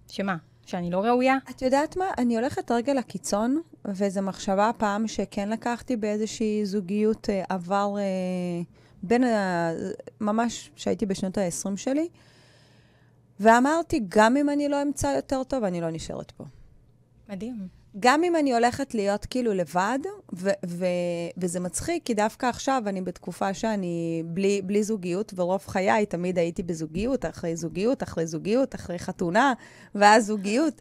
שמה? 0.08 0.36
שאני 0.66 0.90
לא 0.90 0.98
ראויה? 0.98 1.36
את 1.50 1.62
יודעת 1.62 1.96
מה? 1.96 2.04
אני 2.18 2.36
הולכת 2.36 2.70
רגע 2.70 2.94
לקיצון, 2.94 3.60
וזו 3.84 4.22
מחשבה 4.22 4.70
פעם 4.76 5.08
שכן 5.08 5.48
לקחתי 5.48 5.96
באיזושהי 5.96 6.66
זוגיות 6.66 7.30
אה, 7.30 7.42
עבר, 7.48 7.94
אה, 7.98 8.02
בין 9.02 9.24
ה... 9.24 9.70
ממש 10.20 10.70
שהייתי 10.76 11.06
בשנות 11.06 11.38
ה-20 11.38 11.76
שלי. 11.76 12.08
ואמרתי, 13.40 14.00
גם 14.08 14.36
אם 14.36 14.50
אני 14.50 14.68
לא 14.68 14.82
אמצא 14.82 15.06
יותר 15.06 15.42
טוב, 15.44 15.64
אני 15.64 15.80
לא 15.80 15.90
נשארת 15.90 16.30
פה. 16.30 16.44
מדהים. 17.28 17.68
גם 18.00 18.24
אם 18.24 18.36
אני 18.36 18.54
הולכת 18.54 18.94
להיות 18.94 19.26
כאילו 19.26 19.52
לבד, 19.54 19.98
ו- 20.34 20.50
ו- 20.66 20.84
וזה 21.36 21.60
מצחיק, 21.60 22.02
כי 22.04 22.14
דווקא 22.14 22.46
עכשיו 22.46 22.82
אני 22.86 23.02
בתקופה 23.02 23.54
שאני 23.54 24.22
בלי, 24.26 24.62
בלי 24.62 24.82
זוגיות, 24.82 25.32
ורוב 25.36 25.64
חיי 25.66 26.06
תמיד 26.06 26.38
הייתי 26.38 26.62
בזוגיות, 26.62 27.24
אחרי 27.24 27.56
זוגיות, 27.56 28.02
אחרי 28.02 28.26
זוגיות, 28.26 28.74
אחרי 28.74 28.98
חתונה, 28.98 29.52
ואז 29.94 30.26
זוגיות. 30.26 30.80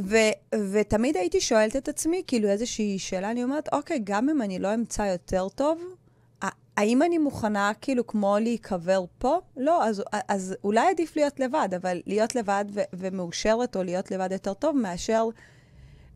ו- 0.00 0.56
ותמיד 0.72 1.16
הייתי 1.16 1.40
שואלת 1.40 1.76
את 1.76 1.88
עצמי, 1.88 2.22
כאילו 2.26 2.48
איזושהי 2.48 2.98
שאלה, 2.98 3.30
אני 3.30 3.44
אומרת, 3.44 3.68
אוקיי, 3.72 4.00
גם 4.04 4.28
אם 4.28 4.42
אני 4.42 4.58
לא 4.58 4.74
אמצא 4.74 5.02
יותר 5.02 5.48
טוב, 5.48 5.80
האם 6.76 7.02
אני 7.02 7.18
מוכנה 7.18 7.72
כאילו 7.80 8.06
כמו 8.06 8.38
להיקבר 8.40 9.04
פה? 9.18 9.38
לא, 9.56 9.84
אז, 9.84 10.02
אז 10.28 10.56
אולי 10.64 10.88
עדיף 10.90 11.16
להיות 11.16 11.40
לבד, 11.40 11.68
אבל 11.76 12.00
להיות 12.06 12.34
לבד 12.34 12.64
ו- 12.70 12.80
ומאושרת 12.92 13.76
או 13.76 13.82
להיות 13.82 14.10
לבד 14.10 14.32
יותר 14.32 14.54
טוב 14.54 14.76
מאשר, 14.76 15.24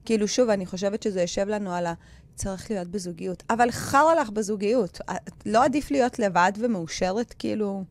כאילו 0.05 0.29
שוב, 0.29 0.49
אני 0.49 0.67
חושבת 0.67 1.03
שזה 1.03 1.21
יושב 1.21 1.49
לנו 1.49 1.73
על 1.73 1.87
ה... 1.87 1.95
צריך 2.35 2.71
להיות 2.71 2.89
בזוגיות. 2.89 3.43
אבל 3.51 3.71
חרא 3.71 4.15
לך 4.15 4.31
בזוגיות. 4.31 5.01
לא 5.47 5.65
עדיף 5.65 5.91
להיות 5.91 6.19
לבד 6.19 6.53
ומאושרת, 6.59 7.35
כאילו... 7.39 7.85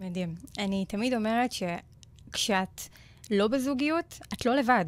מדהים. 0.00 0.34
אני 0.58 0.84
תמיד 0.88 1.14
אומרת 1.14 1.50
שכשאת 1.52 2.80
לא 3.30 3.48
בזוגיות, 3.48 4.18
את 4.34 4.46
לא 4.46 4.54
לבד. 4.56 4.84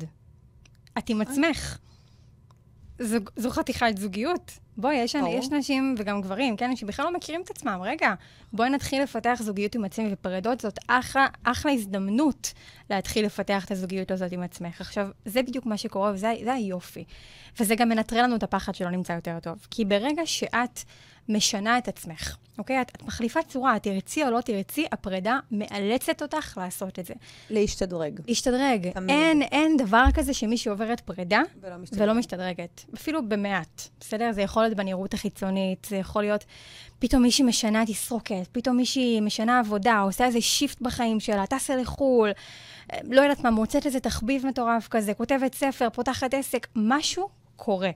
את 0.98 1.09
עם 1.09 1.20
עצמך. 1.20 1.78
זו, 2.98 3.16
זו 3.37 3.50
חתיכת 3.50 3.98
זוגיות. 3.98 4.52
בואי, 4.76 4.94
יש, 4.94 5.16
יש 5.28 5.50
נשים 5.50 5.94
וגם 5.98 6.20
גברים, 6.20 6.56
כן, 6.56 6.76
שבכלל 6.76 7.04
לא 7.04 7.12
מכירים 7.12 7.40
את 7.40 7.50
עצמם. 7.50 7.80
רגע, 7.82 8.14
בואי 8.52 8.70
נתחיל 8.70 9.02
לפתח 9.02 9.38
זוגיות 9.42 9.74
עם 9.74 9.84
עצמי, 9.84 10.08
ופרידות 10.12 10.60
זאת 10.60 10.78
אחלה, 10.87 11.26
אחלה 11.44 11.72
הזדמנות 11.72 12.52
להתחיל 12.90 13.26
לפתח 13.26 13.64
את 13.64 13.70
הזוגיות 13.70 14.10
הזאת 14.10 14.32
עם 14.32 14.42
עצמך. 14.42 14.80
עכשיו, 14.80 15.08
זה 15.24 15.42
בדיוק 15.42 15.66
מה 15.66 15.76
שקורה, 15.76 16.12
וזה 16.14 16.52
היופי. 16.52 17.04
וזה 17.60 17.74
גם 17.74 17.88
מנטרל 17.88 18.22
לנו 18.22 18.37
את 18.37 18.42
הפחד 18.42 18.74
שלא 18.74 18.90
נמצא 18.90 19.12
יותר 19.12 19.38
טוב. 19.42 19.66
כי 19.70 19.84
ברגע 19.84 20.22
שאת 20.24 20.80
משנה 21.28 21.78
את 21.78 21.88
עצמך, 21.88 22.37
אוקיי? 22.58 22.80
את, 22.80 22.90
את 22.96 23.02
מחליפה 23.02 23.42
צורה, 23.42 23.78
תרצי 23.78 24.24
או 24.24 24.30
לא 24.30 24.40
תרצי, 24.40 24.87
הפרידה 24.92 25.38
מאלצת 25.50 26.22
אותך 26.22 26.58
לעשות 26.62 26.98
את 26.98 27.06
זה. 27.06 27.14
להשתדרג. 27.50 28.20
להשתדרג. 28.28 28.90
אין, 29.08 29.42
אין 29.42 29.76
דבר 29.76 30.04
כזה 30.14 30.34
שמישהי 30.34 30.70
עוברת 30.70 31.00
פרידה 31.00 31.42
ולא, 31.60 31.76
משתדרג. 31.76 32.02
ולא 32.02 32.14
משתדרגת. 32.14 32.84
אפילו 32.94 33.28
במעט, 33.28 33.82
בסדר? 34.00 34.32
זה 34.32 34.42
יכול 34.42 34.62
להיות 34.62 34.76
בנראות 34.76 35.14
החיצונית, 35.14 35.87
זה 35.90 35.96
יכול 35.96 36.22
להיות 36.22 36.44
פתאום 36.98 37.22
מישהי 37.22 37.44
משנה 37.44 37.87
תסרוקת, 37.87 38.48
פתאום 38.52 38.76
מישהי 38.76 39.20
משנה 39.20 39.58
עבודה, 39.58 39.98
עושה 39.98 40.24
איזה 40.24 40.40
שיפט 40.40 40.80
בחיים 40.80 41.20
שלה, 41.20 41.46
טסה 41.46 41.76
לחו"ל, 41.76 42.30
לא 43.04 43.20
יודעת 43.20 43.40
מה, 43.40 43.50
מוצאת 43.50 43.87
איזה 43.87 44.00
תחביב 44.00 44.46
מטורף 44.46 44.88
כזה, 44.88 45.14
כותבת 45.14 45.55
ספר, 45.55 45.88
פותחת 45.90 46.34
עסק, 46.34 46.66
משהו 46.76 47.28
קורה, 47.57 47.90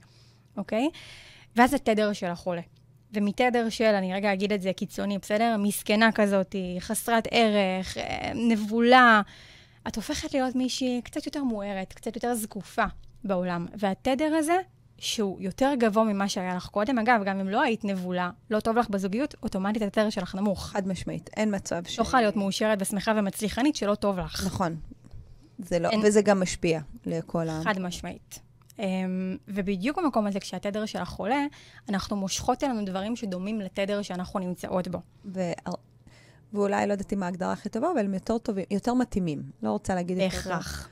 אוקיי? 0.57 0.89
ואז 1.57 1.75
התדר 1.75 2.13
של 2.13 2.27
החולה. 2.27 2.61
ומתדר 3.15 3.69
של, 3.69 3.85
אני 3.85 4.15
רגע 4.15 4.33
אגיד 4.33 4.53
את 4.53 4.63
זה 4.63 4.73
קיצוני, 4.73 5.19
בסדר? 5.19 5.57
מסכנה 5.59 6.13
כזאת, 6.13 6.55
חסרת 6.79 7.29
ערך, 7.31 7.99
אה, 7.99 8.33
נבולה. 8.35 9.23
את 9.89 9.97
הופכת 9.97 10.35
להיות 10.35 10.55
מישהי 10.55 11.01
קצת 11.05 11.27
יותר 11.27 11.43
מוארת, 11.43 11.93
קצת 11.93 12.17
יותר 12.17 12.35
זקופה 12.35 12.85
בעולם. 13.25 13.67
והתדר 13.75 14.35
הזה, 14.39 14.57
שהוא 14.99 15.41
יותר 15.41 15.73
גבוה 15.79 16.05
ממה 16.05 16.29
שהיה 16.29 16.55
לך 16.55 16.67
קודם, 16.67 16.99
אגב, 16.99 17.21
גם 17.25 17.41
אם 17.41 17.49
לא 17.49 17.63
היית 17.63 17.85
נבולה, 17.85 18.31
לא 18.51 18.61
טוב 18.61 18.77
לך 18.77 18.89
בזוגיות, 18.89 19.35
אוטומטית 19.43 19.83
התדר 19.83 20.11
שלך 20.11 20.35
נמוך. 20.35 20.67
חד 20.67 20.89
משמעית, 20.89 21.31
אין 21.37 21.55
מצב 21.55 21.83
ש... 21.85 21.99
לא 21.99 22.03
יכולה 22.03 22.23
להיות 22.23 22.37
מאושרת 22.37 22.79
ושמחה 22.81 23.13
ומצליחנית 23.17 23.77
שלא 23.77 23.95
טוב 23.95 24.19
לך. 24.19 24.47
נכון. 24.47 24.77
זה 25.59 25.79
לא, 25.79 25.89
אין... 25.89 26.01
וזה 26.05 26.23
גם 26.23 26.41
משפיע 26.41 26.81
לכל 27.07 27.49
ה... 27.49 27.61
חד 27.65 27.81
משמעית. 27.81 28.41
Um, 28.79 28.81
ובדיוק 29.49 29.99
במקום 29.99 30.27
הזה, 30.27 30.41
כשהתדר 30.41 30.87
שלך 30.87 31.13
עולה, 31.13 31.47
אנחנו 31.89 32.17
מושכות 32.17 32.65
אלינו 32.65 32.85
דברים 32.85 33.17
שדומים 33.17 33.61
לתדר 33.61 34.03
שאנחנו 34.03 34.41
נמצאות 34.41 34.89
בו. 34.89 34.99
ו... 35.25 35.41
ואולי, 36.53 36.87
לא 36.87 36.93
יודעת 36.93 37.13
אם 37.13 37.23
ההגדרה 37.23 37.53
הכי 37.53 37.69
טובה, 37.69 37.91
אבל 37.93 38.05
הם 38.05 38.15
יותר 38.15 38.39
טובים, 38.39 38.65
יותר 38.71 38.95
מתאימים. 38.95 39.43
לא 39.63 39.71
רוצה 39.71 39.95
להגיד 39.95 40.19
את 40.21 40.31
זה. 40.31 40.37
בהכרח. 40.37 40.89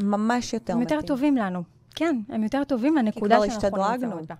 ממש 0.00 0.52
יותר 0.52 0.76
מתאים. 0.76 0.76
הם 0.76 0.82
יותר 0.82 1.06
טובים 1.06 1.36
לנו. 1.36 1.62
כן, 1.94 2.20
הם 2.28 2.42
יותר 2.42 2.64
טובים 2.64 2.96
לנקודה 2.96 3.38
שאנחנו 3.50 3.92
נמצאות 3.92 4.26
בה. 4.26 4.34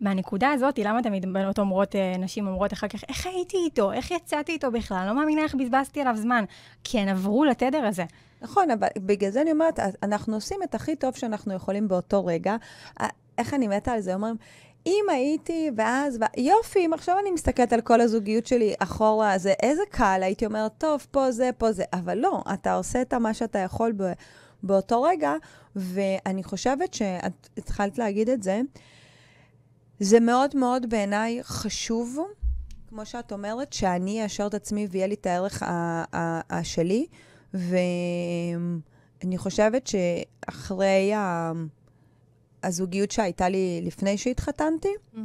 מהנקודה 0.00 0.50
הזאת, 0.50 0.78
למה 0.78 1.02
תמיד 1.02 1.32
בנות 1.32 1.58
אומרות, 1.58 1.96
אה, 1.96 2.16
נשים 2.18 2.46
אומרות 2.46 2.72
אחר 2.72 2.88
כך, 2.88 3.04
איך 3.08 3.26
הייתי 3.26 3.56
איתו? 3.56 3.92
איך 3.92 4.10
יצאתי 4.10 4.52
איתו 4.52 4.72
בכלל? 4.72 5.06
לא 5.06 5.14
מאמינה 5.14 5.42
איך 5.42 5.54
בזבזתי 5.54 6.00
עליו 6.00 6.16
זמן. 6.16 6.44
כי 6.84 6.98
הן 6.98 7.08
עברו 7.08 7.44
לתדר 7.44 7.84
הזה. 7.84 8.04
נכון, 8.42 8.70
אבל 8.70 8.88
בגלל 8.98 9.30
זה 9.30 9.40
אני 9.40 9.52
אומרת, 9.52 9.78
אנחנו 10.02 10.34
עושים 10.34 10.62
את 10.62 10.74
הכי 10.74 10.96
טוב 10.96 11.16
שאנחנו 11.16 11.54
יכולים 11.54 11.88
באותו 11.88 12.26
רגע. 12.26 12.56
איך 13.38 13.54
אני 13.54 13.68
מתה 13.68 13.92
על 13.92 14.00
זה? 14.00 14.14
אומרים, 14.14 14.36
אם 14.86 15.04
הייתי, 15.10 15.70
ואז, 15.76 16.16
ו... 16.16 16.40
יופי, 16.40 16.86
אם 16.86 16.92
עכשיו 16.92 17.16
אני 17.22 17.30
מסתכלת 17.30 17.72
על 17.72 17.80
כל 17.80 18.00
הזוגיות 18.00 18.46
שלי 18.46 18.74
אחורה, 18.78 19.38
זה 19.38 19.52
איזה 19.62 19.82
קל, 19.90 20.20
הייתי 20.22 20.46
אומרת, 20.46 20.72
טוב, 20.78 21.06
פה 21.10 21.32
זה, 21.32 21.50
פה 21.58 21.72
זה, 21.72 21.84
אבל 21.92 22.18
לא, 22.18 22.42
אתה 22.54 22.74
עושה 22.74 23.02
את 23.02 23.14
מה 23.14 23.34
שאתה 23.34 23.58
יכול 23.58 23.92
ב... 23.96 24.12
באותו 24.62 25.02
רגע, 25.02 25.34
ואני 25.76 26.44
חושבת 26.44 26.94
שאת 26.94 27.48
התחלת 27.56 27.98
להגיד 27.98 28.28
את 28.28 28.42
זה, 28.42 28.60
זה 30.00 30.20
מאוד 30.20 30.56
מאוד 30.56 30.90
בעיניי 30.90 31.38
חשוב, 31.42 32.18
כמו 32.88 33.06
שאת 33.06 33.32
אומרת, 33.32 33.72
שאני 33.72 34.24
אאשר 34.24 34.46
את 34.46 34.54
עצמי 34.54 34.86
ויהיה 34.90 35.06
לי 35.06 35.14
את 35.14 35.26
הערך 35.26 35.62
השלי, 36.50 37.06
ואני 37.54 39.38
חושבת 39.38 39.86
שאחרי 39.86 41.14
ה... 41.14 41.52
הזוגיות 42.62 43.10
שהייתה 43.10 43.48
לי 43.48 43.80
לפני 43.84 44.18
שהתחתנתי, 44.18 44.88
mm-hmm. 44.88 45.18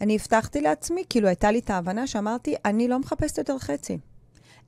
אני 0.00 0.14
הבטחתי 0.14 0.60
לעצמי, 0.60 1.04
כאילו 1.10 1.28
הייתה 1.28 1.50
לי 1.50 1.58
את 1.58 1.70
ההבנה 1.70 2.06
שאמרתי, 2.06 2.54
אני 2.64 2.88
לא 2.88 2.98
מחפשת 2.98 3.38
יותר 3.38 3.58
חצי. 3.58 3.98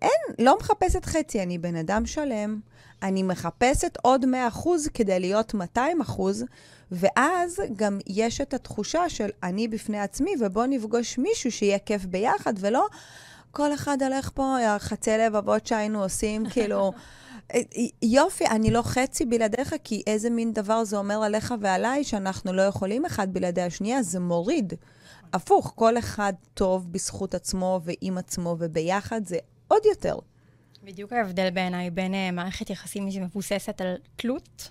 אין, 0.02 0.10
לא 0.38 0.58
מחפשת 0.60 1.04
חצי, 1.04 1.42
אני 1.42 1.58
בן 1.58 1.76
אדם 1.76 2.06
שלם, 2.06 2.60
אני 3.02 3.22
מחפשת 3.22 3.98
עוד 4.02 4.24
100% 4.54 4.68
כדי 4.94 5.20
להיות 5.20 5.54
200%, 5.76 6.20
ואז 6.92 7.62
גם 7.76 7.98
יש 8.06 8.40
את 8.40 8.54
התחושה 8.54 9.08
של 9.08 9.28
אני 9.42 9.68
בפני 9.68 10.00
עצמי, 10.00 10.30
ובוא 10.40 10.66
נפגוש 10.66 11.18
מישהו 11.18 11.52
שיהיה 11.52 11.78
כיף 11.78 12.04
ביחד, 12.04 12.54
ולא 12.56 12.86
כל 13.52 13.74
אחד 13.74 14.02
הולך 14.02 14.30
פה, 14.34 14.56
חצי 14.78 15.10
לבבות 15.10 15.66
שהיינו 15.66 16.02
עושים, 16.02 16.44
כאילו... 16.50 16.92
יופי, 18.02 18.46
אני 18.46 18.70
לא 18.70 18.82
חצי 18.82 19.24
בלעדיך, 19.24 19.74
כי 19.84 20.02
איזה 20.06 20.30
מין 20.30 20.52
דבר 20.52 20.84
זה 20.84 20.96
אומר 20.96 21.22
עליך 21.22 21.54
ועליי, 21.60 22.04
שאנחנו 22.04 22.52
לא 22.52 22.62
יכולים 22.62 23.04
אחד 23.04 23.32
בלעדי 23.32 23.62
השנייה, 23.62 24.02
זה 24.02 24.20
מוריד. 24.20 24.72
הפוך, 25.32 25.72
כל 25.76 25.98
אחד 25.98 26.32
טוב 26.54 26.92
בזכות 26.92 27.34
עצמו 27.34 27.80
ועם 27.84 28.18
עצמו, 28.18 28.56
וביחד 28.58 29.26
זה 29.26 29.38
עוד 29.68 29.82
יותר. 29.84 30.16
בדיוק 30.84 31.12
ההבדל 31.12 31.50
בעיניי 31.50 31.90
בין 31.90 32.14
uh, 32.14 32.32
מערכת 32.32 32.70
יחסים 32.70 33.10
שמבוססת 33.10 33.80
על 33.80 33.96
תלות, 34.16 34.70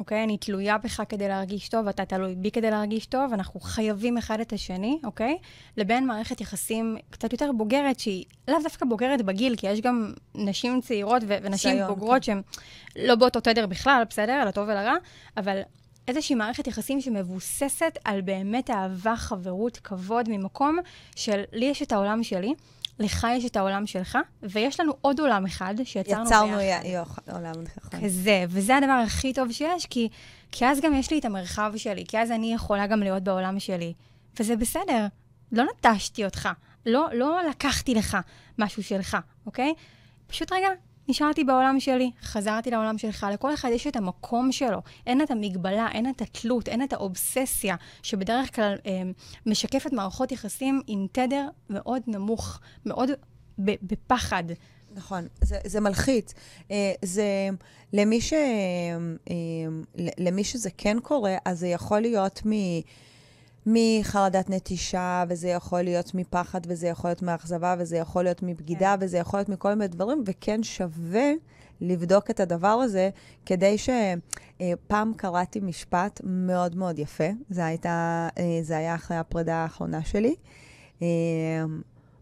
אוקיי? 0.00 0.24
אני 0.24 0.38
תלויה 0.38 0.78
בך 0.78 1.02
כדי 1.08 1.28
להרגיש 1.28 1.68
טוב, 1.68 1.88
אתה 1.88 2.04
תלוי 2.04 2.34
בי 2.34 2.50
כדי 2.50 2.70
להרגיש 2.70 3.06
טוב, 3.06 3.32
אנחנו 3.32 3.60
חייבים 3.60 4.18
אחד 4.18 4.40
את 4.40 4.52
השני, 4.52 4.98
אוקיי? 5.04 5.38
לבין 5.76 6.06
מערכת 6.06 6.40
יחסים 6.40 6.96
קצת 7.10 7.32
יותר 7.32 7.50
בוגרת, 7.52 8.00
שהיא 8.00 8.24
לאו 8.48 8.58
דווקא 8.62 8.86
בוגרת 8.86 9.22
בגיל, 9.22 9.56
כי 9.56 9.66
יש 9.66 9.80
גם 9.80 10.12
נשים 10.34 10.80
צעירות 10.80 11.22
ו- 11.26 11.36
ונשים 11.42 11.76
סיון, 11.76 11.88
בוגרות 11.88 12.16
כן. 12.16 12.22
שהן 12.22 12.42
לא 12.96 13.14
באותו 13.14 13.40
תדר 13.40 13.66
בכלל, 13.66 14.02
בסדר? 14.10 14.44
לטוב 14.44 14.68
ולרע, 14.68 14.94
אבל 15.36 15.60
איזושהי 16.08 16.34
מערכת 16.34 16.66
יחסים 16.66 17.00
שמבוססת 17.00 17.98
על 18.04 18.20
באמת 18.20 18.70
אהבה, 18.70 19.16
חברות, 19.16 19.76
כבוד, 19.76 20.28
ממקום 20.28 20.78
של 21.16 21.42
לי 21.52 21.64
יש 21.64 21.82
את 21.82 21.92
העולם 21.92 22.22
שלי. 22.22 22.54
לך 23.00 23.26
יש 23.36 23.44
את 23.44 23.56
העולם 23.56 23.86
שלך, 23.86 24.18
ויש 24.42 24.80
לנו 24.80 24.92
עוד 25.00 25.20
עולם 25.20 25.46
אחד 25.46 25.74
שיצרנו 25.84 26.26
יצרנו 26.26 26.56
ביחד. 26.56 26.84
יצרנו 26.84 27.38
עולם, 27.38 27.64
נכון. 27.76 28.00
כזה, 28.00 28.44
וזה 28.48 28.76
הדבר 28.76 29.02
הכי 29.06 29.32
טוב 29.32 29.52
שיש, 29.52 29.86
כי, 29.86 30.08
כי 30.52 30.66
אז 30.66 30.80
גם 30.80 30.94
יש 30.94 31.10
לי 31.10 31.18
את 31.18 31.24
המרחב 31.24 31.72
שלי, 31.76 32.04
כי 32.08 32.18
אז 32.18 32.30
אני 32.30 32.54
יכולה 32.54 32.86
גם 32.86 33.00
להיות 33.00 33.22
בעולם 33.22 33.60
שלי. 33.60 33.92
וזה 34.40 34.56
בסדר, 34.56 35.06
לא 35.52 35.64
נטשתי 35.64 36.24
אותך, 36.24 36.48
לא, 36.86 37.08
לא 37.12 37.40
לקחתי 37.50 37.94
לך 37.94 38.18
משהו 38.58 38.82
שלך, 38.82 39.16
אוקיי? 39.46 39.74
פשוט 40.26 40.52
רגע, 40.52 40.68
נשארתי 41.10 41.44
בעולם 41.44 41.80
שלי, 41.80 42.10
חזרתי 42.22 42.70
לעולם 42.70 42.98
שלך, 42.98 43.26
לכל 43.32 43.54
אחד 43.54 43.68
יש 43.72 43.86
את 43.86 43.96
המקום 43.96 44.52
שלו. 44.52 44.78
אין 45.06 45.22
את 45.22 45.30
המגבלה, 45.30 45.88
אין 45.92 46.10
את 46.10 46.22
התלות, 46.22 46.68
אין 46.68 46.82
את 46.82 46.92
האובססיה, 46.92 47.76
שבדרך 48.02 48.54
כלל 48.54 48.76
אה, 48.86 49.02
משקפת 49.46 49.92
מערכות 49.92 50.32
יחסים 50.32 50.80
עם 50.86 51.06
תדר 51.12 51.48
מאוד 51.70 52.02
נמוך, 52.06 52.60
מאוד 52.86 53.10
בפחד. 53.58 54.44
נכון, 54.94 55.26
זה, 55.40 55.58
זה 55.66 55.80
מלחיץ. 55.80 56.34
אה, 56.70 56.92
זה, 57.04 57.48
למי, 57.92 58.20
ש, 58.20 58.32
אה, 58.32 59.36
למי 60.18 60.44
שזה 60.44 60.70
כן 60.78 60.96
קורה, 61.02 61.36
אז 61.44 61.58
זה 61.58 61.66
יכול 61.66 62.00
להיות 62.00 62.42
מ... 62.46 62.50
מחרדת 63.72 64.50
נטישה, 64.50 65.24
וזה 65.28 65.48
יכול 65.48 65.82
להיות 65.82 66.14
מפחד, 66.14 66.60
וזה 66.66 66.86
יכול 66.88 67.10
להיות 67.10 67.22
מאכזבה, 67.22 67.74
וזה 67.78 67.96
יכול 67.96 68.22
להיות 68.22 68.42
מבגידה, 68.42 68.94
כן. 68.98 69.04
וזה 69.04 69.18
יכול 69.18 69.38
להיות 69.38 69.48
מכל 69.48 69.74
מיני 69.74 69.88
דברים, 69.88 70.22
וכן 70.26 70.62
שווה 70.62 71.32
לבדוק 71.80 72.30
את 72.30 72.40
הדבר 72.40 72.68
הזה, 72.68 73.10
כדי 73.46 73.78
ש... 73.78 73.90
אה, 74.60 74.72
פעם 74.86 75.12
קראתי 75.16 75.60
משפט 75.60 76.20
מאוד 76.24 76.76
מאוד 76.76 76.98
יפה, 76.98 77.28
זה, 77.50 77.66
הייתה, 77.66 78.28
אה, 78.38 78.58
זה 78.62 78.76
היה 78.76 78.94
אחרי 78.94 79.16
הפרידה 79.16 79.54
האחרונה 79.54 80.04
שלי, 80.04 80.34
אה, 81.02 81.06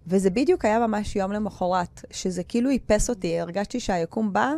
וזה 0.06 0.30
בדיוק 0.30 0.64
היה 0.64 0.86
ממש 0.86 1.16
יום 1.16 1.32
למחרת, 1.32 2.04
שזה 2.10 2.44
כאילו 2.44 2.70
איפס 2.70 3.10
אותי, 3.10 3.40
הרגשתי 3.40 3.80
שהיקום 3.80 4.32
בא, 4.32 4.52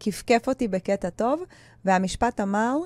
כפכף 0.00 0.48
אותי 0.48 0.68
בקטע 0.68 1.10
טוב, 1.10 1.42
והמשפט 1.84 2.40
אמר, 2.40 2.76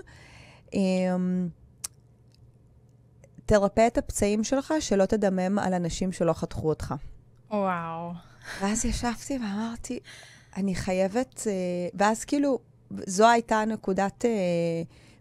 תרפא 3.53 3.87
את 3.87 3.99
הפצעים 3.99 4.45
שלך, 4.45 4.75
שלא 4.81 5.07
תדמם 5.07 5.59
על 5.59 5.75
אנשים 5.75 6.13
שלא 6.13 6.33
חתכו 6.33 6.69
אותך. 6.69 6.95
וואו. 7.51 8.13
ואז 8.61 8.85
ישבתי 8.85 9.39
ואמרתי, 9.39 10.01
אני 10.57 10.75
חייבת... 10.75 11.43
אה, 11.47 11.53
ואז 11.95 12.25
כאילו, 12.25 12.59
זו 13.07 13.29
הייתה 13.29 13.65
נקודת 13.65 14.25
אה, 14.25 14.31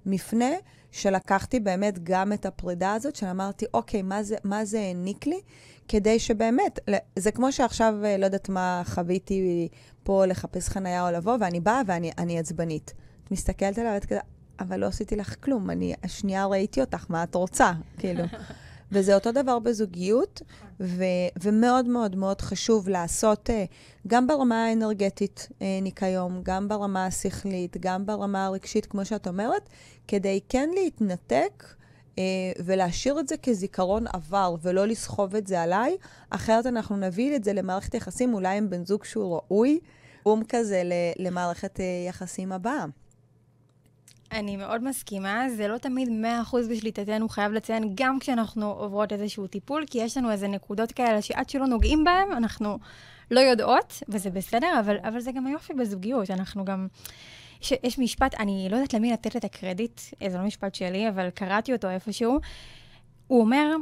מפנה, 0.06 0.52
שלקחתי 0.92 1.60
באמת 1.60 2.04
גם 2.04 2.34
את 2.34 2.46
הפרידה 2.46 2.94
הזאת, 2.94 3.16
שאמרתי, 3.16 3.66
אוקיי, 3.74 4.02
מה 4.02 4.24
זה, 4.24 4.36
מה 4.44 4.66
זה 4.66 4.80
העניק 4.80 5.28
לי? 5.28 5.40
כדי 5.88 6.20
שבאמת, 6.20 6.80
זה 7.20 7.32
כמו 7.32 7.52
שעכשיו, 7.52 7.96
אה, 8.06 8.18
לא 8.18 8.26
יודעת 8.26 8.50
מה 8.50 8.82
חוויתי 8.86 9.68
פה 10.04 10.26
לחפש 10.26 10.70
חנייה 10.70 11.08
או 11.08 11.12
לבוא, 11.14 11.38
ואני 11.40 11.60
באה 11.60 11.82
ואני 11.86 12.40
עצבנית. 12.40 12.94
את 13.24 13.32
מסתכלת 13.32 13.78
עליו 13.78 13.92
ואת 13.94 14.06
כזה, 14.06 14.20
אבל 14.62 14.80
לא 14.80 14.86
עשיתי 14.86 15.16
לך 15.16 15.36
כלום, 15.40 15.70
אני 15.70 15.94
השנייה 16.04 16.46
ראיתי 16.46 16.82
אותך, 16.82 17.06
מה 17.10 17.24
את 17.24 17.36
רוצה? 17.36 17.72
כאילו. 17.98 18.24
וזה 18.92 19.16
אותו 19.16 19.32
דבר 19.32 19.60
בזוגיות, 19.60 20.42
ו- 20.80 21.04
ומאוד 21.42 21.88
מאוד 21.88 22.16
מאוד 22.16 22.42
חשוב 22.42 22.90
לעשות, 22.90 23.50
uh, 23.50 23.54
גם 24.08 24.28
ברמה 24.28 24.66
האנרגטית 24.66 25.48
uh, 25.50 25.64
ניקיון, 25.82 26.42
גם 26.44 26.68
ברמה 26.68 27.06
השכלית, 27.06 27.78
גם 27.80 28.06
ברמה 28.06 28.46
הרגשית, 28.46 28.86
כמו 28.86 29.06
שאת 29.06 29.28
אומרת, 29.28 29.70
כדי 30.08 30.40
כן 30.50 30.70
להתנתק 30.76 31.64
uh, 32.16 32.20
ולהשאיר 32.66 33.20
את 33.20 33.28
זה 33.28 33.36
כזיכרון 33.38 34.06
עבר, 34.14 34.56
ולא 34.62 34.88
לסחוב 34.88 35.36
את 35.36 35.48
זה 35.48 35.62
עליי, 35.62 35.98
אחרת 36.30 36.66
אנחנו 36.66 36.98
נביא 36.98 37.36
את 37.36 37.44
זה 37.44 37.54
למערכת 37.54 37.94
יחסים, 37.94 38.34
אולי 38.34 38.58
עם 38.58 38.70
בן 38.70 38.86
זוג 38.86 39.04
שהוא 39.04 39.36
ראוי, 39.36 39.80
אום 40.26 40.44
כזה 40.50 40.84
למערכת 41.20 41.80
יחסים 42.08 42.52
הבאה. 42.52 42.86
אני 44.32 44.58
מאוד 44.58 44.84
מסכימה, 44.84 45.50
זה 45.50 45.68
לא 45.68 45.78
תמיד 45.78 46.10
100% 46.52 46.56
בשליטתנו, 46.72 47.30
חייב 47.30 47.52
לציין, 47.52 47.92
גם 47.96 48.20
כשאנחנו 48.20 48.72
עוברות 48.72 49.14
איזשהו 49.14 49.48
טיפול, 49.48 49.84
כי 49.90 49.98
יש 49.98 50.18
לנו 50.18 50.32
איזה 50.32 50.48
נקודות 50.48 50.92
כאלה 50.92 51.22
שעד 51.22 51.50
שלא 51.50 51.66
נוגעים 51.66 52.04
בהן, 52.04 52.32
אנחנו 52.32 52.80
לא 53.32 53.40
יודעות, 53.40 54.04
וזה 54.10 54.30
בסדר, 54.30 54.80
אבל, 54.80 54.98
אבל 55.04 55.20
זה 55.20 55.32
גם 55.32 55.48
היופי 55.48 55.74
בזוגיות, 55.74 56.32
אנחנו 56.32 56.66
גם... 56.66 56.88
יש, 57.62 57.74
יש 57.84 58.00
משפט, 58.00 58.36
אני 58.36 58.68
לא 58.72 58.76
יודעת 58.76 58.94
למי 58.94 59.12
לתת 59.12 59.36
את 59.36 59.44
הקרדיט, 59.44 60.02
זה 60.30 60.38
לא 60.38 60.44
משפט 60.44 60.76
שלי, 60.76 61.10
אבל 61.10 61.30
קראתי 61.30 61.74
אותו 61.74 61.90
איפשהו. 61.90 62.40
הוא 63.28 63.42
אומר 63.42 63.76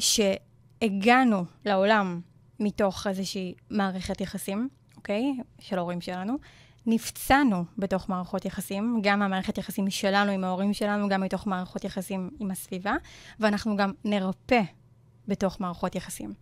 שהגענו 0.00 1.44
לעולם 1.64 2.20
מתוך 2.60 3.06
איזושהי 3.06 3.54
מערכת 3.70 4.20
יחסים, 4.20 4.68
אוקיי? 4.96 5.32
של 5.58 5.78
ההורים 5.78 6.00
שלנו. 6.00 6.36
נפצענו 6.86 7.64
בתוך 7.78 8.08
מערכות 8.08 8.44
יחסים, 8.44 9.00
גם 9.02 9.18
מהמערכת 9.18 9.58
יחסים 9.58 9.90
שלנו 9.90 10.32
עם 10.32 10.44
ההורים 10.44 10.74
שלנו, 10.74 11.08
גם 11.08 11.20
מתוך 11.20 11.46
מערכות 11.46 11.84
יחסים 11.84 12.30
עם 12.40 12.50
הסביבה, 12.50 12.94
ואנחנו 13.40 13.76
גם 13.76 13.92
נרפא 14.04 14.60
בתוך 15.28 15.60
מערכות 15.60 15.94
יחסים. 15.94 16.32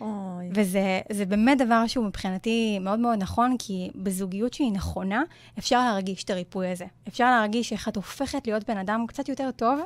אוי. 0.00 0.50
וזה 0.54 1.24
באמת 1.28 1.58
דבר 1.58 1.86
שהוא 1.86 2.06
מבחינתי 2.06 2.78
מאוד 2.78 2.98
מאוד 2.98 3.18
נכון, 3.18 3.56
כי 3.58 3.90
בזוגיות 3.94 4.54
שהיא 4.54 4.72
נכונה, 4.72 5.22
אפשר 5.58 5.78
להרגיש 5.84 6.24
את 6.24 6.30
הריפוי 6.30 6.68
הזה. 6.68 6.84
אפשר 7.08 7.30
להרגיש 7.30 7.72
איך 7.72 7.88
את 7.88 7.96
הופכת 7.96 8.46
להיות 8.46 8.70
בן 8.70 8.76
אדם 8.76 9.04
קצת 9.08 9.28
יותר 9.28 9.50
טוב, 9.50 9.80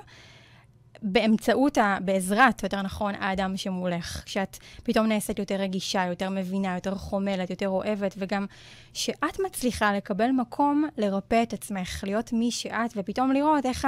באמצעות, 1.02 1.78
ה, 1.78 1.98
בעזרת, 2.04 2.62
יותר 2.62 2.82
נכון, 2.82 3.14
האדם 3.14 3.56
שמולך. 3.56 4.22
כשאת 4.26 4.58
פתאום 4.82 5.06
נעשית 5.06 5.38
יותר 5.38 5.54
רגישה, 5.54 6.04
יותר 6.06 6.30
מבינה, 6.30 6.74
יותר 6.74 6.94
חומלת, 6.94 7.50
יותר 7.50 7.68
אוהבת, 7.68 8.14
וגם 8.18 8.46
שאת 8.92 9.40
מצליחה 9.46 9.96
לקבל 9.96 10.30
מקום 10.30 10.84
לרפא 10.98 11.42
את 11.42 11.52
עצמך, 11.52 12.04
להיות 12.06 12.32
מי 12.32 12.50
שאת, 12.50 12.92
ופתאום 12.96 13.32
לראות 13.32 13.66
איך 13.66 13.86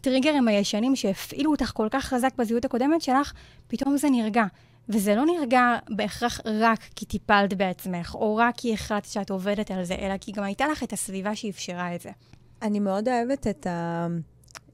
הטריגרים 0.00 0.48
הישנים 0.48 0.96
שהפעילו 0.96 1.50
אותך 1.50 1.70
כל 1.74 1.88
כך 1.90 2.04
חזק 2.04 2.30
בזהות 2.38 2.64
הקודמת 2.64 3.02
שלך, 3.02 3.32
פתאום 3.68 3.96
זה 3.96 4.10
נרגע. 4.10 4.44
וזה 4.88 5.14
לא 5.14 5.24
נרגע 5.26 5.76
בהכרח 5.88 6.40
רק 6.44 6.78
כי 6.96 7.06
טיפלת 7.06 7.54
בעצמך, 7.54 8.14
או 8.14 8.36
רק 8.36 8.54
כי 8.56 8.74
החלטת 8.74 9.08
שאת 9.08 9.30
עובדת 9.30 9.70
על 9.70 9.84
זה, 9.84 9.94
אלא 9.94 10.14
כי 10.20 10.32
גם 10.32 10.44
הייתה 10.44 10.68
לך 10.68 10.82
את 10.82 10.92
הסביבה 10.92 11.36
שאפשרה 11.36 11.94
את 11.94 12.00
זה. 12.00 12.10
אני 12.62 12.80
מאוד 12.80 13.08
אוהבת 13.08 13.46
את 13.46 13.66
ה... 13.66 14.06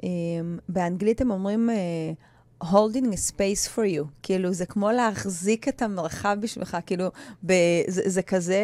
אמ, 0.03 0.59
באנגלית 0.69 1.21
הם 1.21 1.31
אומרים 1.31 1.71
uh, 1.71 2.65
holding 2.65 3.05
a 3.13 3.33
space 3.33 3.69
for 3.77 3.97
you. 3.99 4.05
כאילו, 4.23 4.53
זה 4.53 4.67
כמו 4.67 4.91
להחזיק 4.91 5.69
את 5.69 5.83
המרחב 5.83 6.37
בשבילך, 6.41 6.77
כאילו, 6.87 7.07
ב, 7.47 7.53
זה, 7.89 8.03
זה 8.07 8.23
כזה... 8.23 8.63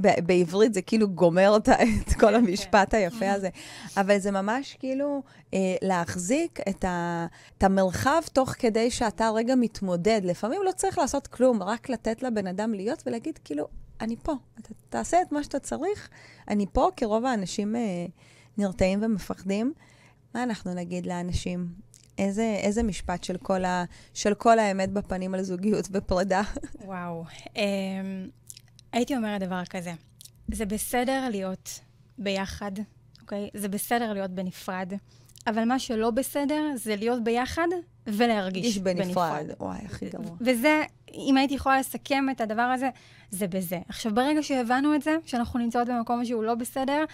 ב- 0.00 0.26
בעברית 0.26 0.74
זה 0.74 0.82
כאילו 0.82 1.08
גומר 1.08 1.48
אותה, 1.50 1.72
את 2.08 2.12
כל 2.20 2.34
המשפט 2.34 2.94
היפה 2.94 3.30
הזה. 3.32 3.48
אבל 3.96 4.18
זה 4.18 4.30
ממש 4.30 4.76
כאילו 4.78 5.22
אה, 5.54 5.58
להחזיק 5.82 6.58
את, 6.68 6.84
ה- 6.84 7.26
את 7.58 7.62
המרחב 7.62 8.20
תוך 8.32 8.50
כדי 8.58 8.90
שאתה 8.90 9.30
רגע 9.30 9.54
מתמודד. 9.54 10.20
לפעמים 10.24 10.60
לא 10.64 10.72
צריך 10.72 10.98
לעשות 10.98 11.26
כלום, 11.26 11.62
רק 11.62 11.88
לתת 11.88 12.22
לבן 12.22 12.46
אדם 12.46 12.74
להיות 12.74 13.02
ולהגיד, 13.06 13.38
כאילו, 13.44 13.68
אני 14.00 14.16
פה, 14.22 14.32
אתה 14.60 14.68
תעשה 14.88 15.22
את 15.22 15.32
מה 15.32 15.42
שאתה 15.42 15.58
צריך, 15.58 16.08
אני 16.48 16.66
פה, 16.72 16.88
כי 16.96 17.04
רוב 17.04 17.24
האנשים 17.24 17.76
אה, 17.76 17.80
נרתעים 18.58 18.98
ומפחדים. 19.02 19.72
מה 20.38 20.42
אנחנו 20.44 20.74
נגיד 20.74 21.06
לאנשים? 21.06 21.68
איזה, 22.18 22.56
איזה 22.62 22.82
משפט 22.82 23.24
של 23.24 23.36
כל, 23.36 23.64
ה, 23.64 23.84
של 24.14 24.34
כל 24.34 24.58
האמת 24.58 24.92
בפנים 24.92 25.34
על 25.34 25.42
זוגיות 25.42 25.88
ופרידה? 25.92 26.42
וואו. 26.84 27.24
Um, 27.46 27.58
הייתי 28.92 29.16
אומרת 29.16 29.42
דבר 29.42 29.64
כזה, 29.64 29.92
זה 30.48 30.66
בסדר 30.66 31.28
להיות 31.30 31.80
ביחד, 32.18 32.72
אוקיי? 33.20 33.48
זה 33.54 33.68
בסדר 33.68 34.12
להיות 34.12 34.30
בנפרד, 34.30 34.92
אבל 35.46 35.64
מה 35.64 35.78
שלא 35.78 36.10
בסדר 36.10 36.62
זה 36.74 36.96
להיות 36.96 37.24
ביחד 37.24 37.68
ולהרגיש 38.06 38.78
בנפרד. 38.78 39.06
בנפרד. 39.06 39.46
וואי, 39.60 39.78
הכי 39.84 40.08
גרוע. 40.08 40.36
וזה, 40.40 40.82
אם 41.14 41.36
הייתי 41.36 41.54
יכולה 41.54 41.80
לסכם 41.80 42.24
את 42.30 42.40
הדבר 42.40 42.62
הזה, 42.62 42.90
זה 43.30 43.48
בזה. 43.48 43.78
עכשיו, 43.88 44.14
ברגע 44.14 44.42
שהבנו 44.42 44.94
את 44.94 45.02
זה, 45.02 45.16
שאנחנו 45.26 45.58
נמצאות 45.58 45.88
במקום 45.88 46.24
שהוא 46.24 46.42
לא 46.42 46.54
בסדר, 46.54 47.04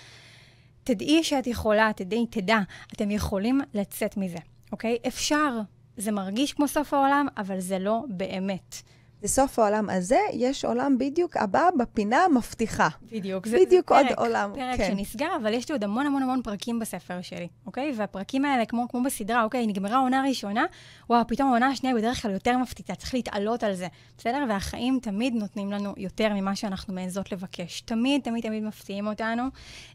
תדעי 0.85 1.24
שאת 1.24 1.47
יכולה, 1.47 1.91
תדעי, 1.97 2.26
תדע, 2.26 2.59
אתם 2.93 3.11
יכולים 3.11 3.61
לצאת 3.74 4.16
מזה, 4.16 4.39
אוקיי? 4.72 4.99
אפשר. 5.07 5.61
זה 5.97 6.12
מרגיש 6.12 6.53
כמו 6.53 6.68
סוף 6.68 6.95
העולם, 6.95 7.26
אבל 7.37 7.61
זה 7.61 7.78
לא 7.78 8.01
באמת. 8.09 8.82
בסוף 9.24 9.58
העולם 9.58 9.90
הזה 9.90 10.18
יש 10.32 10.64
עולם 10.64 10.98
בדיוק 10.98 11.36
הבא 11.36 11.68
בפינה 11.78 12.24
המבטיחה. 12.24 12.88
בדיוק. 13.12 13.46
זה, 13.46 13.56
בדיוק 13.56 13.92
זה 13.94 14.00
פרק, 14.00 14.18
עוד 14.18 14.26
עולם. 14.26 14.50
פרק 14.54 14.76
כן. 14.76 14.94
שנסגר, 14.96 15.28
אבל 15.42 15.54
יש 15.54 15.68
לי 15.68 15.72
עוד 15.72 15.84
המון 15.84 16.06
המון 16.06 16.22
המון 16.22 16.42
פרקים 16.42 16.78
בספר 16.78 17.22
שלי, 17.22 17.48
אוקיי? 17.66 17.92
והפרקים 17.96 18.44
האלה, 18.44 18.66
כמו, 18.66 18.88
כמו 18.88 19.02
בסדרה, 19.02 19.44
אוקיי, 19.44 19.66
נגמרה 19.66 19.98
עונה 19.98 20.24
ראשונה, 20.28 20.64
וואו, 21.10 21.26
פתאום 21.28 21.48
העונה 21.48 21.68
השנייה 21.68 21.94
בדרך 21.94 22.22
כלל 22.22 22.30
יותר 22.30 22.58
מפתיעה, 22.58 22.96
צריך 22.96 23.14
להתעלות 23.14 23.62
על 23.62 23.74
זה, 23.74 23.86
בסדר? 24.18 24.44
והחיים 24.48 24.98
תמיד 25.02 25.34
נותנים 25.34 25.72
לנו 25.72 25.94
יותר 25.96 26.34
ממה 26.34 26.56
שאנחנו 26.56 26.94
מעזות 26.94 27.32
לבקש. 27.32 27.80
תמיד, 27.80 28.20
תמיד, 28.22 28.42
תמיד 28.42 28.62
מפתיעים 28.62 29.06
אותנו, 29.06 29.42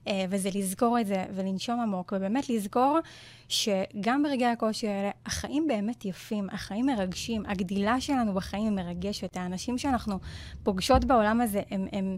אה, 0.07 0.25
וזה 0.29 0.49
לזכור 0.55 0.99
את 0.99 1.07
זה 1.07 1.25
ולנשום 1.35 1.79
עמוק, 1.79 2.13
ובאמת 2.15 2.49
לזכור 2.49 2.99
שגם 3.49 4.23
ברגעי 4.23 4.51
הקושי 4.51 4.87
האלה, 4.87 5.09
החיים 5.25 5.67
באמת 5.67 6.05
יפים, 6.05 6.47
החיים 6.51 6.85
מרגשים, 6.85 7.45
הגדילה 7.45 8.01
שלנו 8.01 8.33
בחיים 8.33 8.63
היא 8.63 8.71
מרגשת. 8.71 9.37
האנשים 9.37 9.77
שאנחנו 9.77 10.19
פוגשות 10.63 11.05
בעולם 11.05 11.41
הזה, 11.41 11.61
הם... 11.71 11.87
הם 11.91 12.17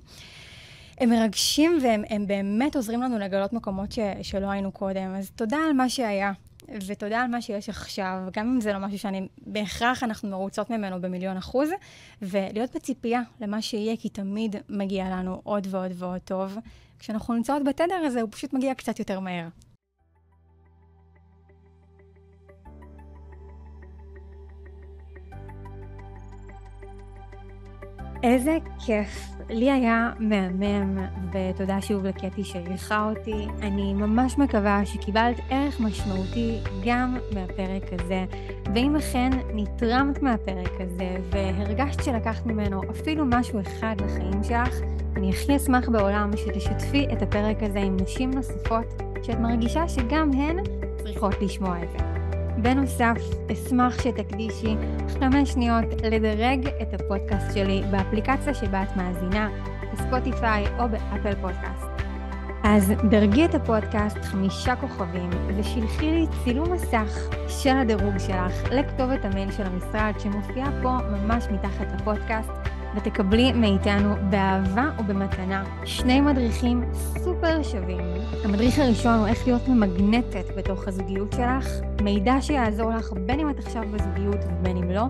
הם 1.01 1.09
מרגשים 1.09 1.77
והם 1.83 2.03
הם 2.09 2.27
באמת 2.27 2.75
עוזרים 2.75 3.01
לנו 3.01 3.19
לגלות 3.19 3.53
מקומות 3.53 3.91
ש, 3.91 3.99
שלא 4.21 4.47
היינו 4.47 4.71
קודם. 4.71 5.15
אז 5.15 5.31
תודה 5.31 5.57
על 5.67 5.73
מה 5.73 5.89
שהיה, 5.89 6.31
ותודה 6.87 7.21
על 7.21 7.27
מה 7.27 7.41
שיש 7.41 7.69
עכשיו, 7.69 8.17
גם 8.33 8.47
אם 8.47 8.61
זה 8.61 8.73
לא 8.73 8.79
משהו 8.79 8.99
שאני, 8.99 9.27
בהכרח 9.47 10.03
אנחנו 10.03 10.29
מרוצות 10.29 10.69
ממנו 10.69 11.01
במיליון 11.01 11.37
אחוז, 11.37 11.69
ולהיות 12.21 12.75
בציפייה 12.75 13.21
למה 13.39 13.61
שיהיה, 13.61 13.97
כי 13.97 14.09
תמיד 14.09 14.55
מגיע 14.69 15.05
לנו 15.09 15.41
עוד 15.43 15.67
ועוד 15.69 15.91
ועוד 15.95 16.19
טוב. 16.25 16.57
כשאנחנו 16.99 17.33
נמצאות 17.33 17.63
בתדר 17.63 17.95
הזה, 18.05 18.21
הוא 18.21 18.29
פשוט 18.31 18.53
מגיע 18.53 18.73
קצת 18.73 18.99
יותר 18.99 19.19
מהר. 19.19 19.47
איזה 28.23 28.57
כיף. 28.85 29.31
לי 29.49 29.71
היה 29.71 30.11
מהמם, 30.19 30.97
ותודה 31.31 31.81
שוב 31.81 32.05
לקטי 32.05 32.43
שאירחה 32.43 33.09
אותי. 33.09 33.47
אני 33.61 33.93
ממש 33.93 34.37
מקווה 34.37 34.85
שקיבלת 34.85 35.39
ערך 35.49 35.79
משמעותי 35.79 36.59
גם 36.85 37.17
מהפרק 37.33 37.83
הזה. 37.91 38.25
ואם 38.75 38.95
אכן 38.95 39.29
נתרמת 39.53 40.21
מהפרק 40.21 40.71
הזה 40.79 41.17
והרגשת 41.31 42.03
שלקחת 42.03 42.45
ממנו 42.45 42.81
אפילו 42.91 43.25
משהו 43.27 43.61
אחד 43.61 43.95
לחיים 44.05 44.43
שלך, 44.43 44.81
אני 45.15 45.29
הכי 45.29 45.55
אשמח 45.55 45.89
בעולם 45.89 46.31
שתשתפי 46.37 47.07
את 47.13 47.21
הפרק 47.21 47.63
הזה 47.63 47.79
עם 47.79 47.97
נשים 48.01 48.31
נוספות 48.31 49.01
שאת 49.23 49.39
מרגישה 49.39 49.87
שגם 49.87 50.31
הן 50.33 50.57
צריכות 51.03 51.41
לשמוע 51.41 51.83
את 51.83 51.89
זה. 51.91 52.10
בנוסף, 52.61 53.17
אשמח 53.51 54.01
שתקדישי 54.01 54.75
חמש 55.19 55.51
שניות 55.51 55.85
לדרג 56.03 56.67
את 56.81 56.93
הפודקאסט 56.93 57.53
שלי 57.53 57.83
באפליקציה 57.91 58.53
שבה 58.53 58.83
את 58.83 58.97
מאזינה, 58.97 59.49
בספוטיפיי 59.93 60.65
או 60.79 60.89
באפל 60.89 61.35
פודקאסט. 61.41 61.85
אז 62.63 62.93
דרגי 63.09 63.45
את 63.45 63.55
הפודקאסט 63.55 64.17
חמישה 64.17 64.75
כוכבים 64.75 65.29
ושלחי 65.47 66.11
לי 66.11 66.25
צילום 66.43 66.73
מסך 66.73 67.29
של 67.47 67.77
הדירוג 67.77 68.17
שלך 68.17 68.71
לכתובת 68.71 69.25
המייל 69.25 69.51
של 69.51 69.63
המשרד 69.63 70.13
שמופיעה 70.19 70.69
פה 70.81 70.97
ממש 71.11 71.45
מתחת 71.51 71.87
לפודקאסט 71.99 72.51
ותקבלי 72.95 73.53
מאיתנו 73.53 74.15
באהבה 74.29 74.89
ובמתנה 74.99 75.63
שני 75.85 76.21
מדריכים 76.21 76.83
סופר 76.93 77.63
שווים. 77.63 77.99
המדריך 78.43 78.79
הראשון 78.79 79.19
הוא 79.19 79.27
איך 79.27 79.47
להיות 79.47 79.67
ממגנטת 79.67 80.55
בתוך 80.57 80.87
הזוגיות 80.87 81.33
שלך, 81.33 81.67
מידע 82.01 82.41
שיעזור 82.41 82.89
לך 82.89 83.13
בין 83.25 83.39
אם 83.39 83.49
את 83.49 83.59
עכשיו 83.59 83.83
בזוגיות 83.91 84.39
ובין 84.45 84.77
אם 84.77 84.91
לא, 84.91 85.05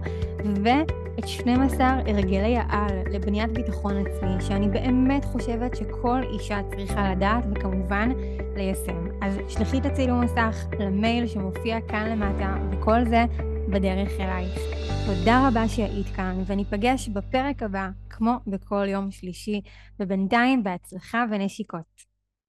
ואת 0.64 1.28
12 1.28 1.88
הרגלי 2.08 2.58
העל 2.58 2.96
לבניית 3.12 3.52
ביטחון 3.52 3.94
עצמי, 3.98 4.42
שאני 4.42 4.70
באמת 4.70 5.26
חושבת 5.26 5.76
שכל 5.76 6.22
אישה 6.34 6.60
צריכה 6.70 7.12
לדעת 7.12 7.44
וכמובן 7.52 8.10
ליישם. 8.56 9.08
אז 9.22 9.40
שלחי 9.48 9.78
את 9.78 9.86
הצילום 9.86 10.22
מסך 10.22 10.66
למייל 10.80 11.28
שמופיע 11.28 11.78
כאן 11.88 12.10
למטה, 12.10 12.56
וכל 12.72 13.06
זה 13.06 13.26
בדרך 13.72 14.12
אלייך. 14.20 14.60
תודה 15.06 15.48
רבה 15.48 15.68
שהיית 15.68 16.08
כאן, 16.16 16.44
וניפגש 16.48 17.10
בפרק 17.10 17.64
הבא, 17.64 17.90
כמו 18.10 18.32
בכל 18.48 18.86
יום 18.88 19.12
שלישי, 19.12 19.62
ובינתיים 20.00 20.64
בהצלחה 20.64 21.26
ונשיקות. 21.32 22.11